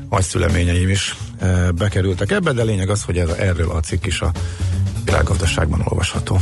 agyszüleményeim 0.08 0.88
is 0.88 1.16
bekerültek 1.74 2.30
ebbe, 2.30 2.52
de 2.52 2.62
lényeg 2.62 2.90
az, 2.90 3.02
hogy 3.02 3.18
ez, 3.18 3.28
erről 3.28 3.70
a 3.70 3.80
cikk 3.80 4.06
is 4.06 4.20
a 4.20 4.32
világgazdaságban 5.04 5.80
olvasható. 5.84 6.40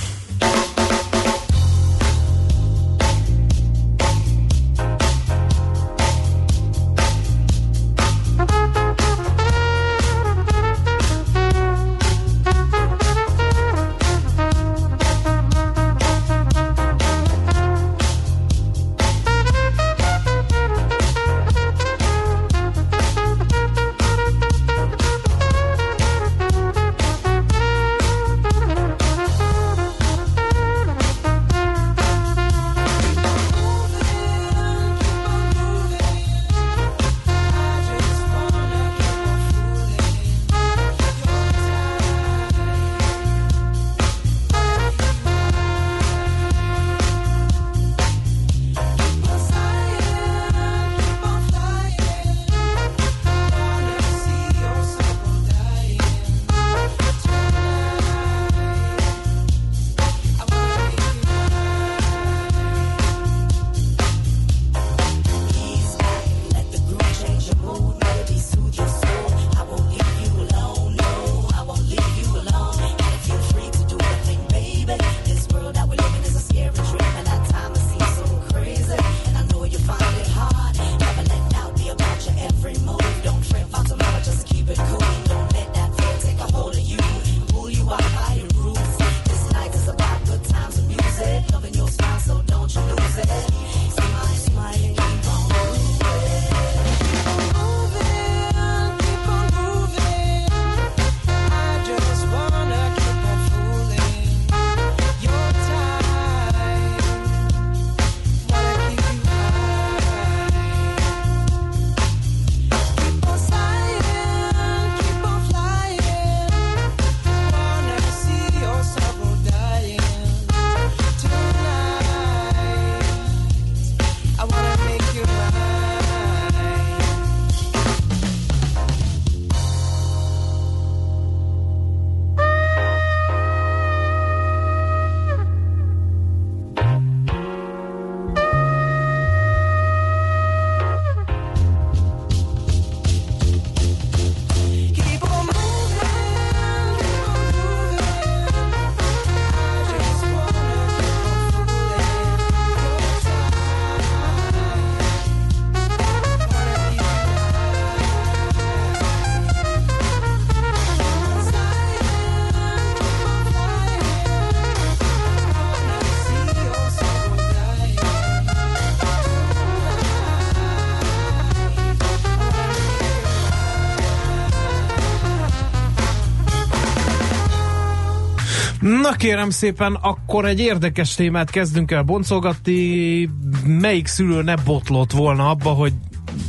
Na 179.07 179.13
kérem 179.13 179.51
szépen, 179.51 179.95
akkor 179.95 180.45
egy 180.45 180.61
érdekes 180.61 181.15
témát 181.15 181.51
kezdünk 181.51 181.91
el 181.91 182.03
boncolgatni. 182.03 183.31
Melyik 183.65 184.07
szülő 184.07 184.43
ne 184.43 184.55
botlott 184.55 185.13
volna 185.13 185.51
abba, 185.51 185.71
hogy 185.71 185.93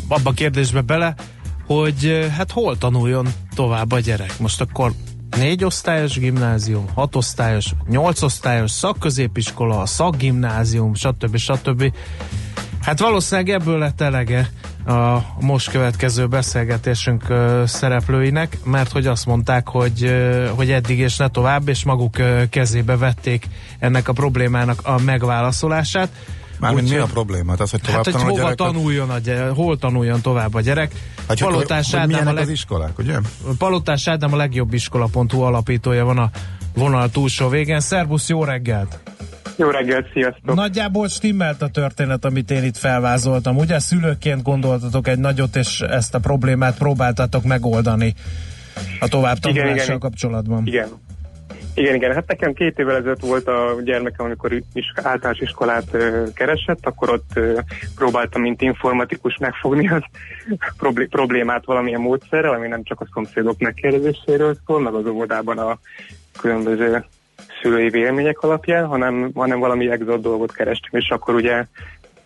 abba 0.08 0.30
a 0.30 0.34
kérdésbe 0.34 0.82
bele, 0.82 1.16
hogy 1.66 2.06
eh, 2.06 2.30
hát 2.30 2.52
hol 2.52 2.78
tanuljon 2.78 3.28
tovább 3.56 3.92
a 3.92 4.00
gyerek? 4.00 4.40
Most 4.40 4.62
akkor 4.62 4.92
négy 5.38 5.64
osztályos 5.64 6.20
gimnázium, 6.20 6.86
hat 6.94 7.16
osztályos, 7.16 7.74
nyolc 7.88 8.22
osztályos, 8.22 8.72
szakközépiskola, 8.72 9.86
szakgimnázium, 9.86 10.94
stb. 10.94 11.38
stb. 11.38 11.94
Hát 12.82 13.00
valószínűleg 13.00 13.50
ebből 13.50 13.78
lett 13.78 14.02
elege 14.02 14.50
a 14.88 15.26
most 15.40 15.70
következő 15.70 16.28
beszélgetésünk 16.28 17.24
szereplőinek, 17.66 18.58
mert 18.64 18.92
hogy 18.92 19.08
azt 19.08 19.26
mondták, 19.26 19.68
hogy, 19.68 20.16
hogy 20.56 20.72
eddig 20.72 21.00
és 21.00 21.18
ne 21.18 21.28
tovább, 21.28 21.68
és 21.68 21.84
maguk 21.84 22.16
kezébe 22.50 22.98
vették 22.98 23.48
ennek 23.80 24.08
a 24.08 24.14
problémának 24.14 24.80
a 24.84 25.00
megválaszolását. 25.00 26.10
Mármint 26.60 26.90
mi 26.90 26.96
a 26.96 27.06
probléma? 27.06 27.54
Az, 27.54 27.72
hogy 27.72 27.82
tovább 27.82 27.96
Hát, 27.96 28.06
hogy 28.06 28.14
tanul 28.14 28.28
a 28.28 28.32
hova 28.32 28.42
gyerek? 28.42 28.56
tanuljon 28.56 29.10
a 29.10 29.20
gyerek, 29.20 29.52
hol 29.52 29.78
tanuljon 29.78 30.22
tovább 30.22 30.54
a 30.54 30.62
gyerek. 30.62 30.92
Hát, 31.18 31.28
hogy, 31.28 31.40
Palotás 31.40 31.92
hogy 31.92 32.00
Ádám, 32.00 32.28
a 32.28 32.34
leg, 32.34 32.44
az 32.44 32.50
iskolák, 32.50 33.00
ugye? 33.00 33.18
Palotás 33.58 34.08
Ádám 34.08 34.34
a 34.34 34.36
legjobb 34.36 34.74
iskola.hu 34.74 35.42
alapítója 35.42 36.06
van 36.06 36.18
a 36.18 36.30
vonal 36.74 37.10
túlsó 37.10 37.50
végén. 37.50 37.80
Szerbusz, 37.80 38.30
jó 38.30 38.44
reggelt! 38.44 39.00
Jó 39.58 39.70
reggelt, 39.70 40.12
sziasztok! 40.14 40.56
Nagyjából 40.56 41.08
stimmelt 41.08 41.62
a 41.62 41.68
történet, 41.68 42.26
amit 42.26 42.52
én 42.52 42.64
itt 42.64 42.78
felvázoltam. 42.78 43.58
Ugye 43.58 43.80
szülőként 43.80 44.44
gondoltatok 44.44 45.08
egy 45.08 45.20
nagyot, 45.20 45.56
és 45.56 45.82
ezt 45.82 46.16
a 46.16 46.20
problémát 46.20 46.78
próbáltatok 46.78 47.44
megoldani 47.44 48.14
a 49.00 49.08
továbbtanulással 49.08 49.74
Igen, 49.74 49.86
igen. 49.86 50.00
kapcsolatban. 50.00 50.66
Igen. 50.66 50.88
Igen, 51.74 51.96
igen. 51.96 52.14
Hát 52.14 52.28
nekem 52.28 52.54
két 52.54 52.80
évvel 52.80 52.96
ezelőtt 52.96 53.20
volt 53.22 53.48
a 53.48 53.76
gyermekem, 53.84 54.26
amikor 54.26 54.54
is, 54.74 54.92
általános 54.96 55.40
iskolát 55.40 55.84
ö, 55.92 56.24
keresett, 56.34 56.86
akkor 56.86 57.10
ott 57.10 57.30
ö, 57.34 57.60
próbáltam, 57.96 58.42
mint 58.42 58.62
informatikus 58.62 59.38
megfogni 59.40 59.90
az 59.90 60.02
problé- 60.78 61.10
problémát 61.10 61.66
valamilyen 61.66 62.02
módszerrel, 62.02 62.54
ami 62.54 62.68
nem 62.68 62.84
csak 62.84 63.02
a 63.02 63.08
szomszédok 63.14 63.60
megkérdezéséről 63.60 64.58
szól, 64.66 64.82
meg 64.82 64.94
az 64.94 65.06
óvodában 65.06 65.58
a 65.58 65.80
különböző 66.40 67.06
szülői 67.62 67.90
vélemények 67.90 68.40
alapján, 68.40 68.86
hanem, 68.86 69.32
hanem 69.36 69.60
valami 69.60 69.92
exot 69.92 70.22
dolgot 70.22 70.54
kerestem, 70.54 71.00
és 71.00 71.10
akkor 71.10 71.36
ugye 71.36 71.66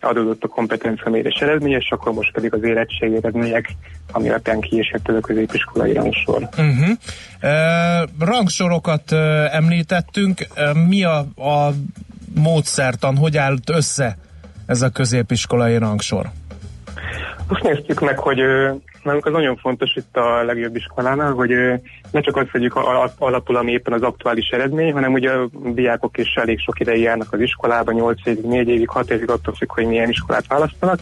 adódott 0.00 0.44
a 0.44 0.48
kompetenciamérés 0.48 1.34
eredménye, 1.40 1.76
és 1.76 1.90
akkor 1.90 2.12
most 2.12 2.32
pedig 2.32 2.54
az 2.54 2.62
érettségi 2.62 3.16
eredmények, 3.16 3.74
ami 4.12 4.28
alapján 4.28 4.60
kiesett 4.60 5.08
ez 5.08 5.14
a 5.14 5.20
középiskolai 5.20 5.92
rangsor. 5.92 6.48
Uh-huh. 6.58 6.88
Uh, 7.42 8.08
rangsorokat 8.18 9.12
uh, 9.12 9.54
említettünk. 9.54 10.46
Uh, 10.56 10.86
mi 10.86 11.04
a, 11.04 11.18
a 11.36 11.72
módszertan, 12.34 13.16
hogy 13.16 13.36
állt 13.36 13.70
össze 13.70 14.16
ez 14.66 14.82
a 14.82 14.88
középiskolai 14.88 15.78
rangsor? 15.78 16.30
Most 17.52 17.64
néztük 17.64 18.00
meg, 18.00 18.18
hogy 18.18 18.36
nálunk 19.02 19.26
az 19.26 19.32
nagyon 19.32 19.56
fontos 19.56 19.94
itt 19.94 20.16
a 20.16 20.44
legjobb 20.44 20.76
iskolánál, 20.76 21.32
hogy 21.32 21.50
ne 22.10 22.20
csak 22.20 22.36
azt 22.36 22.50
vegyük 22.50 22.74
alapul, 23.18 23.56
ami 23.56 23.72
éppen 23.72 23.92
az 23.92 24.02
aktuális 24.02 24.48
eredmény, 24.48 24.92
hanem 24.92 25.12
ugye 25.12 25.30
a 25.30 25.48
diákok 25.52 26.18
is 26.18 26.34
elég 26.34 26.60
sok 26.60 26.80
ideig 26.80 27.02
járnak 27.02 27.32
az 27.32 27.40
iskolába, 27.40 27.92
8 27.92 28.26
évig, 28.26 28.44
4 28.44 28.68
évig, 28.68 28.88
6 28.88 29.10
évig, 29.10 29.30
attól 29.30 29.54
függ, 29.54 29.72
hogy 29.72 29.86
milyen 29.86 30.08
iskolát 30.08 30.46
választanak, 30.46 30.98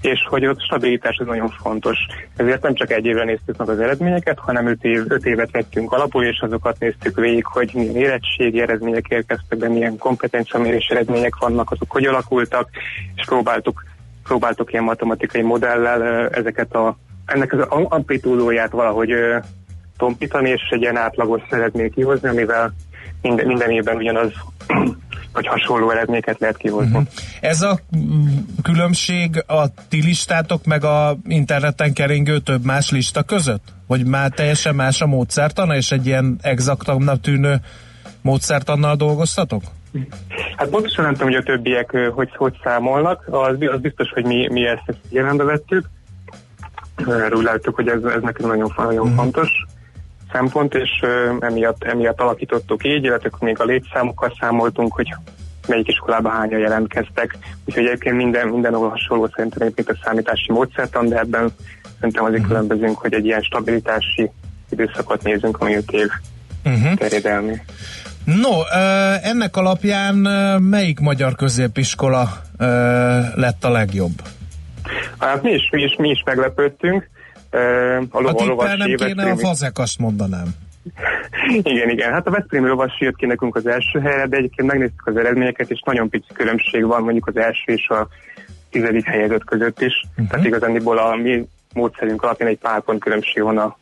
és 0.00 0.26
hogy 0.28 0.46
ott 0.46 0.62
stabilitás 0.62 1.16
az 1.18 1.26
nagyon 1.26 1.48
fontos. 1.48 1.98
Ezért 2.36 2.62
nem 2.62 2.74
csak 2.74 2.90
egy 2.90 3.04
évre 3.04 3.24
néztük 3.24 3.56
meg 3.56 3.68
az 3.68 3.80
eredményeket, 3.80 4.38
hanem 4.38 4.66
5 4.66 4.84
év, 4.84 5.04
öt 5.08 5.26
évet 5.26 5.50
vettünk 5.50 5.92
alapul, 5.92 6.24
és 6.24 6.40
azokat 6.40 6.78
néztük 6.78 7.16
végig, 7.16 7.44
hogy 7.44 7.70
milyen 7.74 7.96
érettségi 7.96 8.60
eredmények 8.60 9.06
érkeztek 9.08 9.58
be, 9.58 9.68
milyen 9.68 9.98
kompetenciamérés 9.98 10.86
eredmények 10.86 11.36
vannak, 11.36 11.70
azok 11.70 11.90
hogy 11.90 12.04
alakultak, 12.04 12.68
és 13.14 13.24
próbáltuk 13.24 13.82
próbáltok 14.24 14.72
ilyen 14.72 14.84
matematikai 14.84 15.42
modellel 15.42 16.28
ezeket 16.28 16.74
a, 16.74 16.96
ennek 17.26 17.52
az 17.52 17.66
amplitúdóját 17.68 18.70
valahogy 18.70 19.10
tompítani, 19.96 20.50
és 20.50 20.62
egy 20.70 20.80
ilyen 20.80 20.96
átlagos 20.96 21.42
eredményt 21.50 21.94
kihozni, 21.94 22.28
amivel 22.28 22.74
minden, 23.22 23.46
minden 23.46 23.70
évben 23.70 23.96
ugyanaz, 23.96 24.32
vagy 25.32 25.46
hasonló 25.46 25.90
eredményeket 25.90 26.38
lehet 26.38 26.56
kihozni. 26.56 26.90
Uh-huh. 26.90 27.06
Ez 27.40 27.62
a 27.62 27.78
mm, 27.96 28.26
különbség 28.62 29.44
a 29.46 29.64
ti 29.88 30.02
listátok 30.02 30.64
meg 30.64 30.84
a 30.84 31.16
interneten 31.26 31.92
keringő 31.92 32.38
több 32.38 32.64
más 32.64 32.90
lista 32.90 33.22
között? 33.22 33.72
Hogy 33.86 34.06
már 34.06 34.30
teljesen 34.30 34.74
más 34.74 35.00
a 35.00 35.06
módszertana, 35.06 35.76
és 35.76 35.90
egy 35.90 36.06
ilyen 36.06 36.38
exaktabbnak 36.42 37.20
tűnő 37.20 37.60
módszertannal 38.22 38.96
dolgoztatok? 38.96 39.62
Hát 40.56 40.68
pontosan 40.68 41.04
nem 41.04 41.12
tudom, 41.12 41.28
hogy 41.28 41.36
a 41.36 41.42
többiek 41.42 41.96
hogy, 42.14 42.30
hogy 42.36 42.58
számolnak, 42.62 43.24
az, 43.30 43.56
az 43.72 43.80
biztos, 43.80 44.10
hogy 44.10 44.24
mi, 44.24 44.48
mi 44.50 44.66
ezt, 44.66 44.82
ezt 44.86 44.98
figyelembe 45.08 45.44
vettük. 45.44 45.84
Erről 46.96 47.42
láttuk, 47.42 47.74
hogy 47.74 47.88
ez, 47.88 48.02
ez 48.02 48.22
nekünk 48.22 48.48
nagyon, 48.48 48.72
nagyon 48.76 48.98
uh-huh. 48.98 49.16
fontos 49.16 49.48
szempont, 50.32 50.74
és 50.74 50.90
ö, 51.02 51.32
emiatt, 51.40 51.84
emiatt 51.84 52.20
alakítottuk 52.20 52.84
így, 52.84 53.04
illetve 53.04 53.30
még 53.40 53.60
a 53.60 53.64
létszámokkal 53.64 54.36
számoltunk, 54.40 54.94
hogy 54.94 55.14
melyik 55.68 55.88
iskolában 55.88 56.32
hányan 56.32 56.60
jelentkeztek. 56.60 57.38
Úgyhogy 57.64 57.86
egyébként 57.86 58.16
minden, 58.16 58.48
mindenhol 58.48 58.88
hasonló 58.88 59.28
szerintem 59.34 59.62
egyébként 59.62 59.88
a 59.88 60.00
számítási 60.04 60.52
módszertan, 60.52 61.08
de 61.08 61.18
ebben 61.18 61.50
szerintem 61.94 62.24
azért 62.24 62.42
uh-huh. 62.42 62.56
különbözünk, 62.56 62.98
hogy 62.98 63.14
egy 63.14 63.24
ilyen 63.24 63.42
stabilitási 63.42 64.30
időszakot 64.70 65.22
nézünk, 65.22 65.60
ami 65.60 65.74
5 65.74 65.90
év 65.90 66.08
Uh-huh. 66.64 66.94
terjedelmi. 66.94 67.60
No, 68.24 68.50
ennek 69.22 69.56
alapján 69.56 70.14
melyik 70.62 71.00
magyar 71.00 71.34
középiskola 71.34 72.28
lett 73.34 73.64
a 73.64 73.70
legjobb? 73.70 74.22
Hát 75.18 75.42
mi 75.42 75.50
is, 75.50 75.68
mi 75.70 75.82
is, 75.82 75.96
mi 75.98 76.08
is 76.08 76.22
meglepődtünk. 76.24 77.08
A, 77.50 77.56
A 78.10 78.20
lova, 78.20 78.32
tippel 78.32 78.46
lovas 78.46 78.76
nem 78.76 78.94
kéne, 78.94 79.30
a 79.30 79.36
fazekast 79.36 79.98
mondanám. 79.98 80.46
Igen, 81.62 81.88
igen. 81.88 82.12
Hát 82.12 82.26
a 82.26 82.30
Veszprémi 82.30 82.68
lovas 82.68 83.00
jött 83.00 83.16
ki 83.16 83.26
nekünk 83.26 83.56
az 83.56 83.66
első 83.66 84.00
helyre, 84.00 84.26
de 84.26 84.36
egyébként 84.36 84.68
megnéztük 84.68 85.06
az 85.06 85.16
eredményeket, 85.16 85.70
és 85.70 85.82
nagyon 85.84 86.08
pici 86.08 86.32
különbség 86.34 86.86
van 86.86 87.02
mondjuk 87.02 87.26
az 87.26 87.36
első 87.36 87.72
és 87.72 87.88
a 87.88 88.08
tizedik 88.70 89.04
helyezett 89.04 89.44
között 89.44 89.80
is. 89.80 89.92
Uh-huh. 90.10 90.28
Tehát 90.28 90.46
igazániból 90.46 90.98
a 90.98 91.16
mi 91.16 91.48
módszerünk 91.74 92.22
alapján 92.22 92.48
egy 92.48 92.58
pár 92.58 92.80
pont 92.80 93.00
különbség 93.00 93.42
van 93.42 93.58
a, 93.58 93.78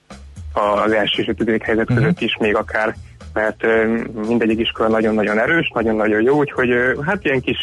a, 0.52 0.82
az 0.84 0.92
első 0.92 1.22
és 1.22 1.28
a 1.28 1.34
tizedik 1.34 1.62
helyzet 1.62 1.90
uh-huh. 1.90 1.98
között 1.98 2.20
is 2.20 2.36
még 2.40 2.56
akár, 2.56 2.96
mert 3.32 3.64
mindegyik 4.28 4.58
iskola 4.58 4.88
nagyon-nagyon 4.88 5.38
erős, 5.38 5.70
nagyon-nagyon 5.74 6.22
jó, 6.22 6.36
úgyhogy 6.36 6.68
hát 7.06 7.24
ilyen 7.24 7.40
kis 7.40 7.58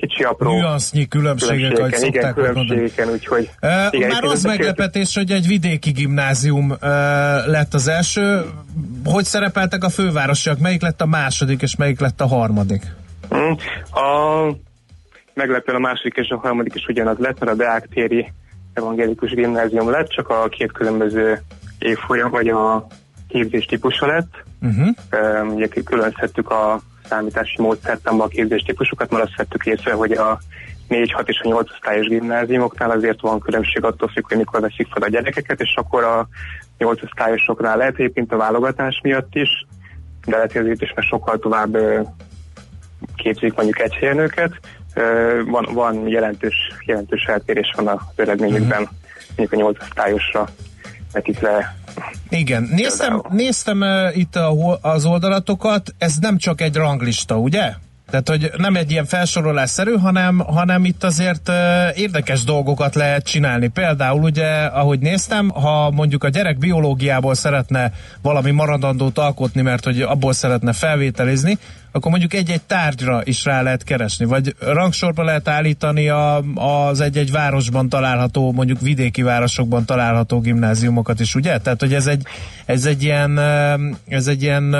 kicsi 0.00 0.22
apró 0.22 0.58
Nüansznyi 0.58 1.08
különbségek, 1.08 1.78
ahogy 1.78 1.88
igen, 1.88 2.00
szokták 2.00 2.36
mondani. 2.36 2.66
különbségeken, 2.66 3.08
úgyhogy 3.12 3.50
Uh, 3.62 3.70
igen, 3.90 4.08
már 4.10 4.24
az 4.24 4.42
meglepetés, 4.42 5.14
hogy 5.14 5.30
egy 5.30 5.46
vidéki 5.46 5.90
gimnázium 5.90 6.70
uh, 6.70 6.78
lett 7.46 7.74
az 7.74 7.88
első. 7.88 8.44
Hogy 9.04 9.24
szerepeltek 9.24 9.84
a 9.84 9.88
fővárosiak? 9.88 10.58
Melyik 10.58 10.82
lett 10.82 11.00
a 11.00 11.06
második, 11.06 11.62
és 11.62 11.76
melyik 11.76 12.00
lett 12.00 12.20
a 12.20 12.26
harmadik? 12.26 12.82
Mm. 13.34 13.50
A 13.92 14.46
meglepően 15.34 15.76
a 15.76 15.80
második 15.80 16.14
és 16.16 16.28
a 16.28 16.36
harmadik 16.36 16.74
is 16.74 16.86
ugyanaz 16.88 17.18
lett, 17.18 17.38
mert 17.38 17.52
a 17.52 17.54
Deák 17.54 17.88
téri 17.88 18.32
evangélikus 18.72 19.30
gimnázium 19.30 19.90
lett, 19.90 20.08
csak 20.08 20.28
a 20.28 20.48
két 20.48 20.72
különböző 20.72 21.42
évfolyam, 21.78 22.30
vagy 22.30 22.48
a 22.48 22.86
képzés 23.28 23.64
típusa 23.64 24.06
lett. 24.06 24.44
Uh-huh. 24.60 24.88
Üm, 25.40 25.48
Ugye 25.54 25.66
különböztettük 25.84 26.50
a 26.50 26.80
számítási 27.08 27.62
módszertanban 27.62 28.26
a 28.26 28.30
képzés 28.30 28.62
típusokat, 28.62 29.10
mert 29.10 29.24
azt 29.24 29.36
vettük 29.36 29.66
észre, 29.66 29.92
hogy 29.92 30.12
a 30.12 30.38
4, 30.88 31.12
6 31.12 31.28
és 31.28 31.40
a 31.42 31.48
8 31.48 31.70
osztályos 31.70 32.06
gimnáziumoknál 32.06 32.90
azért 32.90 33.20
van 33.20 33.40
különbség 33.40 33.84
attól 33.84 34.08
függ, 34.08 34.28
hogy 34.28 34.36
mikor 34.36 34.60
veszik 34.60 34.88
fel 34.92 35.02
a 35.02 35.08
gyerekeket, 35.08 35.60
és 35.60 35.74
akkor 35.74 36.04
a 36.04 36.28
8 36.78 37.02
osztályosoknál 37.02 37.76
lehet 37.76 37.94
egyébként 37.94 38.32
a 38.32 38.36
válogatás 38.36 39.00
miatt 39.02 39.34
is, 39.34 39.66
de 40.24 40.36
lehet, 40.36 40.52
hogy 40.52 40.60
azért 40.60 40.82
is, 40.82 40.92
mert 40.94 41.08
sokkal 41.08 41.38
tovább 41.38 41.76
képzik 43.16 43.54
mondjuk 43.54 43.80
egy 43.80 43.94
helyen 43.94 44.18
őket. 44.18 44.52
Van, 45.46 45.68
van 45.72 46.08
jelentős, 46.08 46.54
jelentős 46.84 47.24
eltérés 47.24 47.72
van 47.76 47.86
az 47.86 48.00
eredményükben, 48.16 48.88
mondjuk 49.36 49.52
a 49.52 49.56
8 49.56 49.82
osztályosra 49.82 50.48
vetítve 51.12 51.76
Igen, 52.28 52.68
néztem, 52.72 53.22
néztem 53.30 53.80
uh, 53.80 54.16
itt 54.16 54.36
a, 54.36 54.78
az 54.80 55.04
oldalatokat, 55.04 55.94
ez 55.98 56.16
nem 56.16 56.38
csak 56.38 56.60
egy 56.60 56.74
ranglista, 56.74 57.36
ugye? 57.36 57.72
Tehát, 58.10 58.28
hogy 58.28 58.50
nem 58.56 58.76
egy 58.76 58.90
ilyen 58.90 59.04
felsorolásszerű, 59.04 59.92
hanem, 59.92 60.38
hanem 60.38 60.84
itt 60.84 61.04
azért 61.04 61.48
uh, 61.48 61.54
érdekes 61.98 62.44
dolgokat 62.44 62.94
lehet 62.94 63.24
csinálni. 63.24 63.68
Például 63.68 64.22
ugye, 64.22 64.64
ahogy 64.64 64.98
néztem, 64.98 65.48
ha 65.48 65.90
mondjuk 65.90 66.24
a 66.24 66.28
gyerek 66.28 66.58
biológiából 66.58 67.34
szeretne 67.34 67.92
valami 68.22 68.50
maradandót 68.50 69.18
alkotni, 69.18 69.62
mert 69.62 69.84
hogy 69.84 70.00
abból 70.02 70.32
szeretne 70.32 70.72
felvételizni, 70.72 71.58
akkor 71.92 72.10
mondjuk 72.10 72.34
egy-egy 72.34 72.62
tárgyra 72.62 73.20
is 73.24 73.44
rá 73.44 73.62
lehet 73.62 73.84
keresni, 73.84 74.24
vagy 74.24 74.54
rangsorba 74.60 75.22
lehet 75.24 75.48
állítani 75.48 76.08
a, 76.08 76.36
az 76.54 77.00
egy-egy 77.00 77.30
városban 77.30 77.88
található, 77.88 78.52
mondjuk 78.52 78.80
vidéki 78.80 79.22
városokban 79.22 79.84
található 79.84 80.40
gimnáziumokat 80.40 81.20
is, 81.20 81.34
ugye? 81.34 81.58
Tehát, 81.58 81.80
hogy 81.80 81.94
ez 81.94 82.06
egy, 82.06 82.22
ez 82.66 82.84
egy 82.84 83.02
ilyen, 83.02 83.38
ez 84.08 84.26
egy 84.26 84.42
ilyen 84.42 84.74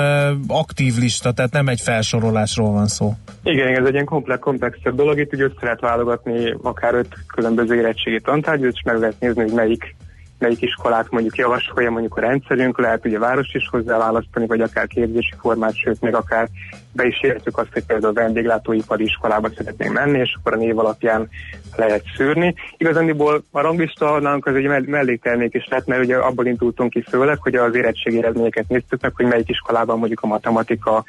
aktív 0.47 0.95
lista, 0.97 1.31
tehát 1.31 1.51
nem 1.51 1.67
egy 1.67 1.81
felsorolásról 1.81 2.71
van 2.71 2.87
szó. 2.87 3.13
Igen, 3.43 3.75
ez 3.75 3.85
egy 3.85 3.93
ilyen 3.93 4.05
komplex, 4.05 4.41
komplexebb 4.41 4.95
dolog, 4.95 5.19
itt 5.19 5.33
ugye 5.33 5.43
össze 5.43 5.59
lehet 5.61 5.79
válogatni 5.79 6.55
akár 6.61 6.93
öt 6.93 7.15
különböző 7.27 7.75
érettségi 7.75 8.21
tantárgyat, 8.21 8.71
és 8.73 8.81
meg 8.85 8.99
lehet 8.99 9.19
nézni, 9.19 9.41
hogy 9.41 9.53
melyik 9.53 9.95
melyik 10.41 10.61
iskolát 10.61 11.11
mondjuk 11.11 11.35
javasolja 11.35 11.91
mondjuk 11.91 12.17
a 12.17 12.21
rendszerünk, 12.21 12.79
lehet 12.79 13.05
ugye 13.05 13.19
város 13.19 13.53
is 13.53 13.67
hozzá 13.71 13.97
választani, 13.97 14.47
vagy 14.47 14.61
akár 14.61 14.87
képzési 14.87 15.33
formát, 15.39 15.75
sőt 15.75 16.01
még 16.01 16.15
akár 16.15 16.47
be 16.93 17.05
is 17.05 17.21
értük 17.21 17.57
azt, 17.57 17.73
hogy 17.73 17.85
például 17.85 18.13
vendéglátóipari 18.13 19.03
iskolába 19.03 19.49
szeretnénk 19.57 19.93
menni, 19.93 20.19
és 20.19 20.35
akkor 20.39 20.53
a 20.53 20.57
név 20.57 20.79
alapján 20.79 21.29
lehet 21.75 22.03
szűrni. 22.15 22.55
Igazániból 22.77 23.43
a 23.51 23.61
ranglista 23.61 24.19
nálunk 24.19 24.45
az 24.45 24.55
egy 24.55 24.67
mell- 24.67 24.87
melléktermék 24.87 25.53
is 25.53 25.67
lett, 25.69 25.85
mert 25.85 26.03
ugye 26.03 26.15
abból 26.15 26.45
indultunk 26.45 26.91
ki 26.91 27.01
főleg, 27.09 27.37
hogy 27.41 27.55
az 27.55 27.75
érettségi 27.75 28.17
eredményeket 28.17 28.67
néztük 28.67 29.01
meg, 29.01 29.11
hogy 29.15 29.25
melyik 29.25 29.49
iskolában 29.49 29.97
mondjuk 29.97 30.21
a 30.21 30.27
matematika, 30.27 31.03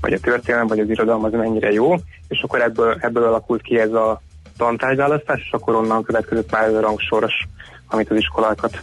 vagy 0.00 0.12
a 0.12 0.20
történelem, 0.20 0.66
vagy 0.66 0.78
az 0.78 0.88
irodalom 0.88 1.24
az 1.24 1.32
mennyire 1.32 1.72
jó, 1.72 1.94
és 2.28 2.42
akkor 2.42 2.60
ebből, 2.60 2.96
ebből 3.00 3.24
alakult 3.24 3.62
ki 3.62 3.78
ez 3.78 3.92
a 3.92 4.22
tantárgyválasztás, 4.56 5.40
és 5.40 5.52
akkor 5.52 5.74
onnan 5.74 6.02
következett 6.02 6.50
már 6.50 6.68
a 6.68 6.80
rangsoros 6.80 7.46
amit 7.94 8.10
az 8.10 8.16
iskolákat 8.16 8.82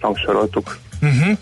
rangsoroltuk. 0.00 0.78
Uh-huh. 1.02 1.38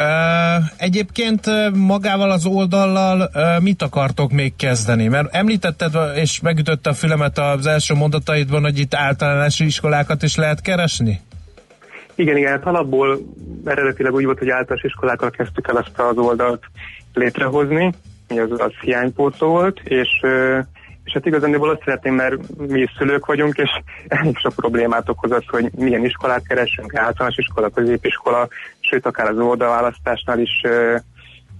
Uh, 0.00 0.64
egyébként 0.76 1.46
uh, 1.46 1.70
magával 1.74 2.30
az 2.30 2.46
oldallal 2.46 3.30
uh, 3.34 3.62
mit 3.62 3.82
akartok 3.82 4.30
még 4.30 4.56
kezdeni? 4.56 5.08
Mert 5.08 5.34
említetted, 5.34 5.92
és 6.14 6.40
megütötte 6.40 6.90
a 6.90 6.94
fülemet 6.94 7.38
az 7.38 7.66
első 7.66 7.94
mondataidban, 7.94 8.62
hogy 8.62 8.78
itt 8.78 8.94
általános 8.94 9.60
iskolákat 9.60 10.22
is 10.22 10.36
lehet 10.36 10.60
keresni? 10.60 11.20
Igen, 12.14 12.36
igen, 12.36 12.50
hát 12.50 12.66
alapból 12.66 13.18
eredetileg 13.64 14.12
úgy 14.12 14.24
volt, 14.24 14.38
hogy 14.38 14.48
általános 14.48 14.84
iskolákkal 14.84 15.30
kezdtük 15.30 15.68
el 15.68 15.78
ezt 15.78 15.98
az 15.98 16.16
oldalt 16.16 16.62
létrehozni, 17.14 17.92
az, 18.28 18.60
az 18.60 18.72
hiánypótló 18.80 19.48
volt, 19.48 19.80
és 19.84 20.08
és 21.10 21.16
hát 21.16 21.26
igazából 21.26 21.70
azt 21.70 21.82
szeretném, 21.84 22.14
mert 22.14 22.36
mi 22.56 22.80
is 22.80 22.94
szülők 22.98 23.26
vagyunk, 23.26 23.56
és 23.56 23.70
elég 24.08 24.36
sok 24.38 24.54
problémát 24.54 25.08
okoz 25.08 25.30
az, 25.30 25.42
hogy 25.46 25.70
milyen 25.76 26.04
iskolát 26.04 26.46
keresünk, 26.46 26.94
általános 26.94 27.36
iskola, 27.36 27.68
középiskola, 27.68 28.48
sőt 28.80 29.06
akár 29.06 29.28
az 29.28 29.38
oldalválasztásnál 29.38 30.38
is 30.38 30.62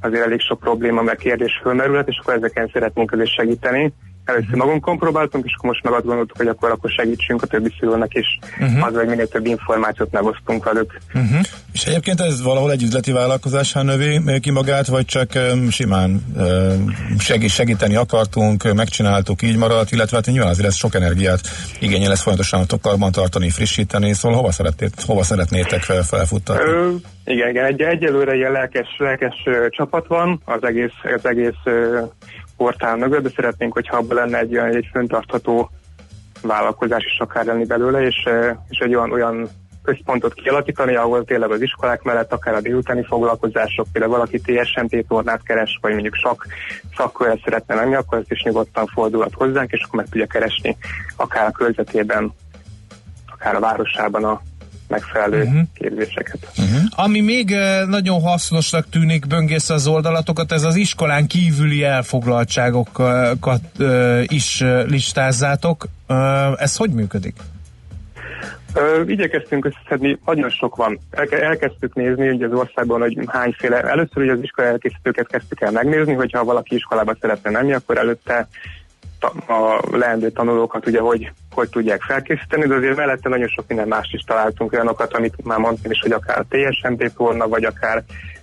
azért 0.01 0.25
elég 0.25 0.41
sok 0.41 0.61
probléma, 0.61 1.03
meg 1.03 1.17
kérdés 1.17 1.61
fölmerülhet, 1.63 2.09
és 2.09 2.19
akkor 2.21 2.35
ezeken 2.35 2.71
szeretnénk 2.73 3.13
azért 3.13 3.35
segíteni. 3.35 3.93
Először 4.31 4.55
magunkon 4.55 4.99
próbáltunk, 4.99 5.45
és 5.45 5.53
akkor 5.57 5.71
most 5.71 5.85
meg 5.85 5.93
azt 5.93 6.05
gondoltuk, 6.05 6.37
hogy 6.37 6.47
akkor, 6.47 6.71
akkor 6.71 6.91
segítsünk 6.91 7.43
a 7.43 7.47
többi 7.47 7.75
szülőnek 7.79 8.15
is, 8.15 8.39
uh-huh. 8.61 8.87
az, 8.87 8.95
hogy 8.95 9.07
minél 9.07 9.29
több 9.29 9.47
információt 9.47 10.13
megosztunk 10.13 10.65
velük. 10.65 10.99
Uh-huh. 11.15 11.41
És 11.73 11.85
egyébként 11.85 12.21
ez 12.21 12.43
valahol 12.43 12.71
egy 12.71 12.83
üzleti 12.83 13.13
vállalkozásán 13.13 13.85
növi 13.85 14.41
ki 14.41 14.51
magát, 14.51 14.87
vagy 14.87 15.05
csak 15.05 15.31
um, 15.35 15.71
simán 15.71 16.25
um, 16.37 16.95
segít, 17.19 17.51
segíteni 17.51 17.97
akartunk, 17.97 18.75
megcsináltuk, 18.75 19.43
így 19.43 19.57
maradt, 19.57 19.93
illetve 19.93 20.17
hát 20.17 20.27
nyilván 20.27 20.51
azért 20.51 20.67
ez 20.67 20.77
sok 20.77 20.95
energiát 20.95 21.41
igényel, 21.81 22.09
lesz 22.09 22.23
folyamatosan 22.23 22.67
a 22.83 23.11
tartani, 23.11 23.51
frissíteni, 23.51 24.13
szóval 24.13 24.39
hova, 24.39 24.53
szeretnétek, 24.53 25.05
hova 25.07 25.23
szeretnétek 25.23 25.83
fel, 25.83 26.03
felfuttatni? 26.03 26.71
Ö, 26.71 26.91
igen, 27.25 27.49
igen, 27.49 27.65
egy, 27.65 27.81
egyelőre 27.81 28.35
ilyen 28.35 28.53
lelkes, 28.53 28.89
lelkes 28.99 29.43
uh, 29.47 29.69
csapat 29.69 30.07
van, 30.07 30.41
az 30.45 30.65
egész, 30.65 30.93
az 31.17 31.27
egész 31.27 31.61
uh, 31.65 32.11
portál 32.57 32.97
mögött, 32.97 33.23
de 33.23 33.31
szeretnénk, 33.37 33.73
hogyha 33.73 33.97
abban 33.97 34.17
lenne 34.17 34.39
egy, 34.39 34.53
olyan, 34.53 34.75
egy 34.75 34.89
föntartható 34.93 35.71
vállalkozás 36.43 37.05
is 37.05 37.19
akár 37.19 37.45
lenni 37.45 37.65
belőle, 37.65 38.03
és, 38.03 38.29
és 38.69 38.79
egy 38.79 38.95
olyan, 38.95 39.13
olyan 39.13 39.49
központot 39.83 40.35
kialakítani, 40.35 40.97
ahol 40.97 41.25
tényleg 41.25 41.51
az 41.51 41.61
iskolák 41.61 42.03
mellett 42.03 42.33
akár 42.33 42.55
a 42.55 42.61
délutáni 42.61 43.05
foglalkozások, 43.05 43.87
például 43.93 44.13
valaki 44.13 44.41
TSMT 44.41 45.05
tornát 45.09 45.43
keres, 45.43 45.79
vagy 45.81 45.93
mondjuk 45.93 46.15
sak, 46.15 46.47
szakkörre 46.97 47.39
szeretne 47.45 47.75
menni, 47.75 47.95
akkor 47.95 48.19
ezt 48.19 48.31
is 48.31 48.43
nyugodtan 48.43 48.87
fordulhat 48.87 49.35
hozzánk, 49.35 49.73
és 49.73 49.83
akkor 49.83 50.01
meg 50.01 50.09
tudja 50.09 50.27
keresni 50.27 50.77
akár 51.17 51.47
a 51.47 51.51
körzetében, 51.51 52.33
akár 53.27 53.55
a 53.55 53.61
városában 53.61 54.25
a 54.25 54.41
megfelelő 54.91 55.43
uh-huh. 55.43 55.61
képzéseket. 55.75 56.39
Uh-huh. 56.59 56.81
Ami 56.91 57.21
még 57.21 57.57
nagyon 57.87 58.21
hasznosnak 58.21 58.89
tűnik 58.89 59.27
böngész 59.27 59.71
az 59.71 59.87
oldalatokat, 59.87 60.53
ez 60.53 60.63
az 60.63 60.77
iskolán 60.77 61.27
kívüli 61.27 61.85
elfoglaltságokat 61.85 63.63
is 64.27 64.65
listázzátok. 64.87 65.87
Ez 66.57 66.77
hogy 66.77 66.91
működik? 66.91 67.35
Ö, 68.75 69.03
igyekeztünk 69.07 69.65
összeszedni, 69.65 70.19
nagyon 70.27 70.51
sok 70.51 70.77
van. 70.77 70.99
El, 71.11 71.27
elkezdtük 71.29 71.95
nézni 71.95 72.27
hogy 72.27 72.43
az 72.43 72.53
országban, 72.53 73.01
hogy 73.01 73.19
hányféle. 73.27 73.83
Először 73.83 74.23
ugye 74.23 74.33
az 74.33 74.43
iskola 74.43 74.67
elkészítőket 74.69 75.27
kezdtük 75.27 75.61
el 75.61 75.71
megnézni, 75.71 76.13
hogyha 76.13 76.45
valaki 76.45 76.75
iskolába 76.75 77.17
szeretne 77.21 77.51
menni, 77.51 77.73
akkor 77.73 77.99
előtte 77.99 78.49
a 79.25 79.81
leendő 79.91 80.31
tanulókat 80.31 80.87
ugye 80.87 81.01
hogy, 81.01 81.33
hogy 81.51 81.69
tudják 81.69 82.03
felkészíteni, 82.03 82.67
de 82.67 82.75
azért 82.75 82.97
mellette 82.97 83.29
nagyon 83.29 83.49
sok 83.49 83.65
minden 83.69 83.89
mást 83.89 84.15
is 84.15 84.23
találtunk, 84.23 84.73
olyanokat, 84.73 85.15
amit 85.15 85.45
már 85.45 85.59
mondtam 85.59 85.91
is, 85.91 86.01
hogy 86.01 86.13
akár 86.13 86.39
a 86.39 86.47
TSMP 86.49 87.13
torna, 87.17 87.49
vagy 87.49 87.65
akár 87.65 88.03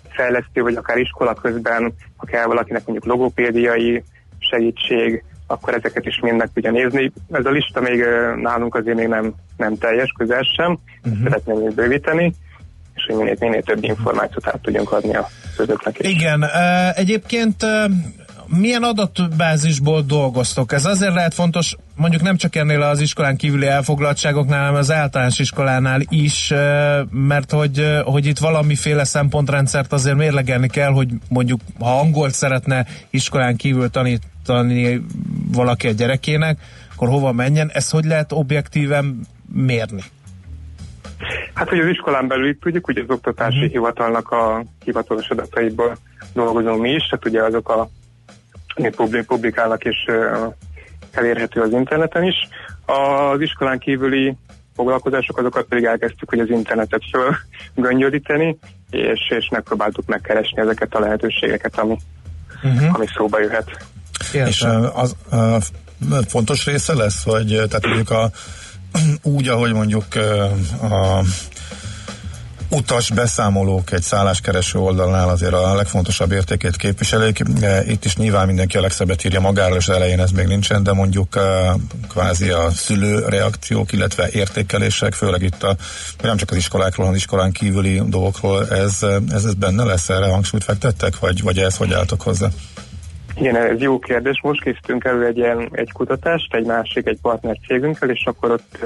fejlesztő, 0.10 0.62
vagy 0.62 0.76
akár 0.76 0.98
iskola 0.98 1.34
közben, 1.34 1.94
ha 2.16 2.26
kell 2.26 2.46
valakinek 2.46 2.86
mondjuk 2.86 3.14
logopédiai 3.14 4.04
segítség, 4.40 5.24
akkor 5.48 5.74
ezeket 5.74 6.06
is 6.06 6.20
mind 6.22 6.38
meg 6.38 6.50
tudja 6.54 6.72
nézni. 6.72 7.12
Ez 7.32 7.46
a 7.46 7.50
lista 7.50 7.82
még 7.82 8.04
nálunk 8.42 8.76
azért 8.76 8.98
még 8.98 9.08
nem, 9.08 9.34
nem 9.58 9.78
teljes, 9.78 10.14
közel 10.18 10.44
sem, 10.56 10.78
uh-huh. 11.04 11.24
szeretném 11.24 11.58
még 11.58 11.74
bővíteni, 11.74 12.34
és 12.96 13.06
hogy 13.08 13.16
minél, 13.16 13.36
minél 13.40 13.62
több 13.62 13.84
információt 13.84 14.48
át 14.48 14.62
tudjunk 14.62 14.92
adni 14.92 15.16
a 15.16 15.28
is. 15.98 16.10
Igen, 16.10 16.46
egyébként 16.96 17.66
milyen 18.48 18.84
adatbázisból 18.84 20.02
dolgoztok? 20.02 20.72
Ez 20.72 20.86
azért 20.86 21.14
lehet 21.14 21.34
fontos, 21.34 21.76
mondjuk 21.96 22.22
nem 22.22 22.38
csak 22.38 22.56
ennél 22.56 22.82
az 22.82 23.02
iskolán 23.02 23.38
kívüli 23.38 23.66
elfoglaltságoknál, 23.66 24.60
hanem 24.60 24.76
az 24.76 24.92
általános 24.92 25.40
iskolánál 25.40 26.02
is, 26.10 26.54
mert 27.12 27.52
hogy, 27.52 27.86
hogy 28.04 28.26
itt 28.26 28.38
valamiféle 28.38 29.04
szempontrendszert 29.04 29.94
azért 29.94 30.16
mérlegelni 30.16 30.68
kell, 30.68 30.92
hogy 30.92 31.10
mondjuk 31.30 31.60
ha 31.80 32.00
angolt 32.00 32.34
szeretne 32.34 32.86
iskolán 33.10 33.56
kívül 33.56 33.90
tanítani 33.90 35.06
valaki 35.52 35.88
a 35.88 35.92
gyerekének, 35.92 36.60
akkor 36.96 37.08
hova 37.08 37.32
menjen? 37.32 37.70
Ezt 37.74 37.92
hogy 37.92 38.06
lehet 38.06 38.32
objektíven 38.32 39.20
mérni? 39.54 40.02
Hát, 41.54 41.70
hogy 41.70 41.80
az 41.80 41.88
iskolán 41.88 42.28
belül 42.28 42.60
tudjuk, 42.60 42.86
hogy 42.86 42.98
az 42.98 43.10
oktatási 43.10 43.56
uh-huh. 43.56 43.72
hivatalnak 43.72 44.32
a 44.32 44.64
hivatalos 44.84 45.30
adataiból 45.30 45.98
dolgozunk 46.34 46.82
mi 46.82 46.90
is, 46.90 47.08
tehát 47.08 47.26
ugye 47.26 47.44
azok 47.44 47.70
a 47.70 47.90
publikálnak 49.28 49.84
és 49.84 50.06
elérhető 51.12 51.62
az 51.62 51.72
interneten 51.72 52.24
is. 52.24 52.36
Az 52.86 53.42
iskolán 53.42 53.80
kívüli 53.80 54.38
foglalkozások, 54.76 55.38
azokat 55.38 55.66
pedig 55.66 55.84
elkezdtük, 55.84 56.30
hogy 56.30 56.40
az 56.40 56.50
internetet 56.50 57.02
fölgöngyölíteni, 57.12 58.58
és, 58.90 59.20
és 59.38 59.50
megpróbáltuk 59.52 60.06
megkeresni 60.06 60.62
ezeket 60.62 60.96
a 60.96 61.00
lehetőségeket, 61.00 61.80
ami, 61.80 61.98
uh-huh. 62.64 62.94
ami 62.94 63.06
szóba 63.16 63.40
jöhet. 63.40 63.86
Értem. 64.34 64.48
És 64.48 64.66
az 64.94 65.16
a 65.30 65.60
fontos 66.28 66.66
része 66.66 66.94
lesz, 66.94 67.24
hogy 67.24 67.48
tehát 67.48 67.86
mondjuk 67.86 68.10
a, 68.10 68.30
úgy, 69.38 69.48
ahogy 69.48 69.74
mondjuk 69.74 70.06
a 70.82 71.22
utas 72.70 73.12
beszámolók 73.12 73.92
egy 73.92 74.02
szálláskereső 74.02 74.80
oldalnál 74.80 75.30
azért 75.30 75.54
a 75.54 75.76
legfontosabb 75.76 76.32
értékét 76.32 76.76
képviselik. 76.76 77.44
Itt 77.88 78.06
is 78.06 78.16
nyilván 78.16 78.48
mindenki 78.48 78.78
a 78.78 78.82
legszebbet 78.82 79.26
írja 79.26 79.40
magáról, 79.40 79.78
és 79.78 79.88
elején 79.88 80.20
ez 80.20 80.32
még 80.32 80.48
nincsen, 80.48 80.84
de 80.84 80.94
mondjuk 80.94 81.36
eh, 81.36 81.44
kvázi 82.10 82.50
a 82.50 82.72
szülő 82.72 83.26
reakciók, 83.28 83.92
illetve 83.92 84.30
értékelések, 84.32 85.14
főleg 85.14 85.42
itt 85.42 85.64
a, 85.64 85.76
nem 86.22 86.38
csak 86.38 86.52
az 86.52 86.58
iskolákról, 86.58 87.06
hanem 87.06 87.12
az 87.12 87.18
iskolán 87.18 87.52
kívüli 87.52 88.02
dolgokról, 88.08 88.68
ez, 88.68 89.04
ez, 89.30 89.46
ez 89.46 89.54
benne 89.54 89.84
lesz, 89.84 90.10
erre 90.10 90.28
hangsúlyt 90.28 90.64
fektettek, 90.64 91.20
vagy, 91.20 91.42
vagy 91.42 91.58
ez 91.58 91.76
hogy 91.76 91.94
álltok 91.94 92.22
hozzá? 92.22 92.48
Igen, 93.40 93.56
ez 93.56 93.80
jó 93.80 94.00
kérdés. 94.00 94.40
Most 94.44 94.64
készítünk 94.64 95.04
elő 95.04 95.26
egy 95.26 95.38
ilyen 95.38 95.70
egy 95.72 95.92
kutatást, 95.92 96.54
egy 96.54 96.66
másik, 96.66 97.08
egy 97.08 97.20
partner 97.22 97.58
cégünkkel, 97.68 98.10
és 98.10 98.26
akkor 98.26 98.52
ott 98.52 98.78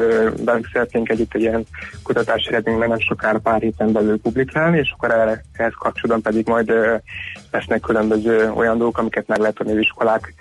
velük 0.46 0.70
szeretnénk 0.74 1.10
együtt 1.10 1.34
egy 1.34 1.42
ilyen 1.42 1.66
kutatási 2.04 2.48
eredményt 2.48 2.88
nem 2.88 3.00
sokára 3.00 3.40
pár 3.40 3.62
héten 3.62 3.92
belül 3.92 4.22
publikálni, 4.22 4.78
és 4.78 4.94
akkor 4.96 5.12
erre, 5.12 5.44
ehhez 5.54 5.74
kapcsolatban 5.80 6.22
pedig 6.22 6.48
majd 6.48 6.70
ö, 6.70 6.96
lesznek 7.52 7.80
különböző 7.80 8.52
olyan 8.52 8.78
dolgok, 8.78 8.98
amiket 8.98 9.28
meg 9.28 9.40
lehet 9.40 9.60
adni 9.60 9.72
az 9.72 9.78
iskolák 9.78 10.34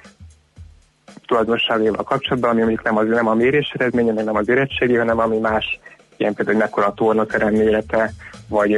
tulajdonságával 1.26 2.04
kapcsolatban, 2.04 2.50
ami 2.50 2.60
mondjuk 2.60 2.82
nem, 2.82 2.96
az, 2.96 3.06
nem 3.08 3.28
a 3.28 3.34
mérés 3.34 3.72
eredménye, 3.78 4.12
nem 4.12 4.36
az 4.36 4.48
érettségi, 4.48 4.94
hanem 4.94 5.18
ami 5.18 5.38
más, 5.38 5.80
ilyen 6.16 6.34
például, 6.34 6.56
hogy 6.56 6.66
mekkora 6.66 6.86
a 6.86 6.94
tornaterem 6.94 7.54
mérete, 7.54 8.12
vagy, 8.48 8.76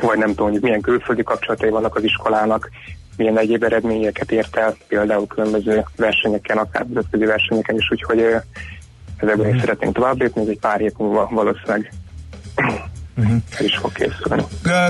vagy 0.00 0.18
nem 0.18 0.28
tudom, 0.28 0.50
hogy 0.50 0.62
milyen 0.62 0.80
külföldi 0.80 1.22
kapcsolatai 1.22 1.70
vannak 1.70 1.96
az 1.96 2.04
iskolának, 2.04 2.70
milyen 3.18 3.38
egyéb 3.38 3.62
eredményeket 3.62 4.32
ért 4.32 4.56
el, 4.56 4.76
például 4.88 5.26
különböző 5.26 5.84
versenyeken, 5.96 6.56
akár 6.56 6.84
nemzetközi 6.84 7.24
versenyeken 7.24 7.76
is, 7.76 7.90
úgyhogy 7.90 8.24
ezekben 9.16 9.54
is 9.54 9.60
szeretnénk 9.60 9.94
tovább 9.94 10.20
lépni, 10.20 10.42
ez 10.42 10.48
egy 10.48 10.58
pár 10.58 10.78
hét 10.78 10.98
múlva 10.98 11.28
valószínűleg 11.30 11.92
el 13.58 13.64
is 13.64 13.76
fog 13.76 13.92
készülni. 13.92 14.42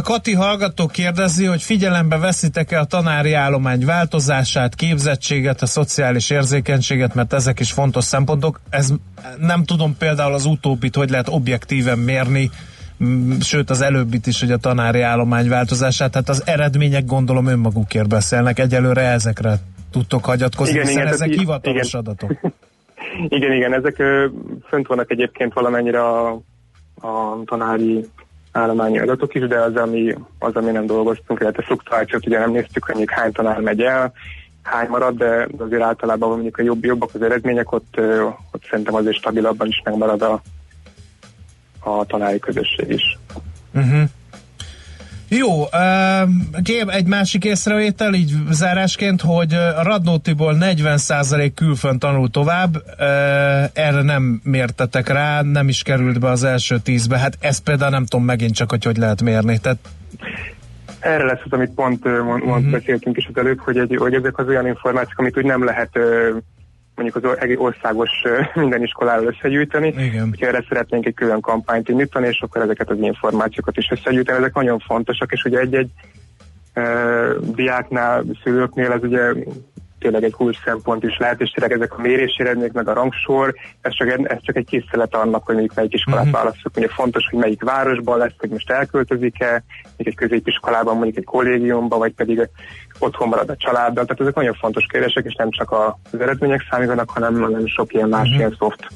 Kati 0.03 0.35
hallgató 0.35 0.87
kérdezi, 0.87 1.45
hogy 1.45 1.63
figyelembe 1.63 2.17
veszitek-e 2.17 2.81
a 2.81 2.85
tanári 2.85 3.33
állomány 3.33 3.85
változását, 3.85 4.75
képzettséget, 4.75 5.63
a 5.63 5.67
szociális 5.67 6.31
érzékenységet, 6.31 7.15
mert 7.15 7.33
ezek 7.33 7.61
is 7.61 7.73
fontos 7.73 8.05
szempontok. 8.05 8.61
Ez 8.71 8.93
nem 9.39 9.65
tudom 9.65 9.97
például 9.97 10.35
az 10.35 10.45
utóbbit, 10.45 10.97
hogy 10.97 11.11
lehet 11.11 11.29
objektíven 11.29 11.99
mérni, 11.99 12.51
sőt 13.41 13.71
az 13.71 13.81
előbbit 13.81 14.27
is, 14.27 14.41
hogy 14.41 14.53
a 14.53 14.57
tanári 14.57 15.01
állomány 15.01 15.49
változását, 15.49 16.11
tehát 16.11 16.29
az 16.29 16.43
eredmények 16.47 17.05
gondolom 17.05 17.47
önmagukért 17.47 18.09
beszélnek, 18.09 18.59
egyelőre 18.59 19.03
ezekre 19.03 19.55
tudtok 19.91 20.25
hagyatkozni, 20.25 20.73
Igen, 20.73 20.87
hiszen 20.87 21.01
igen, 21.01 21.13
ezek 21.13 21.27
tehát 21.27 21.35
í- 21.35 21.41
hivatalos 21.41 21.89
igen. 21.89 22.01
adatok. 22.01 22.31
Igen, 23.29 23.53
igen, 23.53 23.75
ezek 23.75 23.99
ö, 23.99 24.27
fönt 24.69 24.87
vannak 24.87 25.11
egyébként 25.11 25.53
valamennyire 25.53 26.01
a, 26.01 26.31
a 27.01 27.43
tanári 27.45 28.07
állományi 28.53 28.99
adatok 28.99 29.35
is, 29.35 29.47
de 29.47 29.61
az, 29.61 29.77
ami, 29.77 30.15
az, 30.39 30.55
ami 30.55 30.71
nem 30.71 30.87
dolgoztunk, 30.87 31.41
illetve 31.41 31.63
fluktuációt 31.63 32.27
ugye 32.27 32.39
nem 32.39 32.51
néztük, 32.51 32.85
hogy 32.85 32.95
mondjuk 32.95 33.19
hány 33.19 33.33
tanár 33.33 33.61
megy 33.61 33.81
el, 33.81 34.13
hány 34.63 34.89
marad, 34.89 35.17
de 35.17 35.49
azért 35.59 35.83
általában 35.83 36.29
mondjuk 36.29 36.59
a 36.59 36.63
jobb, 36.63 36.85
jobbak 36.85 37.11
az 37.15 37.23
eredmények, 37.23 37.73
ott, 37.73 38.01
ott 38.53 38.65
szerintem 38.71 38.95
azért 38.95 39.17
stabilabban 39.17 39.67
is 39.67 39.83
megmarad 39.85 40.23
a, 40.23 40.43
a 41.81 42.05
tanári 42.05 42.39
közösség 42.39 42.91
is. 42.91 43.19
Uh-huh. 43.75 44.03
Jó, 45.29 45.63
uh, 45.63 46.95
egy 46.95 47.07
másik 47.07 47.45
észrevétel, 47.45 48.15
így 48.15 48.33
zárásként, 48.51 49.21
hogy 49.21 49.53
a 49.55 49.83
Radnótiból 49.83 50.57
40% 50.61 51.53
külfön 51.55 51.99
tanul 51.99 52.31
tovább, 52.31 52.77
uh, 52.77 52.83
erre 53.73 54.03
nem 54.03 54.41
mértetek 54.45 55.09
rá, 55.09 55.43
nem 55.43 55.69
is 55.69 55.83
került 55.83 56.21
be 56.21 56.29
az 56.29 56.45
első 56.45 56.79
tízbe. 56.79 57.19
Hát 57.19 57.37
ezt 57.41 57.63
például 57.63 57.91
nem 57.91 58.05
tudom 58.07 58.27
megint 58.27 58.55
csak, 58.55 58.71
hogy 58.71 58.85
hogy 58.85 58.97
lehet 58.97 59.23
mérni. 59.23 59.59
Tehát, 59.59 59.79
Erre 61.01 61.25
lesz 61.25 61.41
az, 61.45 61.53
amit 61.53 61.71
pont, 61.71 62.05
mond, 62.05 62.45
mond 62.45 62.63
Mhm. 62.63 62.71
beszéltünk 62.71 63.17
is 63.17 63.27
az 63.33 63.37
előbb, 63.37 63.59
hogy, 63.59 63.79
egy, 63.79 63.97
hogy 63.99 64.15
ezek 64.15 64.39
az 64.39 64.47
olyan 64.47 64.67
információk, 64.67 65.19
amit 65.19 65.37
úgy 65.37 65.45
nem 65.45 65.65
lehet 65.65 65.89
ö, 65.93 66.37
mondjuk 66.99 67.25
az 67.25 67.39
egész 67.39 67.59
országos 67.59 68.11
minden 68.55 68.83
iskoláról 68.83 69.27
összegyűjteni. 69.27 69.89
Igen. 69.89 70.29
Úgyhogy 70.29 70.49
erre 70.49 70.65
szeretnénk 70.69 71.07
egy 71.07 71.15
külön 71.15 71.41
kampányt 71.41 71.89
indítani, 71.89 72.27
és 72.27 72.41
akkor 72.41 72.63
ezeket 72.63 72.91
az 72.91 72.99
információkat 73.01 73.77
is 73.77 73.91
összegyűjteni. 73.91 74.39
Ezek 74.39 74.55
nagyon 74.55 74.79
fontosak, 74.79 75.33
és 75.33 75.45
ugye 75.45 75.59
egy-egy 75.59 75.91
diáknál, 77.41 78.25
szülőknél 78.43 78.93
ez 78.93 79.03
ugye 79.03 79.33
tényleg 79.99 80.25
egy 80.25 80.33
kulcs 80.33 80.57
szempont 80.65 81.03
is 81.05 81.17
lehet, 81.19 81.41
és 81.41 81.51
tényleg 81.51 81.77
ezek 81.77 81.99
a 81.99 82.01
mérési 82.01 82.41
eredmények, 82.43 82.73
meg 82.73 82.89
a 82.89 82.93
rangsor, 82.93 83.55
ez 83.81 83.93
csak, 83.95 84.09
egy- 84.09 84.27
ez 84.27 84.39
csak 84.43 84.57
egy 84.57 84.65
készület 84.67 85.15
annak, 85.15 85.45
hogy 85.45 85.55
mondjuk 85.55 85.77
melyik 85.77 85.95
iskolát 85.95 86.21
uh-huh. 86.25 86.39
választjuk. 86.39 86.77
Ugye 86.77 86.89
fontos, 86.89 87.23
hogy 87.31 87.39
melyik 87.39 87.63
városban 87.63 88.19
lesz, 88.19 88.33
hogy 88.39 88.51
most 88.51 88.71
elköltözik-e, 88.71 89.63
egy 89.97 90.15
középiskolában, 90.15 90.95
mondjuk 90.97 91.17
egy 91.17 91.25
kollégiumban, 91.25 91.99
vagy 91.99 92.13
pedig 92.13 92.49
otthon 92.99 93.29
marad 93.29 93.51
a 93.51 93.57
családdal. 93.57 94.05
Tehát 94.05 94.21
ezek 94.21 94.35
nagyon 94.35 94.55
fontos 94.55 94.87
kérdések, 94.89 95.25
és 95.25 95.35
nem 95.35 95.51
csak 95.51 95.73
az 95.73 96.21
eredmények 96.21 96.67
számítanak, 96.71 97.11
hanem, 97.11 97.41
hanem 97.41 97.67
sok 97.67 97.93
ilyen 97.95 98.09
más 98.09 98.29
Mhm. 98.29 98.39
ilyen 98.39 98.57
szoft 98.59 98.87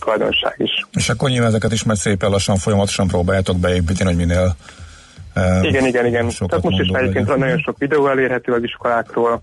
tulajdonság 0.00 0.54
is. 0.56 0.70
És 0.92 1.08
akkor 1.08 1.28
nyilván 1.30 1.48
ezeket 1.48 1.72
is 1.72 1.84
majd 1.84 1.98
szépen 1.98 2.30
lassan, 2.30 2.56
folyamatosan 2.56 3.06
próbáljátok 3.08 3.56
beépíteni, 3.56 4.08
hogy 4.14 4.26
minél 4.26 4.56
uh, 5.36 5.64
Igen, 5.68 5.86
igen, 5.86 6.06
igen. 6.06 6.28
Tehát 6.46 6.62
most 6.64 6.80
is 6.80 6.88
egyébként 6.88 7.26
legyen. 7.26 7.38
nagyon 7.38 7.58
sok 7.58 7.78
videó 7.78 8.08
elérhető 8.08 8.52
az 8.52 8.62
iskolákról, 8.62 9.42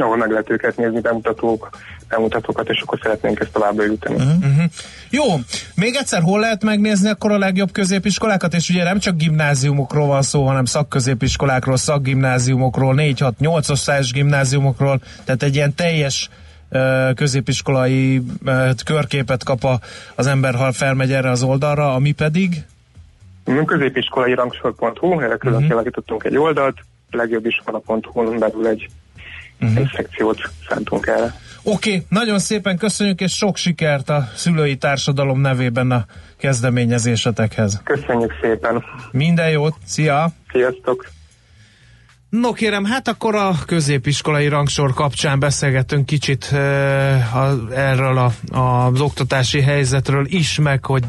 ahol 0.00 0.16
meg 0.16 0.30
lehet 0.30 0.50
őket 0.50 0.76
nézni, 0.76 1.00
bemutatók, 1.00 1.70
bemutatókat, 2.08 2.68
és 2.68 2.80
akkor 2.80 2.98
szeretnénk 3.02 3.40
ezt 3.40 3.52
tovább 3.52 3.74
bővíteni. 3.74 4.14
Uh-huh. 4.14 4.34
uh-huh. 4.34 4.64
Jó, 5.10 5.24
még 5.74 5.94
egyszer 5.94 6.22
hol 6.22 6.40
lehet 6.40 6.64
megnézni 6.64 7.08
akkor 7.08 7.32
a 7.32 7.38
legjobb 7.38 7.72
középiskolákat, 7.72 8.54
és 8.54 8.68
ugye 8.68 8.84
nem 8.84 8.98
csak 8.98 9.16
gimnáziumokról 9.16 10.06
van 10.06 10.22
szó, 10.22 10.46
hanem 10.46 10.64
szakközépiskolákról, 10.64 11.76
szakgimnáziumokról, 11.76 12.94
4-6-8 12.98 13.70
osztályos 13.70 14.12
gimnáziumokról, 14.12 15.00
tehát 15.24 15.42
egy 15.42 15.54
ilyen 15.54 15.74
teljes 15.74 16.30
középiskolai 17.14 18.22
körképet 18.84 19.44
kap 19.44 19.64
a, 19.64 19.78
az 20.14 20.26
ember, 20.26 20.54
ha 20.54 20.72
felmegy 20.72 21.12
erre 21.12 21.30
az 21.30 21.42
oldalra, 21.42 21.94
ami 21.94 22.12
pedig 22.12 22.64
Középiskolai 23.66 24.34
rangsor.hu, 24.34 25.20
erre 25.20 25.36
külön 25.36 25.54
uh-huh. 25.54 25.68
kialakítottunk 25.68 26.24
egy 26.24 26.36
oldalt, 26.36 26.76
legjobbiskola.hu-n 27.10 28.38
belül 28.38 28.66
egy, 28.66 28.88
uh-huh. 29.60 29.78
egy 29.78 29.90
szekciót 29.96 30.50
szántunk 30.68 31.06
erre. 31.06 31.34
Oké, 31.62 31.90
okay, 31.90 32.06
nagyon 32.08 32.38
szépen 32.38 32.76
köszönjük, 32.76 33.20
és 33.20 33.32
sok 33.32 33.56
sikert 33.56 34.10
a 34.10 34.28
szülői 34.34 34.76
társadalom 34.76 35.40
nevében 35.40 35.90
a 35.90 36.04
kezdeményezésetekhez. 36.36 37.80
Köszönjük 37.84 38.32
szépen! 38.40 38.84
Minden 39.10 39.50
jót, 39.50 39.74
szia! 39.84 40.28
Sziasztok! 40.52 41.12
No 42.40 42.52
kérem, 42.52 42.84
hát 42.84 43.08
akkor 43.08 43.34
a 43.34 43.52
középiskolai 43.66 44.48
rangsor 44.48 44.94
kapcsán 44.94 45.38
beszélgetünk 45.38 46.06
kicsit 46.06 46.44
e, 46.44 46.58
a, 47.14 47.72
erről 47.74 48.18
a, 48.18 48.56
a, 48.56 48.86
az 48.86 49.00
oktatási 49.00 49.60
helyzetről 49.60 50.26
is, 50.28 50.58
meg 50.58 50.84
hogy 50.84 51.04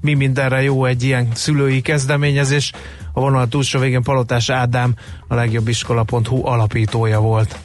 mi 0.00 0.14
mindenre 0.14 0.62
jó 0.62 0.84
egy 0.84 1.02
ilyen 1.02 1.28
szülői 1.34 1.80
kezdeményezés. 1.80 2.72
A 3.12 3.20
vonal 3.20 3.48
túlsó 3.48 3.78
végén 3.78 4.02
Palotás 4.02 4.50
Ádám, 4.50 4.94
a 5.28 5.34
legjobbiskola.hu 5.34 6.46
alapítója 6.46 7.20
volt. 7.20 7.58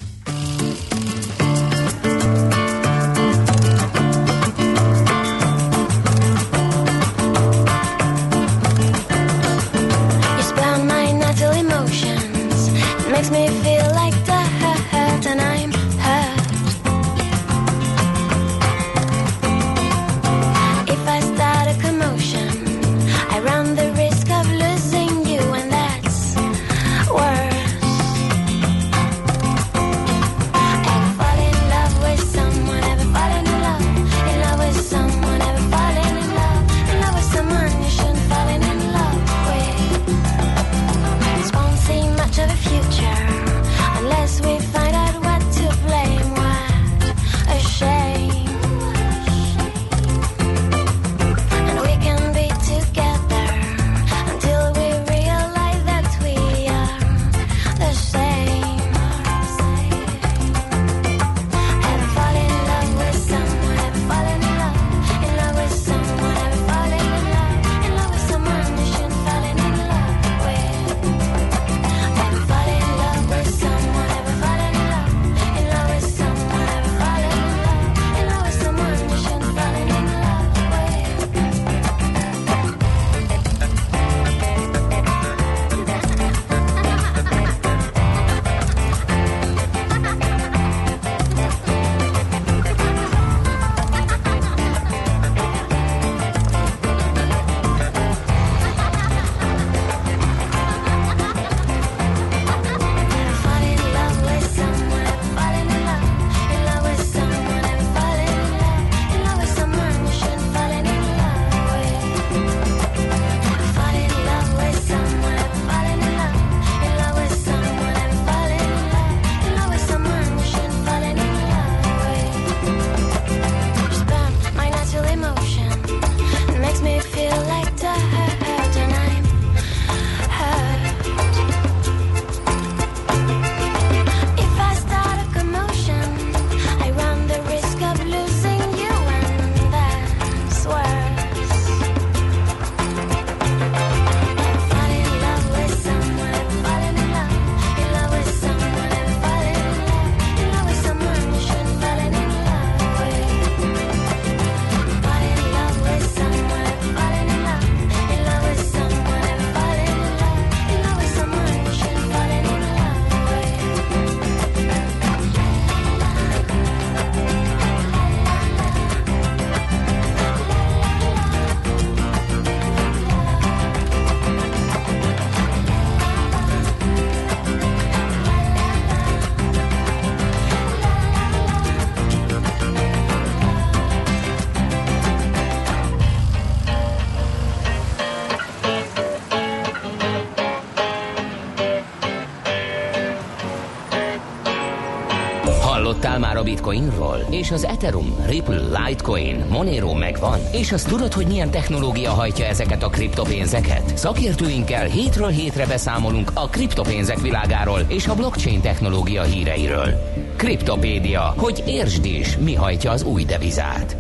És 197.44 197.52
az 197.52 197.66
Ethereum, 197.66 198.16
Ripple, 198.26 198.62
Litecoin, 198.86 199.46
Monero 199.50 199.94
megvan? 199.94 200.40
És 200.52 200.72
azt 200.72 200.88
tudod, 200.88 201.14
hogy 201.14 201.28
milyen 201.28 201.52
technológia 201.52 202.12
hajtja 202.12 202.46
ezeket 202.46 202.84
a 202.84 202.90
kriptopénzeket? 202.90 203.98
Szakértőinkkel 203.98 204.86
hétről 204.86 205.28
hétre 205.28 205.66
beszámolunk 205.66 206.32
a 206.34 206.48
kriptopénzek 206.48 207.20
világáról 207.20 207.80
és 207.88 208.08
a 208.08 208.16
blockchain 208.16 208.62
technológia 208.62 209.24
híreiről. 209.24 209.90
Kriptopédia, 210.36 211.34
hogy 211.38 211.64
értsd 211.68 212.06
is, 212.06 212.38
mi 212.38 212.54
hajtja 212.54 212.92
az 212.92 213.04
új 213.04 213.24
devizát. 213.24 213.98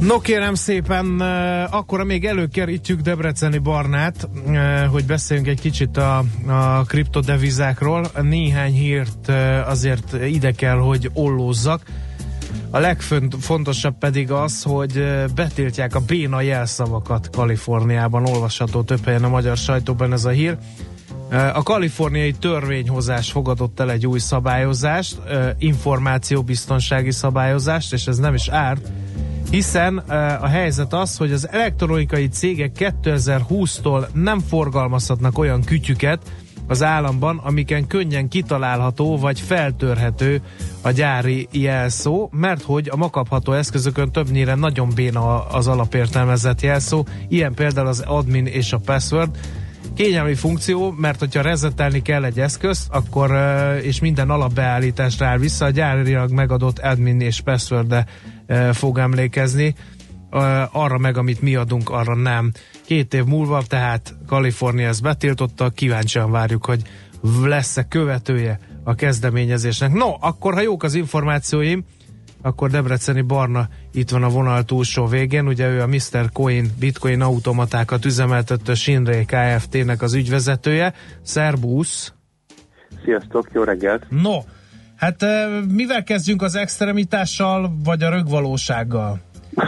No 0.00 0.20
kérem 0.20 0.54
szépen, 0.54 1.20
akkor 1.70 2.04
még 2.04 2.24
előkerítjük 2.24 3.00
Debreceni 3.00 3.58
Barnát, 3.58 4.25
hogy 4.90 5.04
beszéljünk 5.04 5.48
egy 5.48 5.60
kicsit 5.60 5.96
a, 5.96 6.24
a 6.46 6.82
kriptodevizákról. 6.82 8.06
Néhány 8.22 8.72
hírt 8.72 9.28
eh, 9.28 9.68
azért 9.68 10.12
ide 10.12 10.52
kell, 10.52 10.76
hogy 10.76 11.10
ollózzak. 11.14 11.82
A 12.70 12.78
legfontosabb 12.78 13.98
pedig 13.98 14.30
az, 14.30 14.62
hogy 14.62 15.04
betiltják 15.34 15.94
a 15.94 16.00
béna 16.00 16.40
jelszavakat 16.40 17.30
Kaliforniában, 17.30 18.26
olvasható 18.26 18.82
több 18.82 19.04
helyen 19.04 19.24
a 19.24 19.28
magyar 19.28 19.56
sajtóban 19.56 20.12
ez 20.12 20.24
a 20.24 20.30
hír. 20.30 20.56
A 21.30 21.62
kaliforniai 21.62 22.32
törvényhozás 22.32 23.30
fogadott 23.30 23.80
el 23.80 23.90
egy 23.90 24.06
új 24.06 24.18
szabályozást, 24.18 25.16
információbiztonsági 25.58 27.10
szabályozást, 27.10 27.92
és 27.92 28.06
ez 28.06 28.18
nem 28.18 28.34
is 28.34 28.48
árt, 28.48 28.88
hiszen 29.56 29.98
a 30.40 30.46
helyzet 30.46 30.92
az, 30.92 31.16
hogy 31.16 31.32
az 31.32 31.48
elektronikai 31.50 32.28
cégek 32.28 32.70
2020-tól 32.78 34.06
nem 34.12 34.38
forgalmazhatnak 34.40 35.38
olyan 35.38 35.62
kütyüket 35.64 36.18
az 36.66 36.82
államban, 36.82 37.40
amiken 37.44 37.86
könnyen 37.86 38.28
kitalálható 38.28 39.18
vagy 39.18 39.40
feltörhető 39.40 40.40
a 40.82 40.90
gyári 40.90 41.48
jelszó, 41.50 42.28
mert 42.32 42.62
hogy 42.62 42.88
a 42.92 42.96
makapható 42.96 43.52
eszközökön 43.52 44.12
többnyire 44.12 44.54
nagyon 44.54 44.88
béna 44.94 45.46
az 45.46 45.66
alapértelmezett 45.66 46.60
jelszó, 46.60 47.06
ilyen 47.28 47.54
például 47.54 47.86
az 47.86 48.00
admin 48.00 48.46
és 48.46 48.72
a 48.72 48.78
password, 48.78 49.38
kényelmi 49.94 50.34
funkció, 50.34 50.94
mert 50.98 51.18
hogyha 51.18 51.42
rezetelni 51.42 52.02
kell 52.02 52.24
egy 52.24 52.40
eszközt, 52.40 52.88
akkor 52.90 53.30
és 53.82 54.00
minden 54.00 54.30
alapbeállításra 54.30 55.26
áll 55.26 55.38
vissza, 55.38 55.64
a 55.64 55.70
gyárilag 55.70 56.30
megadott 56.30 56.78
admin 56.78 57.20
és 57.20 57.40
password 57.40 58.04
fog 58.72 58.98
emlékezni, 58.98 59.74
arra 60.72 60.98
meg, 60.98 61.16
amit 61.16 61.40
mi 61.40 61.54
adunk, 61.54 61.90
arra 61.90 62.14
nem. 62.14 62.52
Két 62.84 63.14
év 63.14 63.24
múlva, 63.24 63.62
tehát 63.62 64.14
Kalifornia 64.26 64.88
ezt 64.88 65.02
betiltotta, 65.02 65.70
kíváncsian 65.70 66.30
várjuk, 66.30 66.64
hogy 66.64 66.82
lesz-e 67.42 67.82
követője 67.88 68.58
a 68.84 68.94
kezdeményezésnek. 68.94 69.92
No, 69.92 70.14
akkor 70.20 70.54
ha 70.54 70.60
jók 70.60 70.82
az 70.82 70.94
információim, 70.94 71.84
akkor 72.42 72.70
Debreceni 72.70 73.20
Barna 73.20 73.68
itt 73.92 74.10
van 74.10 74.22
a 74.22 74.28
vonal 74.28 74.64
túlsó 74.64 75.06
végén, 75.06 75.46
ugye 75.46 75.68
ő 75.68 75.80
a 75.80 75.86
Mr. 75.86 76.32
Coin 76.32 76.70
bitcoin 76.78 77.20
automatákat 77.20 78.04
üzemeltető 78.04 78.74
Sinré 78.74 79.24
Kft-nek 79.24 80.02
az 80.02 80.14
ügyvezetője. 80.14 80.94
Szerbusz! 81.22 82.14
Sziasztok, 83.04 83.48
jó 83.52 83.62
reggelt! 83.62 84.06
No, 84.08 84.38
hát 84.96 85.26
mivel 85.68 86.02
kezdjünk 86.02 86.42
az 86.42 86.54
extremitással, 86.54 87.76
vagy 87.84 88.02
a 88.02 88.10
rögvalósággal? 88.10 89.20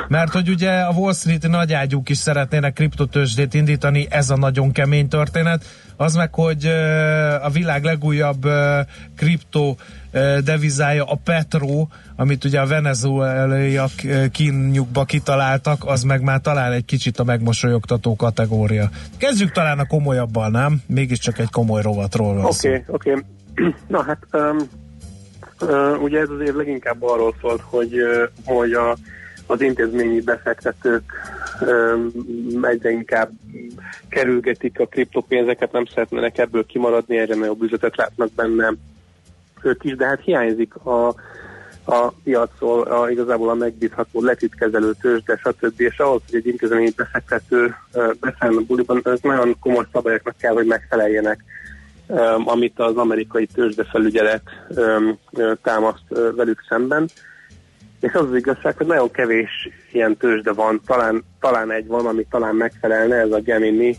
Mert 0.09 0.33
hogy 0.33 0.49
ugye 0.49 0.81
a 0.81 0.93
Wall 0.93 1.13
Street 1.13 1.49
nagyágyúk 1.49 2.09
is 2.09 2.19
szeretnének 2.19 2.73
kriptotősdét 2.73 3.55
indítani, 3.55 4.07
ez 4.11 4.31
a 4.31 4.37
nagyon 4.37 4.73
kemény 4.73 5.09
történet. 5.09 5.65
Az 5.97 6.15
meg, 6.15 6.35
hogy 6.35 6.67
a 7.43 7.51
világ 7.51 7.85
legújabb 7.85 8.47
kripto 9.17 9.75
devizája 10.45 11.05
a 11.05 11.19
Petro, 11.25 11.87
amit 12.17 12.45
ugye 12.45 12.61
a 12.61 12.67
venezuelaiak 12.67 13.91
kínjukba 14.33 15.05
kitaláltak, 15.05 15.85
az 15.87 16.03
meg 16.03 16.23
már 16.23 16.41
talán 16.41 16.73
egy 16.73 16.85
kicsit 16.85 17.19
a 17.19 17.25
megmosolyogtató 17.25 18.17
kategória. 18.17 18.89
Kezdjük 19.17 19.53
talán 19.53 19.79
a 19.79 19.87
komolyabbal, 19.87 20.49
nem? 20.49 20.83
Mégiscsak 20.87 21.39
egy 21.39 21.51
komoly 21.51 21.83
rovatról 21.83 22.35
van 22.35 22.45
Oké, 22.45 22.69
okay, 22.69 22.83
oké. 22.87 23.11
Okay. 23.11 23.25
Na 23.89 24.03
hát, 24.03 24.19
um, 24.33 24.59
ugye 26.01 26.19
ez 26.19 26.29
azért 26.29 26.57
leginkább 26.57 27.03
arról 27.03 27.35
szólt, 27.41 27.61
hogy, 27.61 28.01
hogy 28.45 28.73
a 28.73 28.97
az 29.49 29.61
intézményi 29.61 30.21
befektetők 30.21 31.13
egyre 32.63 32.91
inkább 32.91 33.31
kerülgetik 34.09 34.81
a 34.81 34.87
kriptopénzeket, 34.87 35.73
nem 35.73 35.85
szeretnének 35.85 36.39
ebből 36.39 36.67
kimaradni, 36.67 37.19
egyre 37.19 37.35
nagyobb 37.35 37.63
üzletet 37.63 37.97
látnak 37.97 38.33
benne 38.33 38.75
ők 39.63 39.85
is, 39.85 39.97
de 39.97 40.07
hát 40.07 40.21
hiányzik 40.21 40.75
a, 40.75 41.07
a 41.85 42.13
piacról 42.25 42.83
a, 42.83 43.11
igazából 43.11 43.49
a 43.49 43.55
megbízható 43.55 44.23
letitkezelő 44.23 44.95
tőzsde, 45.01 45.37
stb. 45.37 45.81
És 45.81 45.99
ahhoz, 45.99 46.23
hogy 46.31 46.39
egy 46.39 46.47
intézményi 46.47 46.93
befektető 46.97 47.75
beszálljon 48.21 48.63
a 48.63 48.67
buliban, 48.67 49.01
ez 49.05 49.21
nagyon 49.23 49.57
komoly 49.61 49.87
szabályoknak 49.93 50.37
kell, 50.37 50.55
hogy 50.55 50.67
megfeleljenek 50.67 51.45
amit 52.45 52.79
az 52.79 52.97
amerikai 52.97 53.47
tőzsdefelügyelet 53.47 54.43
támaszt 55.63 56.05
velük 56.37 56.65
szemben. 56.69 57.09
És 58.01 58.13
az 58.13 58.29
az 58.31 58.37
igazság, 58.37 58.77
hogy 58.77 58.87
nagyon 58.87 59.11
kevés 59.11 59.69
ilyen 59.93 60.17
tőzsde 60.17 60.53
van, 60.53 60.81
talán, 60.87 61.25
talán 61.41 61.71
egy 61.71 61.87
van, 61.87 62.07
ami 62.07 62.27
talán 62.31 62.55
megfelelne, 62.55 63.17
ez 63.17 63.33
a 63.33 63.41
Gemini, 63.41 63.99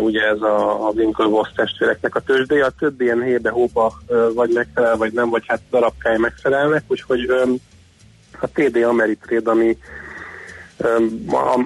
ugye 0.00 0.22
ez 0.22 0.40
a, 0.40 0.86
a 0.86 0.90
Winklevoss 0.90 1.48
testvéreknek 1.54 2.14
a 2.14 2.20
tőzsdéje, 2.20 2.64
a 2.64 2.72
többi 2.78 3.04
ilyen 3.04 3.22
hébe-hóba 3.22 3.92
vagy 4.34 4.50
megfelel, 4.52 4.96
vagy 4.96 5.12
nem, 5.12 5.30
vagy 5.30 5.44
hát 5.46 5.60
darabkája 5.70 6.18
megfelelnek, 6.18 6.82
úgyhogy 6.86 7.30
a 8.40 8.46
TD 8.46 8.76
Ameritrade, 8.76 9.50
ami 9.50 9.76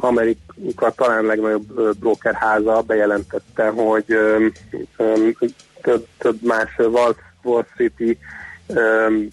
Amerika 0.00 0.90
talán 0.96 1.24
legnagyobb 1.24 1.96
brokerháza 1.98 2.80
bejelentette, 2.80 3.68
hogy 3.68 4.16
több, 5.82 6.06
több 6.18 6.42
más 6.42 6.68
Wall, 6.78 7.14
Wall 7.42 7.64
Street-i 7.72 8.18
um, 8.66 9.28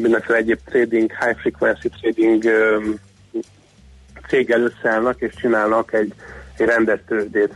mindenféle 0.00 0.38
egyéb 0.38 0.58
trading, 0.64 1.10
high 1.20 1.36
frequency 1.38 1.88
trading 1.88 2.44
um, 2.44 2.94
céggel 4.28 4.60
összeállnak 4.60 5.20
és 5.20 5.34
csinálnak 5.40 5.92
egy, 5.92 6.12
egy 6.56 6.66
rendes 6.66 7.00
tőzsdét, 7.08 7.54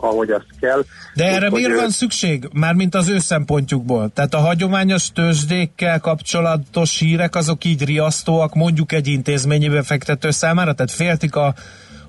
ahogy 0.00 0.30
azt 0.30 0.46
kell. 0.60 0.84
De 1.14 1.24
erre 1.24 1.50
miért 1.50 1.76
van 1.76 1.90
szükség? 1.90 2.48
Mármint 2.52 2.94
az 2.94 3.08
ő 3.08 3.18
szempontjukból. 3.18 4.10
Tehát 4.14 4.34
a 4.34 4.38
hagyományos 4.38 5.12
tőzsdékkel 5.12 6.00
kapcsolatos 6.00 6.98
hírek 6.98 7.34
azok 7.34 7.64
így 7.64 7.84
riasztóak 7.84 8.54
mondjuk 8.54 8.92
egy 8.92 9.06
intézményi 9.06 9.68
befektető 9.68 10.30
számára? 10.30 10.72
Tehát 10.72 10.92
féltik 10.92 11.36
a 11.36 11.54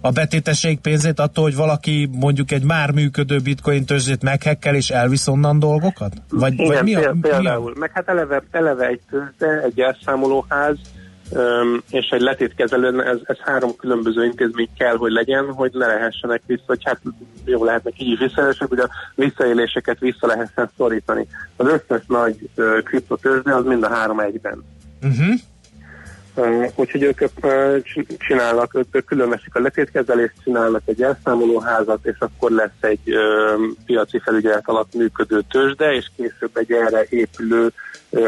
a 0.02 0.12
betétesség 0.12 0.80
pénzét 0.80 1.20
attól, 1.20 1.44
hogy 1.44 1.56
valaki 1.56 2.10
mondjuk 2.12 2.52
egy 2.52 2.64
már 2.64 2.92
működő 2.92 3.40
bitcoin 3.40 3.86
tőzsdét 3.86 4.24
meghekkel 4.24 4.76
és 4.76 4.90
elvisz 4.90 5.28
onnan 5.28 5.60
dolgokat? 5.60 6.14
Vagy, 6.30 6.54
Igen, 6.54 6.68
vagy 6.68 6.84
mi 6.84 6.96
a, 6.96 7.16
például. 7.22 7.70
Mi 7.70 7.76
a... 7.76 7.80
Meg 7.80 7.92
hát 7.94 8.08
eleve, 8.08 8.44
eleve 8.52 8.88
egy 8.88 9.02
tőzsde, 9.10 9.62
egy 9.64 9.80
elszámolóház, 9.80 10.78
és 11.90 12.10
egy 12.10 12.22
letétkezelő, 12.22 13.04
ez, 13.04 13.18
ez 13.24 13.38
három 13.40 13.76
különböző 13.76 14.26
intézmény 14.26 14.70
kell, 14.78 14.96
hogy 14.96 15.12
legyen, 15.12 15.46
hogy 15.46 15.72
ne 15.74 15.86
lehessenek 15.86 16.42
vissza, 16.46 16.64
hogy 16.66 16.82
hát 16.84 17.02
jó 17.46 17.64
lehetnek 17.64 17.94
így 18.02 18.12
is 18.12 18.20
visszaélések, 18.20 18.68
hogy 18.68 18.80
a 18.80 18.90
visszaéléseket 19.16 20.00
vissza 20.00 20.28
lehessen 20.28 20.70
szorítani. 20.78 21.28
Az 21.56 21.68
összes 21.68 22.04
nagy 22.08 22.50
kriptotőzsde 22.84 23.56
az 23.56 23.66
mind 23.66 23.84
a 23.84 23.90
három 23.90 24.20
egyben. 24.20 24.64
Uh-huh. 25.04 25.36
Úgyhogy 26.76 27.04
ők 27.04 27.20
csinálnak, 28.18 28.76
ők 28.92 29.06
különveszik 29.06 29.56
a 29.56 29.60
letétkezelést, 29.60 30.34
csinálnak 30.44 30.82
egy 30.86 31.02
elszámolóházat, 31.02 32.06
és 32.06 32.16
akkor 32.20 32.52
lesz 32.52 32.82
egy 32.82 33.14
piaci 33.86 34.20
felügyelet 34.20 34.68
alatt 34.68 34.94
működő 34.94 35.42
tőzsde, 35.50 35.94
és 35.94 36.06
később 36.16 36.52
egy 36.54 36.72
erre 36.72 37.06
épülő 37.10 37.72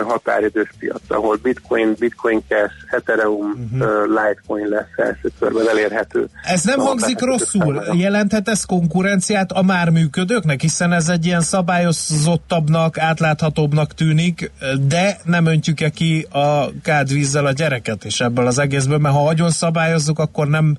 határidős 0.04 0.70
piac, 0.80 1.02
ahol 1.08 1.40
Bitcoin, 1.44 1.96
Bitcoin 2.00 2.44
Cash, 2.48 2.74
Ethereum, 2.90 3.70
uh-huh. 3.72 4.08
Litecoin 4.08 4.68
lesz 4.68 4.86
első 4.96 5.32
körben 5.40 5.70
elérhető. 5.70 6.30
Ez 6.44 6.64
nem 6.64 6.80
hangzik 6.80 7.22
rosszul. 7.22 7.76
Számára. 7.76 7.94
Jelenthet 7.94 8.48
ez 8.50 8.64
konkurenciát 8.64 9.52
a 9.52 9.62
már 9.62 9.90
működőknek, 9.90 10.62
hiszen 10.62 10.94
ez 10.94 11.10
egy 11.10 11.26
ilyen 11.26 11.42
szabályozottabbnak, 11.42 12.98
átláthatóbbnak 12.98 13.94
tűnik, 13.94 14.52
de 14.88 15.18
nem 15.24 15.46
öntjük-e 15.46 15.90
ki 15.90 16.28
a 16.32 16.66
kádvízzel 16.84 17.46
a 17.46 17.52
gyereket? 17.52 18.04
is 18.04 18.20
ebből 18.20 18.48
az 18.48 18.60
egészből, 18.60 18.98
mert 18.98 19.16
ha 19.16 19.24
nagyon 19.24 19.50
szabályozzuk, 19.50 20.20
akkor 20.20 20.48
nem, 20.48 20.78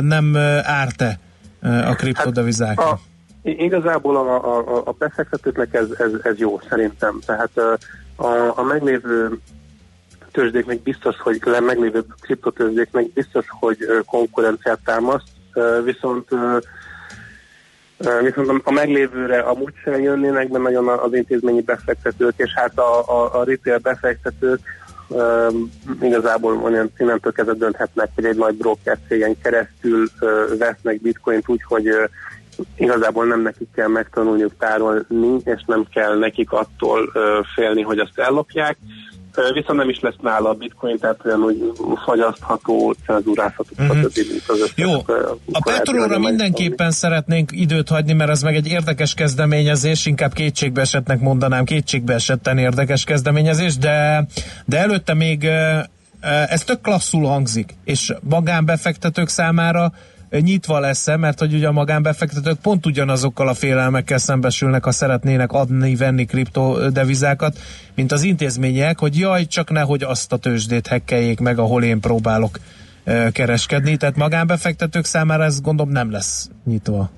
nem 0.00 0.36
árt-e 0.62 1.18
a 1.62 1.94
kriptodevizák? 1.94 2.80
Hát 2.80 2.98
igazából 3.42 4.16
a, 4.16 4.56
a, 4.56 4.82
a 4.84 4.94
befektetőknek 4.98 5.74
ez, 5.74 5.86
ez, 5.98 6.10
ez 6.22 6.38
jó 6.38 6.60
szerintem. 6.68 7.20
Tehát 7.26 7.50
a, 8.22 8.58
a 8.58 8.62
meglévő 8.62 9.38
tőzsdéknek 10.32 10.80
biztos, 10.82 11.16
hogy 11.16 11.40
a 11.44 11.60
meglévő 11.60 12.04
kriptotőzsdéknek 12.20 13.12
biztos, 13.12 13.46
hogy 13.48 13.78
konkurenciát 14.06 14.78
támaszt, 14.84 15.28
viszont 15.84 16.28
Viszont 18.22 18.60
a- 18.64 18.70
meglévőre 18.70 19.38
amúgy 19.38 19.72
sem 19.84 20.02
jönnének 20.02 20.50
be 20.50 20.58
nagyon 20.58 20.88
az 20.88 21.14
intézményi 21.14 21.60
befektetők, 21.60 22.34
és 22.36 22.52
hát 22.54 22.78
a, 22.78 23.08
a, 23.08 23.40
a 23.40 23.44
retail 23.44 23.78
befektetők 23.78 24.60
ö, 25.08 25.48
igazából 26.00 26.62
olyan 26.62 26.92
innentől 26.98 27.32
kezdve 27.32 27.54
dönthetnek, 27.54 28.08
hogy 28.14 28.24
egy 28.24 28.36
nagy 28.36 28.54
broker 28.54 28.98
cégen 29.08 29.38
keresztül 29.42 30.08
ö, 30.20 30.54
vesznek 30.58 31.00
bitcoint 31.00 31.48
úgy, 31.48 31.62
hogy 31.62 31.86
ö, 31.86 32.04
igazából 32.76 33.26
nem 33.26 33.42
nekik 33.42 33.68
kell 33.74 33.88
megtanulniuk 33.88 34.52
tárolni, 34.58 35.36
és 35.44 35.62
nem 35.66 35.86
kell 35.92 36.18
nekik 36.18 36.52
attól 36.52 37.10
ö, 37.12 37.40
félni, 37.54 37.82
hogy 37.82 37.98
azt 37.98 38.18
ellopják. 38.18 38.76
Ö, 39.34 39.52
Viszont 39.52 39.78
nem 39.78 39.88
is 39.88 40.00
lesz 40.00 40.14
nála 40.20 40.48
a 40.48 40.54
bitcoin, 40.54 40.98
tehát 40.98 41.20
olyan 41.24 41.42
úgy 41.42 41.72
fagyasztható, 42.04 42.94
cenzúrázható, 43.06 43.68
uh-huh. 43.78 43.96
mint 43.96 44.44
az 44.46 44.60
összes, 44.60 44.72
Jó, 44.76 44.92
ö, 45.06 45.30
a 45.52 45.82
nagyon 45.84 46.20
mindenképpen 46.20 46.90
szeretnénk 46.90 47.50
időt 47.52 47.88
hagyni, 47.88 48.12
mert 48.12 48.30
ez 48.30 48.42
meg 48.42 48.54
egy 48.54 48.66
érdekes 48.66 49.14
kezdeményezés, 49.14 50.06
inkább 50.06 50.32
kétségbeesettnek 50.32 51.20
mondanám, 51.20 51.64
kétségbeesetten 51.64 52.58
érdekes 52.58 53.04
kezdeményezés, 53.04 53.76
de, 53.76 54.26
de 54.64 54.78
előtte 54.78 55.14
még 55.14 55.48
ez 56.48 56.64
tök 56.64 56.80
klasszul 56.80 57.26
hangzik, 57.26 57.74
és 57.84 58.12
magánbefektetők 58.28 59.28
számára 59.28 59.92
nyitva 60.40 60.78
lesz 60.78 61.16
mert 61.16 61.38
hogy 61.38 61.54
ugye 61.54 61.68
a 61.68 61.72
magánbefektetők 61.72 62.58
pont 62.58 62.86
ugyanazokkal 62.86 63.48
a 63.48 63.54
félelmekkel 63.54 64.18
szembesülnek, 64.18 64.84
ha 64.84 64.90
szeretnének 64.90 65.52
adni, 65.52 65.96
venni 65.96 66.24
kriptodevizákat, 66.24 67.58
mint 67.94 68.12
az 68.12 68.22
intézmények, 68.22 68.98
hogy 68.98 69.18
jaj, 69.18 69.46
csak 69.46 69.70
nehogy 69.70 70.02
azt 70.02 70.32
a 70.32 70.36
tőzsdét 70.36 70.86
hekkeljék 70.86 71.40
meg, 71.40 71.58
ahol 71.58 71.82
én 71.82 72.00
próbálok 72.00 72.58
kereskedni, 73.32 73.96
tehát 73.96 74.16
magánbefektetők 74.16 75.04
számára 75.04 75.44
ez 75.44 75.60
gondolom 75.60 75.92
nem 75.92 76.10
lesz 76.10 76.50
nyitva. 76.64 77.10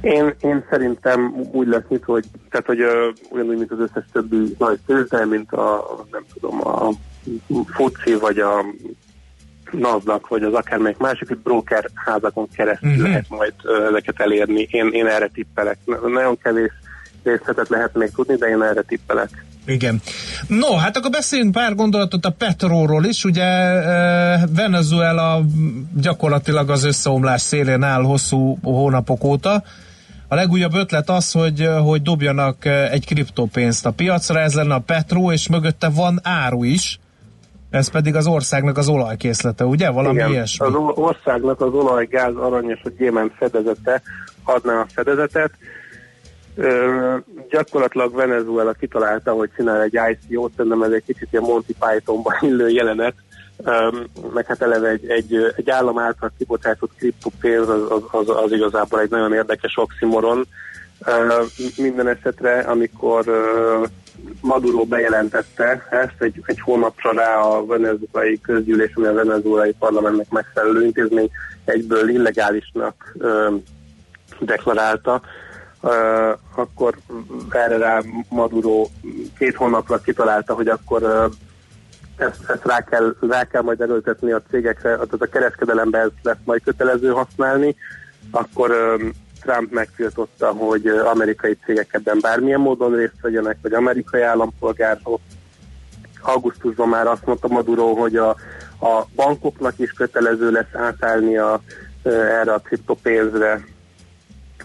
Én, 0.00 0.34
én 0.40 0.64
szerintem 0.70 1.34
úgy 1.52 1.66
lesz 1.66 1.84
itt, 1.88 2.04
hogy, 2.04 2.24
tehát, 2.50 2.66
hogy 2.66 2.80
ö, 2.80 3.08
ugyanúgy, 3.30 3.58
mint 3.58 3.70
az 3.70 3.78
összes 3.78 4.04
többi 4.12 4.54
nagy 4.58 4.78
tőzsde, 4.86 5.26
mint 5.26 5.52
a, 5.52 5.84
nem 6.10 6.24
tudom, 6.32 6.60
a 6.68 6.90
FUCI, 7.66 8.14
vagy 8.14 8.38
a 8.38 8.64
NASDAQ, 9.72 10.28
vagy 10.28 10.42
az 10.42 10.52
akármelyik 10.52 10.98
másik, 10.98 11.38
broker 11.38 11.90
házakon 11.94 12.48
keresztül 12.56 12.90
uh-huh. 12.90 13.06
lehet 13.06 13.28
majd 13.28 13.54
ezeket 13.88 14.20
elérni. 14.20 14.68
Én, 14.70 14.88
én 14.92 15.06
erre 15.06 15.28
tippelek. 15.34 15.78
Na- 15.84 16.08
Nagyon 16.08 16.38
kevés 16.42 16.72
részletet 17.22 17.68
lehet 17.68 17.94
még 17.94 18.10
tudni, 18.10 18.36
de 18.36 18.46
én 18.46 18.62
erre 18.62 18.82
tippelek. 18.82 19.44
Igen. 19.66 20.00
No, 20.48 20.76
hát 20.76 20.96
akkor 20.96 21.10
beszéljünk 21.10 21.52
pár 21.52 21.74
gondolatot 21.74 22.24
a 22.24 22.30
Petróról 22.30 23.04
is. 23.04 23.24
Ugye 23.24 23.44
Venezuela 24.56 25.42
gyakorlatilag 26.00 26.70
az 26.70 26.84
összeomlás 26.84 27.40
szélén 27.40 27.82
áll 27.82 28.02
hosszú 28.02 28.58
hónapok 28.62 29.24
óta. 29.24 29.62
A 30.28 30.34
legújabb 30.34 30.74
ötlet 30.74 31.10
az, 31.10 31.32
hogy, 31.32 31.68
hogy 31.82 32.02
dobjanak 32.02 32.64
egy 32.64 33.06
kriptopénzt 33.06 33.86
a 33.86 33.90
piacra, 33.90 34.40
ez 34.40 34.54
lenne 34.54 34.74
a 34.74 34.78
Petró, 34.78 35.32
és 35.32 35.48
mögötte 35.48 35.88
van 35.88 36.20
áru 36.22 36.64
is. 36.64 36.98
Ez 37.72 37.90
pedig 37.90 38.14
az 38.14 38.26
országnak 38.26 38.76
az 38.78 38.88
olajkészlete, 38.88 39.64
ugye? 39.64 39.90
Valami 39.90 40.14
Igen, 40.14 40.30
ilyesmi. 40.30 40.66
az 40.66 40.74
országnak 40.94 41.60
az 41.60 41.72
olaj, 41.72 42.06
gáz, 42.06 42.34
arany 42.36 42.70
és 42.70 42.80
a 42.84 42.88
gyémánt 42.98 43.32
fedezete 43.36 44.02
adná 44.44 44.80
a 44.80 44.86
fedezetet. 44.94 45.50
Ö, 46.56 47.16
gyakorlatilag 47.50 48.14
Venezuela 48.14 48.72
kitalálta, 48.72 49.32
hogy 49.32 49.50
csinál 49.56 49.82
egy 49.82 49.98
ICO-t, 50.28 50.52
szerintem 50.56 50.82
ez 50.82 50.90
egy 50.90 51.04
kicsit 51.06 51.28
ilyen 51.30 51.44
Monty 51.44 51.74
Pythonban 51.78 52.34
illő 52.48 52.68
jelenet, 52.68 53.14
Ö, 53.64 53.88
meg 54.34 54.46
hát 54.46 54.62
eleve 54.62 54.88
egy, 54.88 55.08
egy, 55.08 55.36
egy 55.56 55.70
állam 55.70 55.98
által 55.98 56.32
kibocsátott 56.38 56.90
kriptopénz 56.96 57.68
az, 57.68 57.82
az, 57.88 58.02
az, 58.10 58.28
az 58.28 58.52
igazából 58.52 59.00
egy 59.00 59.10
nagyon 59.10 59.32
érdekes 59.32 59.76
oximoron. 59.76 60.46
Ö, 61.06 61.42
minden 61.76 62.08
esetre, 62.08 62.58
amikor 62.58 63.22
ö, 63.26 63.82
Maduro 64.40 64.84
bejelentette 64.84 65.86
ezt 65.90 66.22
egy, 66.22 66.42
egy 66.46 66.60
hónapra 66.60 67.12
rá 67.12 67.36
a 67.36 67.66
venezuelai 67.66 68.40
közgyűlés, 68.40 68.92
ami 68.94 69.06
a 69.06 69.12
venezuelai 69.12 69.72
parlamentnek 69.78 70.30
megfelelő 70.30 70.84
intézmény 70.84 71.30
egyből 71.64 72.08
illegálisnak 72.08 73.14
ö, 73.18 73.54
deklarálta, 74.40 75.20
ö, 75.80 76.32
akkor 76.54 76.96
erre 77.50 77.76
rá 77.76 78.00
Maduro 78.28 78.86
két 79.38 79.54
hónapra 79.54 79.98
kitalálta, 79.98 80.54
hogy 80.54 80.68
akkor 80.68 81.02
ö, 81.02 81.26
ezt, 82.16 82.50
ezt 82.50 82.66
rá, 82.66 82.84
kell, 82.84 83.16
rá 83.28 83.44
kell 83.44 83.62
majd 83.62 83.80
erőltetni 83.80 84.32
a 84.32 84.42
cégekre, 84.50 84.94
tehát 84.94 85.12
a 85.18 85.26
kereskedelemben 85.26 86.00
ez 86.00 86.10
lesz 86.22 86.36
majd 86.44 86.62
kötelező 86.62 87.08
használni, 87.08 87.76
akkor 88.30 88.70
ö, 88.70 88.96
Trump 89.42 89.72
megtiltotta, 89.72 90.52
hogy 90.52 90.86
amerikai 90.86 91.56
cégek 91.64 91.94
ebben 91.94 92.18
bármilyen 92.20 92.60
módon 92.60 92.94
részt 92.94 93.20
vegyenek, 93.20 93.56
vagy 93.62 93.72
amerikai 93.72 94.22
állampolgárok. 94.22 95.20
Augusztusban 96.20 96.88
már 96.88 97.06
azt 97.06 97.26
mondta 97.26 97.48
Maduro, 97.48 97.94
hogy 97.94 98.16
a, 98.16 98.28
a 98.80 99.06
bankoknak 99.14 99.78
is 99.78 99.90
kötelező 99.90 100.50
lesz 100.50 100.74
átállni 100.74 101.36
a, 101.36 101.60
erre 102.02 102.52
a 102.52 102.58
kriptopénzre, 102.58 103.64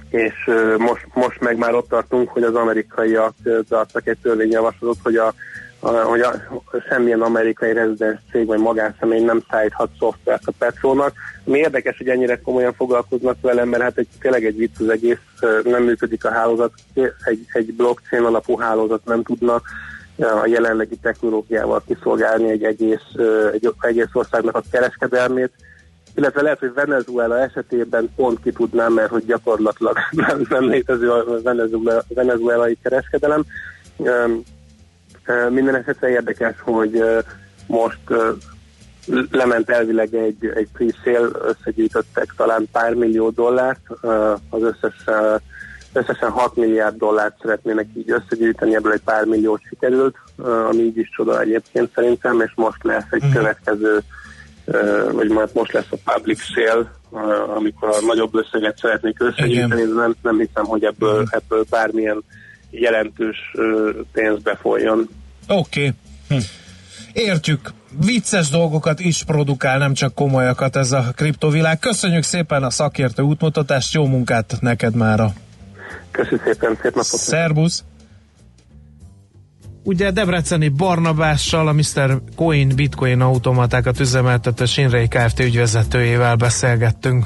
és 0.10 0.50
most, 0.78 1.08
most 1.14 1.40
meg 1.40 1.58
már 1.58 1.74
ott 1.74 1.90
tartunk, 1.90 2.30
hogy 2.30 2.44
az 2.44 2.56
amerikaiak 2.56 3.34
ö, 3.44 3.60
tartak 3.70 4.08
egy 4.08 4.18
törvényjavaslatot, 4.22 4.98
hogy 5.04 5.16
a, 5.16 5.34
hogy 5.80 6.20
a, 6.20 6.34
semmilyen 6.90 7.22
amerikai 7.22 7.74
rezidens 7.74 8.20
cég 8.32 8.46
vagy 8.46 8.60
magánszemély 8.60 9.20
nem 9.20 9.44
szállíthat 9.50 9.90
szoftvert 10.00 10.44
a 10.46 10.52
Petrónak. 10.58 11.14
Mi 11.44 11.58
érdekes, 11.58 11.98
hogy 11.98 12.10
ennyire 12.10 12.42
komolyan 12.42 12.74
foglalkoznak 12.74 13.38
vele, 13.42 13.66
mert 13.66 13.84
hát 13.84 13.98
egy, 13.98 14.08
tényleg 14.20 14.46
egy 14.46 14.58
vicc 14.58 14.80
az 14.80 14.90
egész, 14.90 15.18
nem 15.64 15.84
működik 15.84 16.26
a 16.26 16.32
hálózat, 16.32 16.72
egy, 17.24 17.46
egy 17.54 17.74
blockchain 17.74 18.24
alapú 18.24 18.58
hálózat 18.58 19.06
nem 19.06 19.24
tudna 19.24 19.62
a 20.18 20.46
jelenlegi 20.46 20.96
technológiával 20.96 21.84
kiszolgálni 21.88 22.50
egy 22.50 22.64
egész, 22.64 23.06
egy 23.54 23.74
egész 23.80 24.10
országnak 24.14 24.56
a 24.56 24.64
kereskedelmét, 24.72 25.52
illetve 26.16 26.42
lehet, 26.42 26.60
hogy 26.60 26.74
Venezuela 26.74 27.40
esetében 27.40 28.10
pont 28.16 28.42
ki 28.44 28.52
tudnám, 28.52 28.94
mert 28.94 29.10
hogy 29.10 29.26
gyakorlatilag 29.26 29.98
nem, 30.28 30.46
nem 30.50 30.70
létező 30.70 31.12
a 31.12 31.42
venezuela, 31.42 32.04
venezuelai 32.08 32.78
kereskedelem. 32.84 33.46
Minden 35.50 35.76
esetre 35.76 36.10
érdekes, 36.10 36.56
hogy 36.62 37.04
most 37.68 38.00
lement 39.32 39.70
elvileg 39.70 40.14
egy, 40.16 40.52
egy 40.56 40.68
pre-sale, 40.74 41.30
összegyűjtöttek 41.42 42.34
talán 42.38 42.68
pár 42.72 42.94
millió 42.94 43.30
dollárt, 43.30 43.82
az 44.50 44.62
összes, 44.62 45.04
összesen 45.94 46.30
6 46.30 46.56
milliárd 46.56 46.98
dollárt 46.98 47.36
szeretnének 47.42 47.88
így 47.94 48.12
összegyűjteni, 48.12 48.76
ebből 48.76 48.92
egy 48.92 49.04
pár 49.04 49.26
milliót 49.26 49.62
sikerült, 49.70 50.16
ami 50.70 50.82
így 50.82 50.98
is 50.98 51.10
csoda 51.16 51.42
egyébként 51.42 51.92
szerintem, 51.96 52.42
és 52.42 52.52
most 52.56 52.84
lesz 52.84 53.08
egy 53.10 53.24
Mhm. 53.24 53.34
következő 53.34 54.00
vagy 55.12 55.30
majd 55.30 55.50
most 55.54 55.72
lesz 55.72 55.92
a 55.92 56.12
public 56.14 56.42
sale, 56.42 56.92
amikor 57.56 57.90
a 57.90 58.06
nagyobb 58.06 58.36
összeget 58.36 58.78
szeretnék 58.78 59.22
összegyűjteni, 59.22 59.82
de 59.82 59.94
nem, 59.94 60.16
nem 60.22 60.38
hiszem, 60.38 60.66
hogy 60.66 60.84
ebből, 60.84 61.26
ebből 61.30 61.66
bármilyen 61.70 62.24
jelentős 62.80 63.38
pénz 64.12 64.42
befolyjon. 64.42 65.10
Oké. 65.48 65.94
Okay. 66.28 66.42
Értjük. 67.14 67.74
Vicces 68.06 68.50
dolgokat 68.50 69.00
is 69.00 69.24
produkál, 69.24 69.78
nem 69.78 69.94
csak 69.94 70.14
komolyakat 70.14 70.76
ez 70.76 70.92
a 70.92 71.12
kriptovilág. 71.16 71.80
Köszönjük 71.80 72.24
szépen 72.24 72.64
a 72.64 72.70
szakértő 72.70 73.24
útmutatást, 73.24 73.94
jó 73.94 74.06
munkát 74.06 74.58
neked 74.60 74.96
mára. 74.96 75.34
Köszönöm 76.12 76.40
szépen, 76.46 76.76
szép 76.82 76.96
napot! 76.96 77.04
Szerbusz! 77.04 77.84
Ugye 79.84 80.12
Debreceni 80.12 80.68
Barnabással, 80.68 81.68
a 81.68 81.74
Mr. 81.74 82.22
Coin 82.36 82.76
Bitcoin 82.76 83.22
automatákat 83.22 84.00
üzemeltető 84.00 84.66
Sinrei 84.66 85.08
Kft. 85.08 85.40
ügyvezetőjével 85.40 86.36
beszélgettünk. 86.36 87.26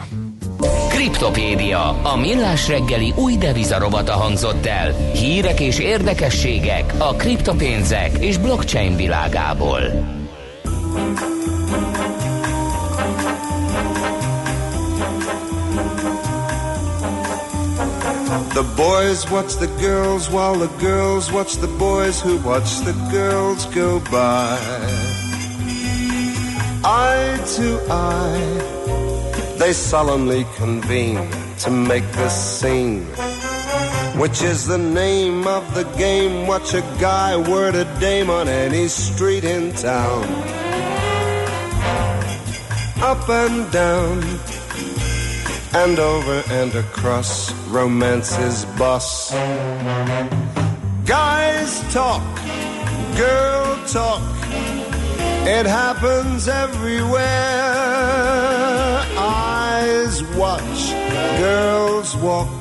Kriptopédia, 1.01 2.01
a 2.03 2.15
millás 2.15 2.67
reggeli 2.67 3.13
új 3.15 3.37
devizarobata 3.37 4.13
hangzott 4.13 4.65
el. 4.65 5.11
Hírek 5.13 5.59
és 5.59 5.79
érdekességek 5.79 6.93
a 6.97 7.15
kriptopénzek 7.15 8.17
és 8.17 8.37
blockchain 8.37 8.95
világából. 8.95 9.79
The 18.49 18.65
boys 18.75 19.31
watch 19.31 19.57
the 19.57 19.69
girls 19.79 20.29
while 20.29 20.67
the 20.67 20.69
girls 20.79 21.31
watch 21.31 21.57
the 21.57 21.69
boys 21.77 22.21
who 22.21 22.49
watch 22.49 22.81
the 22.83 22.93
girls 23.11 23.65
go 23.73 23.99
by. 24.09 24.57
Eye 26.83 27.37
to 27.55 27.93
eye, 27.93 28.80
they 29.61 29.73
solemnly 29.73 30.43
convene 30.55 31.29
to 31.59 31.69
make 31.69 32.03
this 32.13 32.33
scene. 32.33 33.05
Which 34.19 34.41
is 34.41 34.65
the 34.65 34.79
name 34.79 35.45
of 35.45 35.75
the 35.75 35.83
game? 35.99 36.47
Watch 36.47 36.73
a 36.73 36.81
guy 36.99 37.37
word 37.37 37.75
a 37.75 37.85
dame 37.99 38.31
on 38.31 38.47
any 38.47 38.87
street 38.87 39.43
in 39.43 39.71
town. 39.73 40.23
Up 43.03 43.29
and 43.29 43.71
down, 43.71 44.23
and 45.73 45.99
over 45.99 46.43
and 46.49 46.73
across 46.73 47.53
romance's 47.69 48.65
bus. 48.79 49.31
Guys 51.05 51.93
talk, 51.93 52.23
girl 53.15 53.77
talk, 53.85 54.23
it 55.45 55.67
happens 55.67 56.47
everywhere. 56.47 57.90
Watch, 60.11 60.91
girls 61.39 62.17
walk 62.17 62.51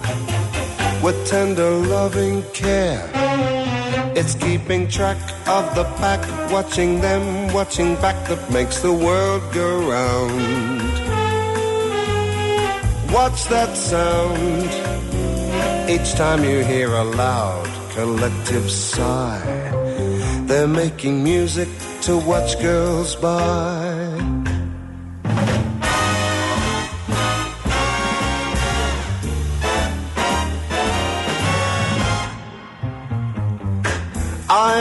with 1.03 1.17
tender 1.27 1.71
loving 1.71 2.45
care. 2.53 3.11
It's 4.15 4.37
keeping 4.37 4.87
track 4.87 5.19
of 5.49 5.75
the 5.75 5.83
pack, 5.99 6.21
watching 6.53 7.01
them, 7.01 7.53
watching 7.53 7.97
back 7.97 8.29
that 8.29 8.53
makes 8.53 8.79
the 8.79 8.93
world 8.93 9.43
go 9.53 9.69
round. 9.91 10.81
What's 13.11 13.45
that 13.47 13.77
sound? 13.77 14.71
Each 15.91 16.13
time 16.15 16.45
you 16.45 16.63
hear 16.63 16.95
a 16.95 17.03
loud 17.03 17.69
collective 17.95 18.71
sigh, 18.71 19.43
they're 20.47 20.69
making 20.69 21.25
music 21.25 21.69
to 22.03 22.17
watch 22.17 22.61
girls 22.61 23.17
by. 23.17 23.90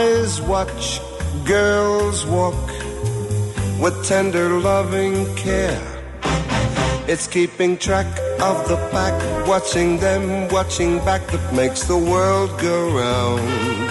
Eyes 0.00 0.40
watch, 0.40 0.98
girls 1.44 2.24
walk 2.24 2.66
with 3.82 3.96
tender 4.08 4.48
loving 4.58 5.14
care. 5.36 5.86
It's 7.06 7.26
keeping 7.26 7.76
track 7.76 8.06
of 8.40 8.56
the 8.70 8.78
pack, 8.92 9.16
watching 9.46 9.98
them, 9.98 10.48
watching 10.48 10.92
back 11.04 11.22
that 11.32 11.44
makes 11.52 11.82
the 11.84 11.98
world 11.98 12.50
go 12.58 12.76
round. 13.02 13.90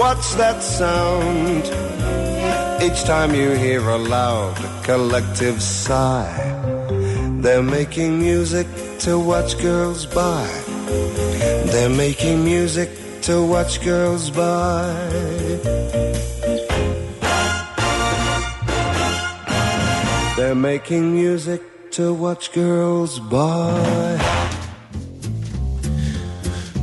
What's 0.00 0.34
that 0.36 0.62
sound? 0.62 1.64
Each 2.82 3.02
time 3.04 3.34
you 3.34 3.50
hear 3.50 3.82
a 3.86 3.98
loud 3.98 4.56
collective 4.84 5.60
sigh, 5.60 6.40
they're 7.42 7.68
making 7.78 8.18
music 8.18 8.66
to 9.00 9.18
watch 9.18 9.58
girls 9.58 10.06
by. 10.06 10.48
They're 11.72 11.96
making 12.06 12.46
music 12.46 12.88
to 13.28 13.42
watch 13.42 13.78
girls 13.84 14.30
by. 14.30 14.88
They're 20.36 20.54
making 20.54 21.14
music 21.14 21.60
to 21.90 22.14
watch 22.14 22.52
girls 22.52 23.18
by. 23.18 24.18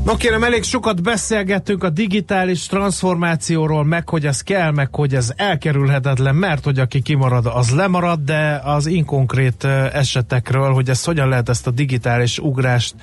No 0.05 0.15
kérem, 0.15 0.43
elég 0.43 0.63
sokat 0.63 1.03
beszélgettünk 1.03 1.83
a 1.83 1.89
digitális 1.89 2.65
transformációról, 2.65 3.83
meg 3.85 4.09
hogy 4.09 4.25
ez 4.25 4.41
kell, 4.41 4.71
meg 4.71 4.95
hogy 4.95 5.15
ez 5.15 5.33
elkerülhetetlen, 5.35 6.35
mert 6.35 6.63
hogy 6.63 6.79
aki 6.79 7.01
kimarad, 7.01 7.45
az 7.45 7.69
lemarad, 7.69 8.19
de 8.19 8.61
az 8.63 8.85
inkonkrét 8.85 9.63
esetekről, 9.93 10.73
hogy 10.73 10.89
ez 10.89 11.03
hogyan 11.03 11.29
lehet 11.29 11.49
ezt 11.49 11.67
a 11.67 11.71
digitális 11.71 12.39
ugrást 12.39 12.95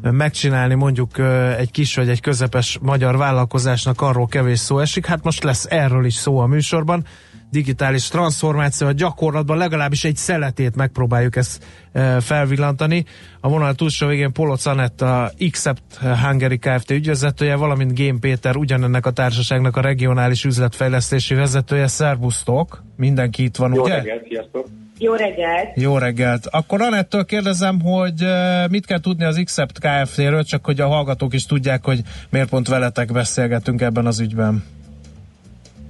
megcsinálni 0.00 0.74
mondjuk 0.74 1.18
egy 1.58 1.70
kis 1.70 1.94
vagy 1.94 2.08
egy 2.08 2.20
közepes 2.20 2.78
magyar 2.82 3.16
vállalkozásnak, 3.16 4.00
arról 4.00 4.26
kevés 4.26 4.58
szó 4.58 4.78
esik. 4.78 5.06
Hát 5.06 5.24
most 5.24 5.42
lesz 5.42 5.66
erről 5.68 6.04
is 6.04 6.14
szó 6.14 6.38
a 6.38 6.46
műsorban. 6.46 7.04
Digitális 7.50 8.08
transformáció 8.08 8.86
a 8.86 8.92
gyakorlatban 8.92 9.56
legalábbis 9.56 10.04
egy 10.04 10.16
szeletét 10.16 10.76
megpróbáljuk 10.76 11.36
ezt 11.36 11.64
ö, 11.92 12.16
felvillantani. 12.20 13.04
A 13.40 13.48
vonal 13.48 13.74
túlsó 13.74 14.06
végén 14.06 14.32
Poloc 14.32 14.66
Anett, 14.66 15.00
a 15.00 15.30
Accept 15.40 15.94
Hungary 16.22 16.58
Kft. 16.58 16.90
ügyvezetője, 16.90 17.56
valamint 17.56 17.94
Gém 17.94 18.18
Péter, 18.18 18.56
ugyanennek 18.56 19.06
a 19.06 19.10
társaságnak 19.10 19.76
a 19.76 19.80
regionális 19.80 20.44
üzletfejlesztési 20.44 21.34
vezetője. 21.34 21.86
Szerbusztok! 21.86 22.82
Mindenki 22.96 23.42
itt 23.42 23.56
van, 23.56 23.74
Jó 23.74 23.82
ugye? 23.82 23.94
reggelt, 23.94 24.26
sziasztok! 24.28 24.66
Jó 24.98 25.14
reggelt! 25.14 25.68
Jó 25.74 25.98
reggelt! 25.98 26.46
Akkor 26.46 26.82
Anettől 26.82 27.24
kérdezem, 27.24 27.80
hogy 27.80 28.22
eh, 28.22 28.68
mit 28.68 28.86
kell 28.86 29.00
tudni 29.00 29.24
az 29.24 29.38
Accept 29.38 29.78
Kft-ről, 29.78 30.44
csak 30.44 30.64
hogy 30.64 30.80
a 30.80 30.86
hallgatók 30.86 31.34
is 31.34 31.46
tudják, 31.46 31.84
hogy 31.84 32.00
miért 32.30 32.48
pont 32.48 32.68
veletek 32.68 33.12
beszélgetünk 33.12 33.80
ebben 33.80 34.06
az 34.06 34.20
ügyben. 34.20 34.64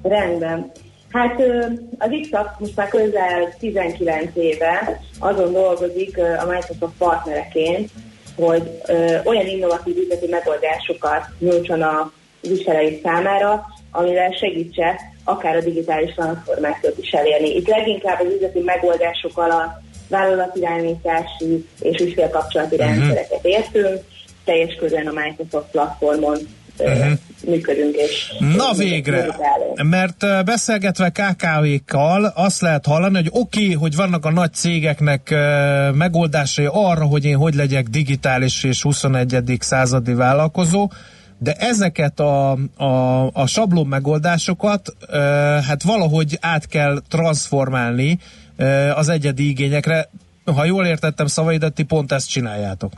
Rendben. 0.02 0.70
Hát 1.10 1.40
az 1.98 2.10
x 2.20 2.28
most 2.58 2.76
már 2.76 2.88
közel 2.88 3.54
19 3.58 4.30
éve 4.34 5.00
azon 5.18 5.52
dolgozik 5.52 6.18
a 6.18 6.46
Microsoft 6.46 6.96
partnereként, 6.98 7.90
hogy 8.36 8.70
olyan 9.24 9.46
innovatív 9.46 9.96
üzleti 9.96 10.26
megoldásokat 10.30 11.26
nyújtson 11.38 11.82
a 11.82 12.12
ügyfeleik 12.42 13.02
számára, 13.02 13.66
amivel 13.90 14.30
segítse 14.30 15.00
akár 15.24 15.56
a 15.56 15.60
digitális 15.60 16.14
transformációt 16.14 16.98
is 16.98 17.10
elérni. 17.10 17.56
Itt 17.56 17.68
leginkább 17.68 18.20
az 18.20 18.32
üzleti 18.34 18.60
megoldások 18.60 19.38
alatt 19.38 19.80
vállalatirányítási 20.08 21.66
és 21.80 22.00
ügyfélkapcsolati 22.00 22.74
uh-huh. 22.74 22.90
rendszereket 22.90 23.44
értünk, 23.44 24.00
teljes 24.44 24.74
körülön 24.74 25.06
a 25.06 25.20
Microsoft 25.20 25.70
platformon 25.70 26.38
uh-huh. 26.78 27.18
működünk 27.46 27.94
és 27.94 28.32
Na 28.38 28.72
végre, 28.72 29.36
mert 29.82 30.44
beszélgetve 30.44 31.10
KKV-kkal 31.10 32.32
azt 32.34 32.60
lehet 32.60 32.86
hallani, 32.86 33.14
hogy 33.14 33.30
oké, 33.32 33.62
okay, 33.62 33.74
hogy 33.74 33.96
vannak 33.96 34.24
a 34.24 34.30
nagy 34.30 34.52
cégeknek 34.52 35.34
megoldásai 35.94 36.68
arra, 36.72 37.04
hogy 37.04 37.24
én 37.24 37.36
hogy 37.36 37.54
legyek 37.54 37.86
digitális 37.86 38.64
és 38.64 38.82
21. 38.82 39.56
századi 39.58 40.14
vállalkozó, 40.14 40.88
de 41.38 41.52
ezeket 41.52 42.20
a, 42.20 42.50
a, 42.76 43.26
a 43.32 43.46
sablon 43.46 43.86
megoldásokat 43.86 44.96
eh, 45.10 45.18
hát 45.64 45.82
valahogy 45.82 46.38
át 46.40 46.66
kell 46.66 47.02
transformálni 47.08 48.18
eh, 48.56 48.98
az 48.98 49.08
egyedi 49.08 49.48
igényekre. 49.48 50.10
Ha 50.44 50.64
jól 50.64 50.86
értettem 50.86 51.26
szavaidat, 51.26 51.72
ti 51.72 51.82
pont 51.82 52.12
ezt 52.12 52.28
csináljátok. 52.28 52.92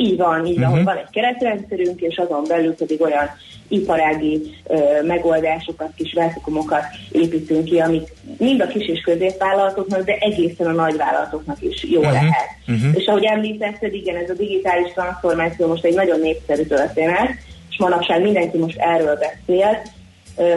Így 0.00 0.16
van, 0.16 0.46
így 0.46 0.58
van, 0.60 0.70
hogy 0.70 0.84
van 0.84 0.96
egy 0.96 1.10
keretrendszerünk, 1.10 2.00
és 2.00 2.16
azon 2.16 2.44
belül 2.48 2.74
pedig 2.74 3.00
olyan 3.00 3.30
iparági 3.68 4.54
ö, 4.66 4.76
megoldásokat, 5.02 5.90
kis 5.96 6.12
vertikumokat 6.12 6.84
építünk 7.12 7.64
ki, 7.64 7.78
amik 7.78 8.12
mind 8.38 8.60
a 8.60 8.66
kis 8.66 8.88
és 8.88 9.00
középvállalatoknak, 9.00 10.04
de 10.04 10.16
egészen 10.20 10.66
a 10.66 10.72
nagyvállalatoknak 10.72 11.62
is 11.62 11.84
jó 11.84 12.00
Mhm. 12.00 12.12
lehet. 12.12 12.48
Mhm. 12.66 12.88
És 12.94 13.06
ahogy 13.06 13.24
említetted, 13.24 13.94
igen, 13.94 14.16
ez 14.16 14.30
a 14.30 14.34
digitális 14.34 14.92
transformáció 14.92 15.66
most 15.66 15.84
egy 15.84 15.94
nagyon 15.94 16.20
népszerű 16.20 16.62
történet, 16.62 17.28
és 17.70 17.78
manapság 17.78 18.22
mindenki 18.22 18.58
most 18.58 18.78
erről 18.78 19.18
beszél, 19.18 19.82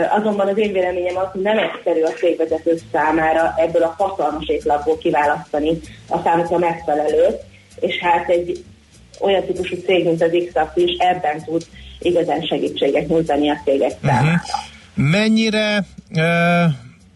Azonban 0.10 0.48
az 0.48 0.58
én 0.58 0.72
véleményem 0.72 1.18
az, 1.18 1.28
hogy 1.32 1.42
nem 1.42 1.58
egyszerű 1.58 2.02
a 2.02 2.10
cégvezetők 2.10 2.80
számára 2.92 3.54
ebből 3.58 3.84
a 3.84 3.96
hatalmas 3.98 4.48
étlapból 4.48 4.98
kiválasztani 4.98 5.80
a 6.10 6.20
számukra 6.24 6.58
megfelelőt, 6.58 7.42
és 7.80 8.00
hát 8.00 8.30
egy 8.30 8.64
olyan 9.20 9.46
típusú 9.46 9.76
cég, 9.86 10.06
mint 10.06 10.22
az 10.22 10.30
x 10.30 10.60
is 10.76 10.96
ebben 10.98 11.44
tud 11.46 11.66
igazán 12.00 12.42
segítséget 12.42 13.08
nyújtani 13.08 13.50
a 13.50 13.62
cégek 13.66 13.92
számára. 14.02 14.42
Mhm. 14.96 15.10
Mennyire 15.10 15.86
ö, 16.16 16.64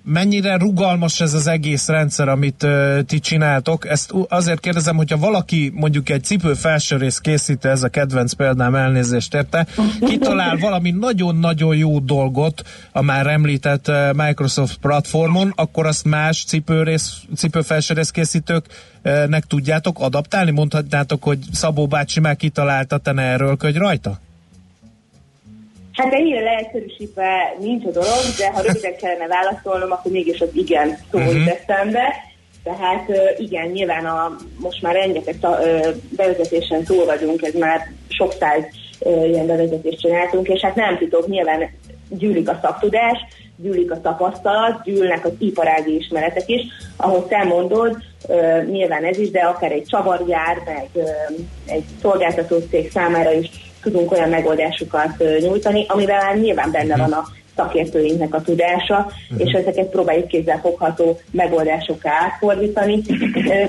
mennyire 0.07 0.57
rugalmas 0.57 1.21
ez 1.21 1.33
az 1.33 1.47
egész 1.47 1.87
rendszer, 1.87 2.27
amit 2.27 2.63
ö, 2.63 2.99
ti 3.05 3.19
csináltok? 3.19 3.87
Ezt 3.89 4.13
azért 4.27 4.59
kérdezem, 4.59 4.95
hogyha 4.95 5.17
valaki 5.17 5.71
mondjuk 5.75 6.09
egy 6.09 6.23
cipő 6.23 6.53
felső 6.53 6.97
rész 6.97 7.17
készítő, 7.17 7.69
ez 7.69 7.83
a 7.83 7.89
kedvenc 7.89 8.33
példám, 8.33 8.75
elnézést 8.75 9.33
érte, 9.33 9.67
kitalál 9.99 10.57
valami 10.57 10.91
nagyon-nagyon 10.91 11.75
jó 11.75 11.99
dolgot 11.99 12.61
a 12.91 13.01
már 13.01 13.27
említett 13.27 13.91
Microsoft 14.13 14.77
platformon, 14.77 15.53
akkor 15.55 15.85
azt 15.85 16.05
más 16.05 16.43
cipőrész, 16.47 17.13
cipő 17.35 17.61
felső 17.61 17.93
rész 17.93 18.11
készítőknek 18.11 19.45
tudjátok 19.47 19.99
adaptálni? 19.99 20.51
Mondhatnátok, 20.51 21.23
hogy 21.23 21.39
Szabó 21.51 21.87
bácsi 21.87 22.19
már 22.19 22.35
kitalálta, 22.35 22.97
te 22.97 23.11
ne 23.11 23.21
erőlködj 23.21 23.77
rajta? 23.77 24.19
Hát 25.97 26.13
ennyire 26.13 26.39
leegyszerűsítve 26.43 27.55
nincs 27.59 27.85
a 27.85 27.91
dolog, 27.91 28.23
de 28.37 28.51
ha 28.51 28.61
röviden 28.61 28.95
kellene 28.97 29.27
válaszolnom, 29.27 29.91
akkor 29.91 30.11
mégis 30.11 30.39
az 30.41 30.49
igen 30.53 30.97
szó 31.11 31.17
Mhm. 31.19 31.27
jut 31.37 31.47
eszembe. 31.47 32.13
Tehát 32.63 33.11
igen, 33.37 33.67
nyilván 33.67 34.05
a, 34.05 34.35
most 34.59 34.81
már 34.81 34.93
rengeteg 34.93 35.35
ta, 35.39 35.59
ö, 35.63 35.89
bevezetésen 36.09 36.83
túl 36.83 37.05
vagyunk, 37.05 37.41
ez 37.43 37.53
már 37.53 37.79
sok 38.09 38.31
száz 38.39 38.63
ö, 38.99 39.25
ilyen 39.25 39.45
bevezetést 39.47 39.99
csináltunk, 39.99 40.47
és 40.47 40.61
hát 40.61 40.75
nem 40.75 40.97
titok, 40.97 41.27
nyilván 41.27 41.69
gyűlik 42.09 42.49
a 42.49 42.59
szaktudás, 42.61 43.17
gyűlik 43.55 43.91
a 43.91 44.01
tapasztalat, 44.01 44.83
gyűlnek 44.83 45.25
az 45.25 45.31
iparági 45.39 45.95
ismeretek 45.95 46.47
is, 46.49 46.61
ahogy 46.97 47.23
te 47.23 47.43
mondod, 47.43 47.97
ö, 48.27 48.61
nyilván 48.63 49.03
ez 49.03 49.17
is, 49.17 49.29
de 49.31 49.39
akár 49.39 49.71
egy 49.71 49.85
csavargyár, 49.87 50.57
meg 50.65 50.87
ö, 50.93 51.09
egy 51.65 51.83
szolgáltató 52.01 52.57
cég 52.69 52.91
számára 52.91 53.31
is 53.31 53.49
tudunk 53.91 54.11
olyan 54.11 54.29
megoldásokat 54.29 55.23
nyújtani, 55.39 55.85
amivel 55.87 56.23
már 56.23 56.37
nyilván 56.37 56.71
benne 56.71 56.97
van 56.97 57.11
a 57.11 57.27
szakértőinknek 57.55 58.33
a 58.33 58.41
tudása, 58.41 59.11
és 59.37 59.51
ezeket 59.51 59.89
próbáljuk 59.89 60.27
kézzelfogható 60.27 61.19
megoldásokká 61.31 62.11
átfordítani. 62.11 63.01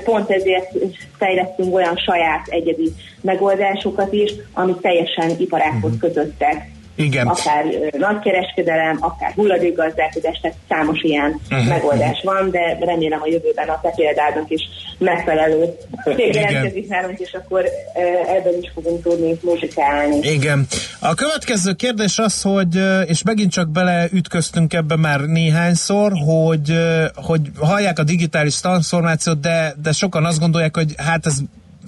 Pont 0.03 0.29
ezért 0.29 0.71
fejlesztünk 1.17 1.75
olyan 1.75 1.97
saját 1.97 2.47
egyedi 2.47 2.91
megoldásokat 3.21 4.13
is, 4.13 4.31
amik 4.53 4.79
teljesen 4.81 5.29
iparákhoz 5.37 5.93
kötöttek. 5.99 6.69
Igen. 7.03 7.27
Akár 7.27 7.65
nagykereskedelem, 7.97 8.97
akár 8.99 9.31
hulladékgazdálkodás, 9.33 10.39
tehát 10.41 10.57
számos 10.69 11.01
ilyen 11.01 11.39
Mhm. 11.49 11.67
megoldás 11.67 12.21
van, 12.23 12.51
de 12.51 12.77
remélem 12.79 13.21
a 13.21 13.27
jövőben 13.27 13.67
a 13.69 13.79
te 13.81 13.89
példádnak 13.95 14.49
is 14.49 14.61
megfelelő 14.97 15.75
cég 16.03 16.35
jelentkezik 16.35 16.87
nálunk, 16.87 17.19
és 17.19 17.33
akkor 17.33 17.63
ö, 17.95 18.31
ebből 18.35 18.57
is 18.61 18.71
fogunk 18.73 19.03
tudni 19.03 19.39
muzsikálni. 19.41 20.17
Igen. 20.21 20.67
A 20.99 21.13
következő 21.13 21.73
kérdés 21.73 22.17
az, 22.19 22.41
hogy, 22.41 22.75
és 23.05 23.23
megint 23.23 23.51
csak 23.51 23.69
beleütköztünk 23.69 24.73
ebbe 24.73 24.95
már 24.95 25.19
néhányszor, 25.19 26.11
hogy, 26.25 26.73
hogy 27.15 27.41
hallják 27.59 27.99
a 27.99 28.03
digitális 28.03 28.59
transformációt, 28.59 29.39
de, 29.39 29.73
de 29.83 29.91
sokan 29.91 30.25
azt 30.25 30.39
gondolják, 30.39 30.75
hogy 30.75 30.93
hát 30.97 31.25
ez 31.25 31.37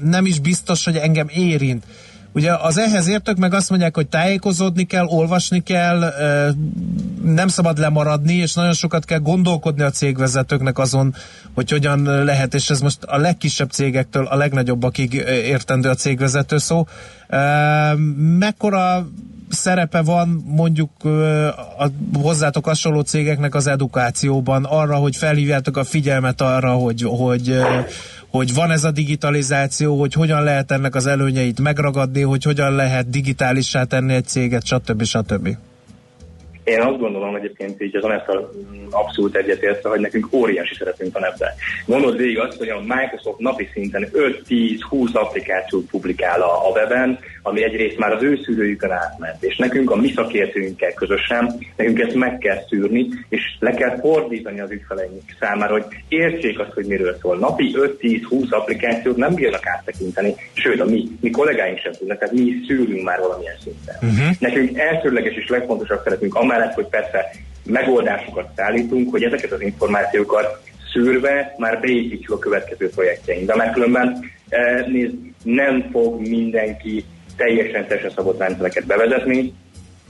nem 0.04 0.26
is 0.26 0.40
biztos, 0.40 0.86
hogy 0.86 0.96
engem 0.96 1.28
érint. 1.34 1.84
Ugye 2.34 2.54
az 2.54 2.78
ehhez 2.78 3.08
értők 3.08 3.38
meg 3.38 3.54
azt 3.54 3.70
mondják, 3.70 3.96
hogy 3.96 4.08
tájékozódni 4.08 4.84
kell, 4.84 5.06
olvasni 5.06 5.64
kell, 5.64 6.14
nem 7.24 7.48
szabad 7.48 7.78
lemaradni, 7.78 8.34
és 8.34 8.54
nagyon 8.54 8.74
sokat 8.74 9.06
kell 9.06 9.20
gondolkodni 9.20 9.84
a 9.84 9.90
cégvezetőknek 9.90 10.78
azon, 10.78 11.16
hogy 11.54 11.70
hogyan 11.72 12.24
lehet, 12.24 12.54
és 12.54 12.70
ez 12.70 12.82
most 12.82 13.04
a 13.04 13.18
legkisebb 13.18 13.70
cégektől 13.70 14.26
a 14.26 14.36
legnagyobbakig 14.36 15.14
értendő 15.28 15.90
a 15.90 15.96
cégvezető 15.96 16.58
szó. 16.58 16.86
Mekkora 18.40 19.08
szerepe 19.52 20.02
van 20.02 20.44
mondjuk 20.46 20.92
a 21.78 21.88
hozzátok 22.14 22.66
hasonló 22.66 23.02
cégeknek 23.02 23.56
az 23.56 23.68
edukációban 23.68 24.64
arra, 24.64 24.96
hogy 24.96 25.16
felhívjátok 25.16 25.78
a 25.78 25.84
figyelmet 25.84 26.42
arra, 26.42 26.72
hogy, 26.72 27.02
hogy, 27.02 27.56
hogy 28.30 28.54
van 28.54 28.72
ez 28.72 28.84
a 28.84 28.92
digitalizáció, 28.92 30.00
hogy 30.00 30.14
hogyan 30.14 30.44
lehet 30.44 30.72
ennek 30.72 30.96
az 30.96 31.06
előnyeit 31.06 31.60
megragadni, 31.60 32.22
hogy 32.22 32.44
hogyan 32.44 32.76
lehet 32.76 33.10
digitálissá 33.10 33.84
tenni 33.84 34.14
egy 34.14 34.28
céget, 34.28 34.66
stb. 34.66 35.04
stb. 35.04 35.58
Én 36.72 36.82
azt 36.82 37.00
gondolom 37.00 37.36
egyébként 37.36 37.82
így 37.82 37.96
az 37.96 38.04
Anessa 38.04 38.52
abszolút 38.90 39.36
egyetértve, 39.36 39.90
hogy 39.90 40.00
nekünk 40.00 40.28
óriási 40.32 40.76
szerepünk 40.76 41.14
van 41.14 41.26
ebben. 41.26 41.50
Gondold 41.86 42.18
végig 42.18 42.40
azt, 42.40 42.58
hogy 42.58 42.70
a 42.70 42.80
Microsoft 42.80 43.40
napi 43.40 43.70
szinten 43.74 44.08
5-10-20 44.14 45.12
applikációt 45.14 45.86
publikál 45.90 46.42
a, 46.42 46.68
a 46.68 46.72
weben, 46.72 47.20
ami 47.42 47.64
egyrészt 47.64 47.98
már 47.98 48.12
az 48.12 48.24
ő 48.24 48.40
szűrőjükön 48.46 48.92
átment, 48.92 49.44
és 49.44 49.58
nekünk 49.58 49.92
a 49.92 49.96
mi 49.96 50.12
szakértőinkkel 50.16 50.94
közösen, 50.94 51.60
nekünk 51.76 52.00
ezt 52.00 52.16
meg 52.16 52.38
kell 52.38 52.58
szűrni, 52.70 53.08
és 53.30 53.42
le 53.60 53.72
kell 53.72 54.00
fordítani 54.00 54.60
az 54.60 54.72
ügyfeleink 54.72 55.22
számára, 55.40 55.72
hogy 55.72 55.86
értsék 56.08 56.60
azt, 56.60 56.74
hogy 56.74 56.86
miről 56.86 57.18
szól. 57.22 57.38
Napi 57.38 57.76
5-10-20 57.78 58.50
applikációt 58.50 59.16
nem 59.16 59.34
bírnak 59.34 59.68
áttekinteni, 59.68 60.36
sőt, 60.54 60.80
a 60.80 60.86
mi, 60.86 61.08
mi 61.22 61.30
kollégáink 61.30 61.80
sem 61.80 61.92
tudnak, 61.92 62.18
tehát 62.18 62.34
mi 62.34 62.54
szűrünk 62.68 63.04
már 63.04 63.20
valamilyen 63.20 63.56
szinten. 63.64 63.96
Uh-huh. 64.02 64.36
Nekünk 64.40 64.78
elsődleges 64.78 65.36
és 65.36 65.50
legfontosabb 65.50 66.02
szerepünk, 66.04 66.36
amellett, 66.62 66.74
hogy 66.74 66.88
persze 66.88 67.32
megoldásokat 67.64 68.50
szállítunk, 68.56 69.12
hogy 69.12 69.24
ezeket 69.24 69.52
az 69.52 69.62
információkat 69.62 70.62
szűrve 70.94 71.56
már 71.58 71.80
beépítjük 71.80 72.32
a 72.32 72.40
következő 72.40 72.90
projektjeinkbe. 72.90 73.56
Mert 73.56 73.74
különben 73.74 74.20
eh, 74.50 74.86
nézd, 74.86 75.16
nem 75.44 75.90
fog 75.92 76.28
mindenki 76.28 77.06
teljesen 77.36 77.88
testre 77.88 78.10
szabott 78.10 78.40
rendszereket 78.40 78.86
bevezetni. 78.86 79.54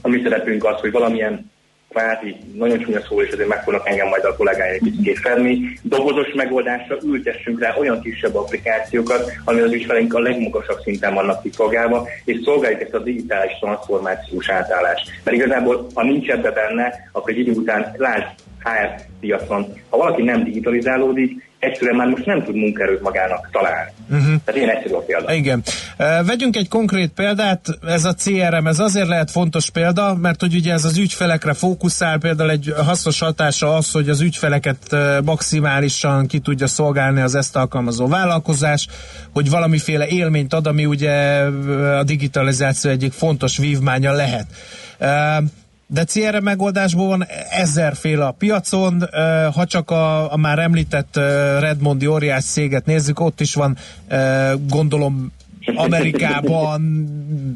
A 0.00 0.08
mi 0.08 0.20
szerepünk 0.22 0.64
az, 0.64 0.80
hogy 0.80 0.90
valamilyen 0.90 1.50
kvázi, 1.92 2.36
nagyon 2.54 2.78
csúnya 2.78 3.00
szó, 3.00 3.22
és 3.22 3.32
azért 3.32 3.48
meg 3.48 3.62
fognak 3.62 3.88
engem 3.88 4.08
majd 4.08 4.24
a 4.24 4.36
kollégáim 4.36 4.72
egy 4.72 4.92
kicsit 4.96 5.18
fedni, 5.18 5.78
dobozos 5.82 6.32
megoldásra 6.34 6.96
ültessünk 7.04 7.60
rá 7.60 7.76
olyan 7.78 8.00
kisebb 8.00 8.34
applikációkat, 8.34 9.32
ami 9.44 9.60
az 9.60 9.72
ügyfeleink 9.72 10.14
a 10.14 10.20
legmagasabb 10.20 10.80
szinten 10.82 11.14
vannak 11.14 11.42
kiszolgálva, 11.42 12.08
és 12.24 12.40
szolgáljuk 12.44 12.80
ezt 12.80 12.94
a 12.94 12.98
digitális 12.98 13.52
transformációs 13.60 14.50
átállást. 14.50 15.10
Mert 15.24 15.36
igazából, 15.36 15.86
ha 15.94 16.02
nincs 16.02 16.28
ebbe 16.30 16.50
benne, 16.50 17.08
akkor 17.12 17.32
egy 17.32 17.38
idő 17.38 17.52
után 17.52 17.94
lásd 17.96 18.26
HR 18.62 19.00
piacon, 19.20 19.72
ha 19.88 19.96
valaki 19.96 20.22
nem 20.22 20.44
digitalizálódik, 20.44 21.51
egyszerűen 21.62 21.96
már 21.96 22.06
most 22.06 22.26
nem 22.26 22.44
tud 22.44 22.54
munkaerőt 22.54 23.02
magának 23.02 23.48
találni. 23.52 23.90
Uh-huh. 24.10 24.34
Tehát 24.44 24.60
ilyen 24.60 24.70
egyszerű 24.70 24.94
a 24.94 24.98
példa. 24.98 25.34
Igen. 25.34 25.62
Vegyünk 26.26 26.56
egy 26.56 26.68
konkrét 26.68 27.10
példát, 27.10 27.66
ez 27.86 28.04
a 28.04 28.14
CRM, 28.14 28.66
ez 28.66 28.78
azért 28.78 29.08
lehet 29.08 29.30
fontos 29.30 29.70
példa, 29.70 30.14
mert 30.14 30.40
hogy 30.40 30.54
ugye 30.54 30.72
ez 30.72 30.84
az 30.84 30.98
ügyfelekre 30.98 31.52
fókuszál, 31.52 32.18
például 32.18 32.50
egy 32.50 32.74
hasznos 32.76 33.18
hatása 33.20 33.76
az, 33.76 33.90
hogy 33.90 34.08
az 34.08 34.20
ügyfeleket 34.20 34.96
maximálisan 35.24 36.26
ki 36.26 36.38
tudja 36.38 36.66
szolgálni 36.66 37.20
az 37.20 37.34
ezt 37.34 37.56
alkalmazó 37.56 38.08
vállalkozás, 38.08 38.86
hogy 39.32 39.50
valamiféle 39.50 40.06
élményt 40.06 40.54
ad, 40.54 40.66
ami 40.66 40.84
ugye 40.84 41.38
a 41.98 42.02
digitalizáció 42.02 42.90
egyik 42.90 43.12
fontos 43.12 43.58
vívmánya 43.58 44.12
lehet. 44.12 44.46
De 45.92 46.04
CRM 46.04 46.44
megoldásból 46.44 47.06
van 47.06 47.26
ezerféle 47.50 48.26
a 48.26 48.30
piacon, 48.30 49.08
ha 49.54 49.64
csak 49.64 49.90
a, 49.90 50.32
a 50.32 50.36
már 50.36 50.58
említett 50.58 51.16
Redmondi 51.60 52.06
óriás 52.06 52.44
céget 52.44 52.86
nézzük, 52.86 53.20
ott 53.20 53.40
is 53.40 53.54
van 53.54 53.76
gondolom 54.68 55.32
Amerikában, 55.74 56.80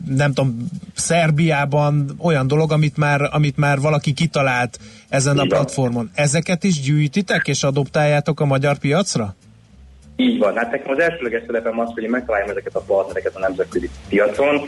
nem 0.09 0.33
tudom, 0.33 0.69
Szerbiában 0.95 2.15
olyan 2.19 2.47
dolog, 2.47 2.73
amit 2.73 2.97
már, 2.97 3.21
amit 3.33 3.57
már 3.57 3.81
valaki 3.81 4.13
kitalált 4.13 4.79
ezen 5.09 5.39
a 5.39 5.45
platformon. 5.45 6.11
Ezeket 6.15 6.65
is 6.65 6.81
gyűjtitek 6.81 7.49
és 7.49 7.63
adoptáljátok 7.63 8.41
a 8.41 8.45
magyar 8.45 8.79
piacra? 8.79 9.35
Így 10.17 10.39
van. 10.39 10.57
Hát 10.57 10.71
nekem 10.71 10.91
az 10.91 10.99
elsőleges 10.99 11.43
szerepem 11.47 11.79
az, 11.79 11.91
hogy 11.95 12.03
én 12.03 12.11
megtaláljam 12.11 12.51
ezeket 12.51 12.75
a 12.75 12.81
partnereket 12.81 13.37
a 13.37 13.39
nemzetközi 13.39 13.91
piacon. 14.09 14.61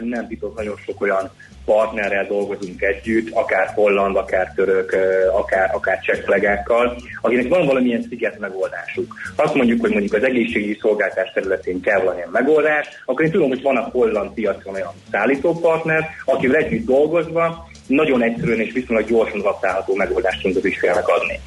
Nem 0.00 0.28
titok, 0.28 0.56
nagyon 0.56 0.76
sok 0.86 1.00
olyan 1.00 1.30
partnerrel 1.64 2.26
dolgozunk 2.26 2.82
együtt, 2.82 3.30
akár 3.30 3.72
holland, 3.74 4.16
akár 4.16 4.52
török, 4.54 4.96
akár, 5.32 5.70
akár 5.74 6.00
cseklegákkal, 6.00 6.96
akinek 7.20 7.48
van 7.48 7.66
valamilyen 7.66 8.06
sziget 8.08 8.38
megoldásuk. 8.38 9.14
Azt 9.36 9.54
mondjuk, 9.54 9.80
hogy 9.80 9.90
mondjuk 9.90 10.12
az 10.12 10.22
egészségügyi 10.22 10.78
szolgáltás 10.80 11.32
területén 11.32 11.80
kell 11.80 11.98
valamilyen 11.98 12.28
megoldás, 12.32 12.86
akkor 13.04 13.24
én 13.24 13.30
tudom, 13.30 13.48
hogy 13.48 13.62
van 13.62 13.76
a 13.76 13.88
holland 13.92 14.30
piacon 14.30 14.74
olyan 14.74 14.92
szállítópartner, 15.10 16.08
akivel 16.24 16.56
együtt 16.56 16.86
dolgozva 16.86 17.68
nagyon 17.86 18.22
egyszerűen 18.22 18.60
és 18.60 18.72
viszonylag 18.72 19.06
gyorsan 19.06 19.40
adaptálható 19.40 19.94
megoldást 19.94 20.40
tudunk 20.40 20.56
az 20.56 20.64
ügyfélnek 20.64 21.08
adni. 21.08 21.40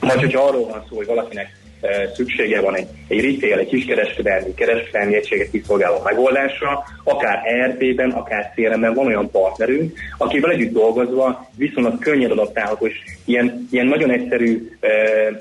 Vagy 0.00 0.20
hogyha 0.20 0.42
arról 0.42 0.66
van 0.66 0.84
szó, 0.88 0.96
hogy 0.96 1.06
valakinek 1.06 1.63
szüksége 2.14 2.60
van 2.60 2.76
egy, 2.76 2.86
egy 3.08 3.20
retail, 3.24 3.58
egy 3.58 3.68
kiskereskedelmi, 3.68 4.54
kereskedelmi 4.54 5.14
egységet 5.14 5.50
kiszolgáló 5.50 6.00
megoldásra, 6.04 6.84
akár 7.04 7.40
ERP-ben, 7.44 8.10
akár 8.10 8.52
CRM-ben 8.54 8.94
van 8.94 9.06
olyan 9.06 9.30
partnerünk, 9.30 9.98
akivel 10.18 10.50
együtt 10.50 10.72
dolgozva 10.72 11.48
viszonylag 11.56 11.98
könnyed 11.98 12.30
adaptálható, 12.30 12.86
és 12.86 12.94
ilyen, 13.24 13.68
ilyen 13.70 13.86
nagyon 13.86 14.10
egyszerű 14.10 14.70
uh, 14.80 14.90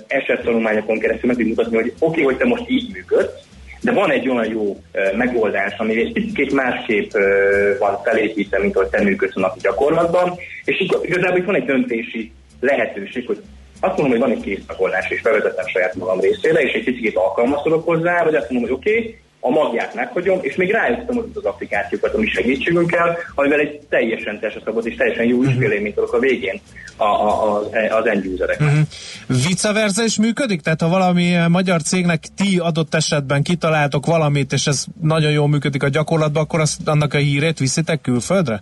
esettanulmányokon 0.08 1.00
keresztül 1.00 1.28
meg 1.28 1.36
tudjuk 1.36 1.58
mutatni, 1.58 1.78
hogy 1.78 1.94
oké, 2.00 2.06
okay, 2.06 2.24
hogy 2.24 2.38
te 2.38 2.46
most 2.46 2.70
így 2.70 2.92
működsz, 2.94 3.42
de 3.82 3.92
van 3.92 4.12
egy 4.12 4.30
olyan 4.30 4.50
jó 4.50 4.64
uh, 4.64 5.16
megoldás, 5.16 5.74
ami 5.78 5.98
egy 5.98 6.14
picit 6.14 6.54
másképp 6.54 7.14
uh, 7.14 7.78
van 7.80 8.00
felépítve, 8.04 8.60
mint 8.60 8.76
ahogy 8.76 8.90
te 8.90 9.04
működsz 9.04 9.36
a 9.36 9.40
napi 9.40 9.60
gyakorlatban, 9.62 10.34
és 10.66 10.88
igazából 11.02 11.38
itt 11.38 11.46
van 11.46 11.56
egy 11.56 11.66
döntési 11.66 12.32
lehetőség, 12.60 13.28
hogy 13.28 13.42
azt 13.84 13.98
mondom, 13.98 14.20
hogy 14.20 14.28
van 14.30 14.38
egy 14.38 14.44
kész 14.44 14.64
megoldás, 14.68 15.10
és 15.10 15.22
bevezetem 15.22 15.68
saját 15.68 15.96
magam 15.96 16.20
részére, 16.20 16.60
és 16.60 16.74
egy 16.74 16.84
picit 16.84 17.16
alkalmazkodok 17.16 17.86
hozzá, 17.86 18.24
vagy 18.24 18.36
azt 18.36 18.50
mondom, 18.50 18.70
hogy 18.70 18.78
oké, 18.80 18.98
okay, 18.98 19.22
a 19.40 19.50
magját 19.50 19.94
meghagyom, 19.94 20.40
és 20.42 20.56
még 20.56 20.72
rájöttem 20.72 21.18
az, 21.18 21.24
az 21.34 21.46
applikációkat, 21.46 22.14
ami 22.14 22.28
segítségünkkel, 22.28 23.18
amivel 23.36 23.60
egy 23.60 23.80
teljesen 23.90 24.40
testre 24.40 24.62
szabad 24.66 24.86
és 24.86 24.96
teljesen 24.96 25.26
jó 25.26 25.44
ügyfélélményt 25.44 25.98
adok 25.98 26.14
a 26.14 26.20
végén 26.20 26.62
a, 26.98 27.04
a, 27.04 27.56
a, 27.56 27.62
az 27.98 28.06
end 28.06 28.26
usereknek. 28.26 28.70
Uh-huh. 28.70 29.48
Vice 29.48 29.72
versa 29.74 30.04
is 30.04 30.18
működik? 30.18 30.62
Tehát 30.62 30.82
ha 30.82 30.88
valami 30.88 31.36
magyar 31.48 31.82
cégnek 31.82 32.24
ti 32.36 32.58
adott 32.58 32.96
esetben 32.96 33.44
kitaláltok 33.44 34.06
valamit, 34.06 34.52
és 34.52 34.68
ez 34.68 34.86
nagyon 35.02 35.32
jól 35.32 35.48
működik 35.48 35.84
a 35.84 35.90
gyakorlatban, 35.90 36.44
akkor 36.44 36.60
azt, 36.60 36.88
annak 36.88 37.14
a 37.14 37.18
hírét 37.18 37.60
viszitek 37.60 38.02
külföldre? 38.02 38.60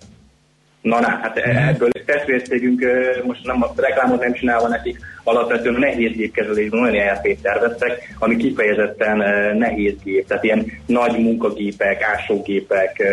Na, 0.82 1.00
na, 1.00 1.08
hát 1.08 1.38
ebből 1.38 1.90
testvércégünk 2.06 2.86
most 3.24 3.46
nem 3.46 3.64
a 3.64 3.72
reklámot 3.76 4.20
nem 4.20 4.34
csinálva 4.34 4.68
nekik, 4.68 5.00
alapvetően 5.24 5.80
nehéz 5.80 6.12
gépkezelésben 6.12 6.82
olyan 6.82 6.96
ERP-t 6.96 7.42
terveztek, 7.42 8.14
ami 8.20 8.36
kifejezetten 8.36 9.18
nehéz 9.58 9.94
gép, 10.04 10.28
tehát 10.28 10.44
ilyen 10.44 10.72
nagy 10.86 11.20
munkagépek, 11.20 12.04
ásógépek, 12.04 13.04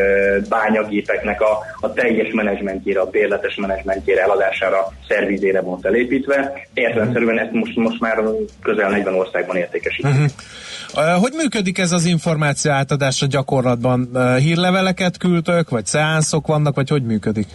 bányagépeknek 0.49 1.41
a, 1.41 1.59
a 1.81 1.93
teljes 1.93 2.33
menedzsmentjére, 2.33 3.01
a 3.01 3.11
bérletes 3.11 3.55
menedzsmentjére, 3.55 4.23
eladására, 4.23 4.93
szervizére 5.09 5.61
van 5.61 5.81
felépítve. 5.81 6.67
Értelemszerűen 6.75 7.39
ezt 7.39 7.53
most, 7.53 7.77
most 7.77 8.01
már 8.01 8.23
közel 8.63 8.91
40 8.91 9.15
országban 9.15 9.57
értékesítik. 9.57 10.11
Uh-huh. 10.11 10.31
Hogy 10.95 11.33
működik 11.37 11.79
ez 11.79 11.93
az 11.93 12.05
információ 12.05 12.73
átadás 12.73 13.23
a 13.23 13.27
gyakorlatban? 13.27 14.09
Hírleveleket 14.39 15.17
küldtök, 15.17 15.69
vagy 15.69 15.87
szeánszok 15.87 16.47
vannak, 16.47 16.75
vagy 16.75 16.89
hogy 16.89 17.03
működik? 17.05 17.47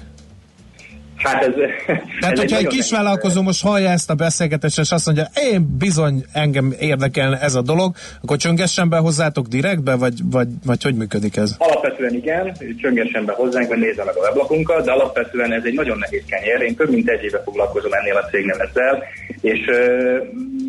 Hát 1.24 1.44
ez, 1.44 1.54
Tehát, 1.86 2.04
ez 2.20 2.40
hogyha 2.40 2.44
egy 2.44 2.50
nagyon 2.52 2.70
kis 2.70 2.90
nehéz. 2.90 2.92
vállalkozó 2.92 3.42
most 3.42 3.64
hallja 3.64 3.90
ezt 3.90 4.10
a 4.10 4.16
beszélgetést, 4.16 4.80
és 4.80 4.92
azt 4.92 5.06
mondja, 5.06 5.28
én 5.52 5.78
bizony 5.78 6.24
engem 6.34 6.74
érdekel 6.80 7.38
ez 7.38 7.56
a 7.56 7.62
dolog, 7.62 7.96
akkor 8.22 8.38
csöngessen 8.38 8.90
be 8.90 8.98
hozzátok 8.98 9.48
direktbe, 9.48 9.96
vagy, 9.96 10.14
vagy, 10.24 10.48
vagy 10.66 10.84
hogy 10.84 10.96
működik 10.96 11.38
ez? 11.38 11.56
Alapvetően 11.58 12.14
igen, 12.14 12.56
csöngessen 12.82 13.26
be 13.26 13.34
hozzánk, 13.34 13.68
vagy 13.68 13.80
nézze 13.80 14.04
meg 14.04 14.16
a 14.18 14.20
weblapunkat, 14.20 14.86
de 14.86 14.92
alapvetően 14.92 15.54
ez 15.54 15.64
egy 15.66 15.74
nagyon 15.74 15.98
nehéz 15.98 16.24
kenyér. 16.28 16.62
Én 16.62 16.76
több 16.76 16.90
mint 16.90 17.10
egy 17.10 17.24
éve 17.24 17.42
foglalkozom 17.44 17.94
ennél 17.94 18.16
a 18.16 18.26
cégnél 18.32 18.70
ezzel, 18.70 19.04
és 19.42 19.60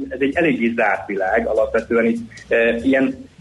ez 0.08 0.18
egy 0.20 0.32
eléggé 0.34 0.72
zárt 0.76 1.06
világ. 1.06 1.46
Alapvetően 1.46 2.04
itt 2.06 2.20
ilyen 2.82 3.32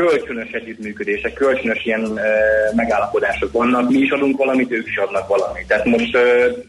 kölcsönös 0.00 0.50
együttműködések, 0.50 1.32
kölcsönös 1.32 1.84
ilyen 1.84 2.18
e, 2.18 2.22
megállapodások 2.74 3.52
vannak, 3.52 3.90
mi 3.90 3.98
is 3.98 4.10
adunk 4.10 4.36
valamit, 4.36 4.70
ők 4.70 4.86
is 4.86 4.96
adnak 4.96 5.28
valamit. 5.28 5.66
Tehát 5.66 5.84
most 5.84 6.16
e, 6.16 6.20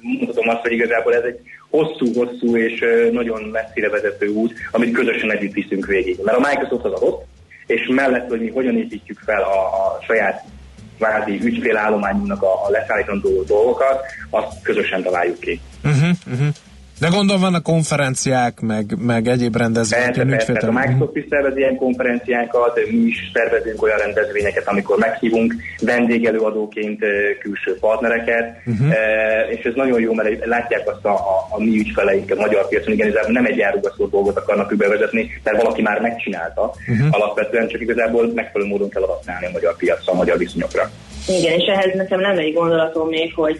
mutatom 0.01 0.49
azt, 0.49 0.61
hogy 0.61 0.71
igazából 0.71 1.15
ez 1.15 1.23
egy 1.23 1.39
hosszú-hosszú 1.69 2.57
és 2.57 2.81
e, 2.81 3.11
nagyon 3.11 3.41
messzire 3.41 3.89
vezető 3.89 4.27
út, 4.27 4.53
amit 4.71 4.93
közösen 4.93 5.31
együtt 5.31 5.53
viszünk 5.53 5.85
végig. 5.85 6.19
Mert 6.23 6.37
a 6.37 6.47
Microsoft 6.49 6.85
az 6.85 6.91
adott, 6.91 7.25
és 7.65 7.87
mellett, 7.87 8.29
hogy 8.29 8.39
mi 8.39 8.49
hogyan 8.49 8.77
építjük 8.77 9.19
fel 9.25 9.41
a, 9.41 9.65
a 9.65 9.99
saját 10.07 10.43
kvázi 10.97 11.39
ügyfélállományunknak 11.43 12.41
a, 12.41 12.65
a 12.65 12.69
leszállítandó 12.69 13.43
dolgokat, 13.43 14.01
azt 14.29 14.61
közösen 14.61 15.03
találjuk 15.03 15.39
ki. 15.39 15.61
Uh-huh, 15.83 16.09
uh-huh. 16.31 16.47
De 17.01 17.07
gondolom 17.07 17.41
vannak 17.41 17.63
konferenciák, 17.63 18.59
meg, 18.59 18.85
meg 18.97 19.27
egyéb 19.27 19.55
rendezvények. 19.55 20.05
Persze, 20.05 20.21
persze, 20.21 20.35
ügyfélterem. 20.35 20.75
a 20.75 20.79
Microsoft 20.79 21.15
is 21.15 21.25
szervez 21.29 21.57
ilyen 21.57 21.75
konferenciákat, 21.75 22.79
mi 22.91 22.97
is 22.97 23.31
szervezünk 23.33 23.81
olyan 23.81 23.97
rendezvényeket, 23.97 24.67
amikor 24.67 24.97
meghívunk 24.97 25.55
vendégelőadóként 25.79 26.99
külső 27.39 27.77
partnereket, 27.79 28.61
uh-huh. 28.65 28.93
és 29.49 29.63
ez 29.63 29.73
nagyon 29.75 29.99
jó, 29.99 30.13
mert 30.13 30.45
látják 30.45 30.89
azt 30.89 31.05
a, 31.05 31.13
a, 31.13 31.47
a 31.49 31.59
mi 31.59 31.79
ügyfeleink 31.79 32.31
a 32.31 32.35
magyar 32.35 32.67
piacon, 32.67 32.93
igen, 32.93 33.07
igazából 33.07 33.31
nem 33.31 33.45
egy 33.45 33.61
árugasztó 33.61 34.05
dolgot 34.05 34.37
akarnak 34.37 34.75
bevezetni, 34.75 35.29
mert 35.43 35.61
valaki 35.61 35.81
már 35.81 36.01
megcsinálta, 36.01 36.73
uh-huh. 36.87 37.07
alapvetően 37.11 37.67
csak 37.67 37.81
igazából 37.81 38.31
megfelelő 38.33 38.69
módon 38.69 38.89
kell 38.89 39.03
adaptálni 39.03 39.45
a 39.45 39.51
magyar 39.51 39.75
piacra, 39.75 40.13
a 40.13 40.15
magyar 40.15 40.37
viszonyokra. 40.37 40.89
Igen, 41.27 41.59
és 41.59 41.65
ehhez 41.65 41.95
nekem 41.95 42.19
nem 42.19 42.37
egy 42.37 42.53
gondolatom 42.53 43.07
még, 43.07 43.33
hogy 43.33 43.57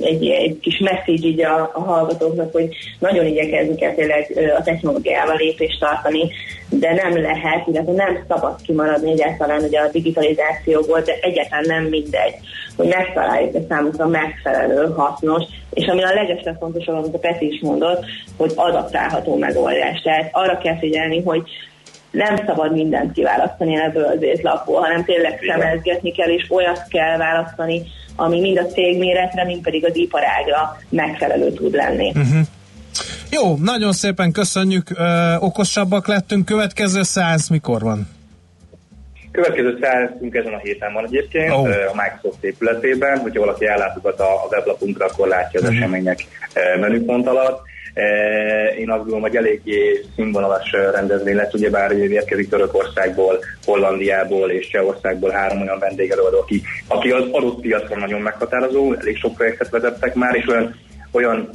egy, 0.00 0.26
egy 0.26 0.58
kis 0.60 0.78
message 0.78 1.26
így 1.26 1.44
a, 1.44 1.70
a 1.74 1.80
hallgatóknak, 1.80 2.52
hogy 2.52 2.68
nagyon 2.98 3.26
igyekezni 3.26 3.74
kell 3.74 3.94
tényleg 3.94 4.52
a 4.58 4.62
technológiával 4.62 5.36
lépést 5.36 5.80
tartani, 5.80 6.30
de 6.68 6.94
nem 6.94 7.22
lehet, 7.22 7.66
illetve 7.66 7.92
nem 7.92 8.24
szabad 8.28 8.62
kimaradni 8.62 9.10
egyáltalán 9.10 9.62
ugye 9.62 9.80
a 9.80 9.90
digitalizációból, 9.90 11.00
de 11.00 11.12
egyáltalán 11.20 11.64
nem 11.66 11.84
mindegy, 11.84 12.34
hogy 12.76 12.88
megtaláljuk 12.88 13.54
a 13.54 13.58
számunkra 13.68 14.06
megfelelő, 14.06 14.92
hasznos, 14.96 15.44
és 15.72 15.86
ami 15.86 16.02
a 16.02 16.14
legeslegfontosabb, 16.14 16.96
amit 16.96 17.14
a 17.14 17.18
Peti 17.18 17.46
is 17.46 17.60
mondott, 17.60 18.04
hogy 18.36 18.52
adaptálható 18.54 19.36
megoldás. 19.36 20.00
Tehát 20.02 20.28
arra 20.32 20.58
kell 20.58 20.78
figyelni, 20.78 21.22
hogy 21.22 21.42
nem 22.10 22.36
szabad 22.46 22.72
mindent 22.72 23.12
kiválasztani 23.12 23.76
ebből 23.76 24.04
az 24.04 24.22
étlapból, 24.22 24.80
hanem 24.80 25.04
tényleg 25.04 25.40
szemezgetni 25.48 26.12
kell, 26.12 26.28
és 26.28 26.46
olyat 26.50 26.82
kell 26.88 27.16
választani, 27.16 27.82
ami 28.16 28.40
mind 28.40 28.58
a 28.58 28.66
cég 28.66 28.98
méretre, 28.98 29.44
mind 29.44 29.62
pedig 29.62 29.84
az 29.84 29.96
iparágra 29.96 30.76
megfelelő 30.88 31.52
tud 31.52 31.74
lenni. 31.74 32.08
Uh-huh. 32.08 32.40
Jó, 33.30 33.56
nagyon 33.56 33.92
szépen 33.92 34.32
köszönjük, 34.32 34.90
ö, 34.90 35.34
okosabbak 35.38 36.06
lettünk, 36.06 36.44
következő 36.44 37.02
száz 37.02 37.48
mikor 37.48 37.80
van? 37.82 38.08
Következő 39.30 39.78
szálltunk 39.80 40.34
ezen 40.34 40.52
a 40.52 40.58
héten 40.58 40.92
van 40.92 41.04
egyébként, 41.04 41.52
oh. 41.52 41.68
a 41.68 41.94
Microsoft 42.02 42.44
épületében, 42.44 43.18
hogyha 43.18 43.40
valaki 43.40 43.66
ellátogat 43.66 44.20
a, 44.20 44.32
a 44.44 44.46
weblapunkra, 44.50 45.06
akkor 45.06 45.28
látja 45.28 45.60
az 45.60 45.66
Mhm. 45.68 45.76
események 45.76 46.26
menüpont 46.80 47.26
alatt. 47.26 47.60
Eh, 47.98 48.78
Én 48.78 48.90
azt 48.90 48.98
gondolom, 48.98 49.20
hogy 49.20 49.36
eléggé 49.36 50.04
színvonalas 50.14 50.72
eh, 50.72 50.92
rendezvény 50.92 51.34
lesz, 51.34 51.52
ugyebár 51.52 51.88
hogy 51.88 52.10
érkezik 52.10 52.48
Törökországból, 52.48 53.38
Hollandiából 53.64 54.50
és 54.50 54.68
Csehországból 54.68 55.30
három 55.30 55.60
olyan 55.60 55.78
vendégelőadó, 55.78 56.38
aki, 56.38 56.62
aki 56.88 57.10
az 57.10 57.24
adott 57.30 57.60
piacon 57.60 57.98
nagyon 57.98 58.20
meghatározó, 58.20 58.92
elég 58.92 59.16
sok 59.16 59.34
projektet 59.34 59.68
vezettek 59.70 60.14
már, 60.14 60.34
és 60.34 60.46
olyan 60.46 60.74
olyan 61.12 61.50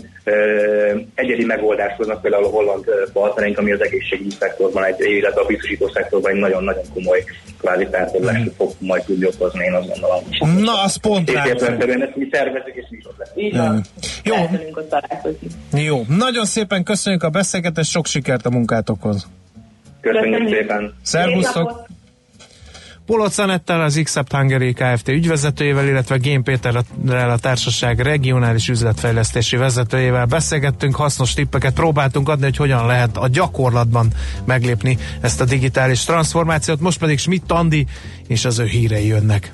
egyedi 1.15 1.45
megoldást 1.45 1.95
hoznak 1.95 2.21
például 2.21 2.43
a 2.43 2.47
holland 2.47 2.86
partnereink, 3.13 3.57
ami 3.57 3.71
az 3.71 3.82
egészségügyi 3.82 4.36
szektorban, 4.39 4.84
egy, 4.84 4.95
illetve 4.99 5.41
a 5.41 5.45
biztosító 5.45 5.89
szektorban 5.89 6.32
egy 6.32 6.39
nagyon-nagyon 6.39 6.84
komoly 6.93 7.24
kvázi 7.57 7.88
feltorlást 7.91 8.51
fog 8.57 8.71
majd 8.80 9.03
tudni 9.03 9.26
okozni, 9.26 9.65
én 9.65 9.74
azt 9.74 9.88
gondolom. 9.88 10.24
Na, 10.63 10.82
az 10.84 10.95
pont 10.95 11.30
értelemszerűen 11.30 12.03
ezt 12.03 12.15
mi 12.15 12.28
szervezzük, 12.32 12.76
és 12.76 12.86
mi 12.89 12.97
is 12.97 13.05
ott. 13.05 13.32
Így 13.36 13.57
van. 13.57 13.84
Jó. 14.24 14.36
Jó, 15.80 16.01
nagyon 16.07 16.45
szépen 16.45 16.84
köszönjük 16.84 17.24
a 17.24 17.30
beszélgetést, 17.30 17.89
sok 17.89 18.05
sikert 18.05 18.45
a 18.45 18.49
munkátokhoz. 18.49 19.28
Köszönjük 20.01 20.38
Köszönjük. 20.38 20.59
szépen! 20.59 20.93
Szervusztok! 21.01 21.91
Polóc 23.06 23.38
Anettel, 23.38 23.82
az 23.82 24.01
Xcept 24.04 24.34
Hungary 24.34 24.74
Kft. 24.74 25.08
ügyvezetőjével, 25.08 25.88
illetve 25.88 26.18
Gén 26.18 26.43
Péterrel 26.43 27.30
a 27.30 27.38
társaság 27.38 27.99
regionális 27.99 28.69
üzletfejlesztési 28.69 29.56
vezetőjével 29.56 30.26
beszélgettünk, 30.26 30.95
hasznos 30.95 31.34
tippeket 31.34 31.73
próbáltunk 31.73 32.30
adni, 32.30 32.44
hogy 32.44 32.57
hogyan 32.57 32.86
lehet 32.86 33.18
a 33.18 33.27
gyakorlatban 33.27 34.07
meglépni 34.45 34.98
ezt 35.22 35.41
a 35.41 35.45
digitális 35.45 36.03
transformációt. 36.03 36.80
Most 36.80 36.99
pedig 36.99 37.19
Schmidt 37.19 37.52
Andi 37.52 37.86
és 38.27 38.45
az 38.45 38.60
ő 38.60 38.65
hírei 38.65 39.07
jönnek. 39.07 39.53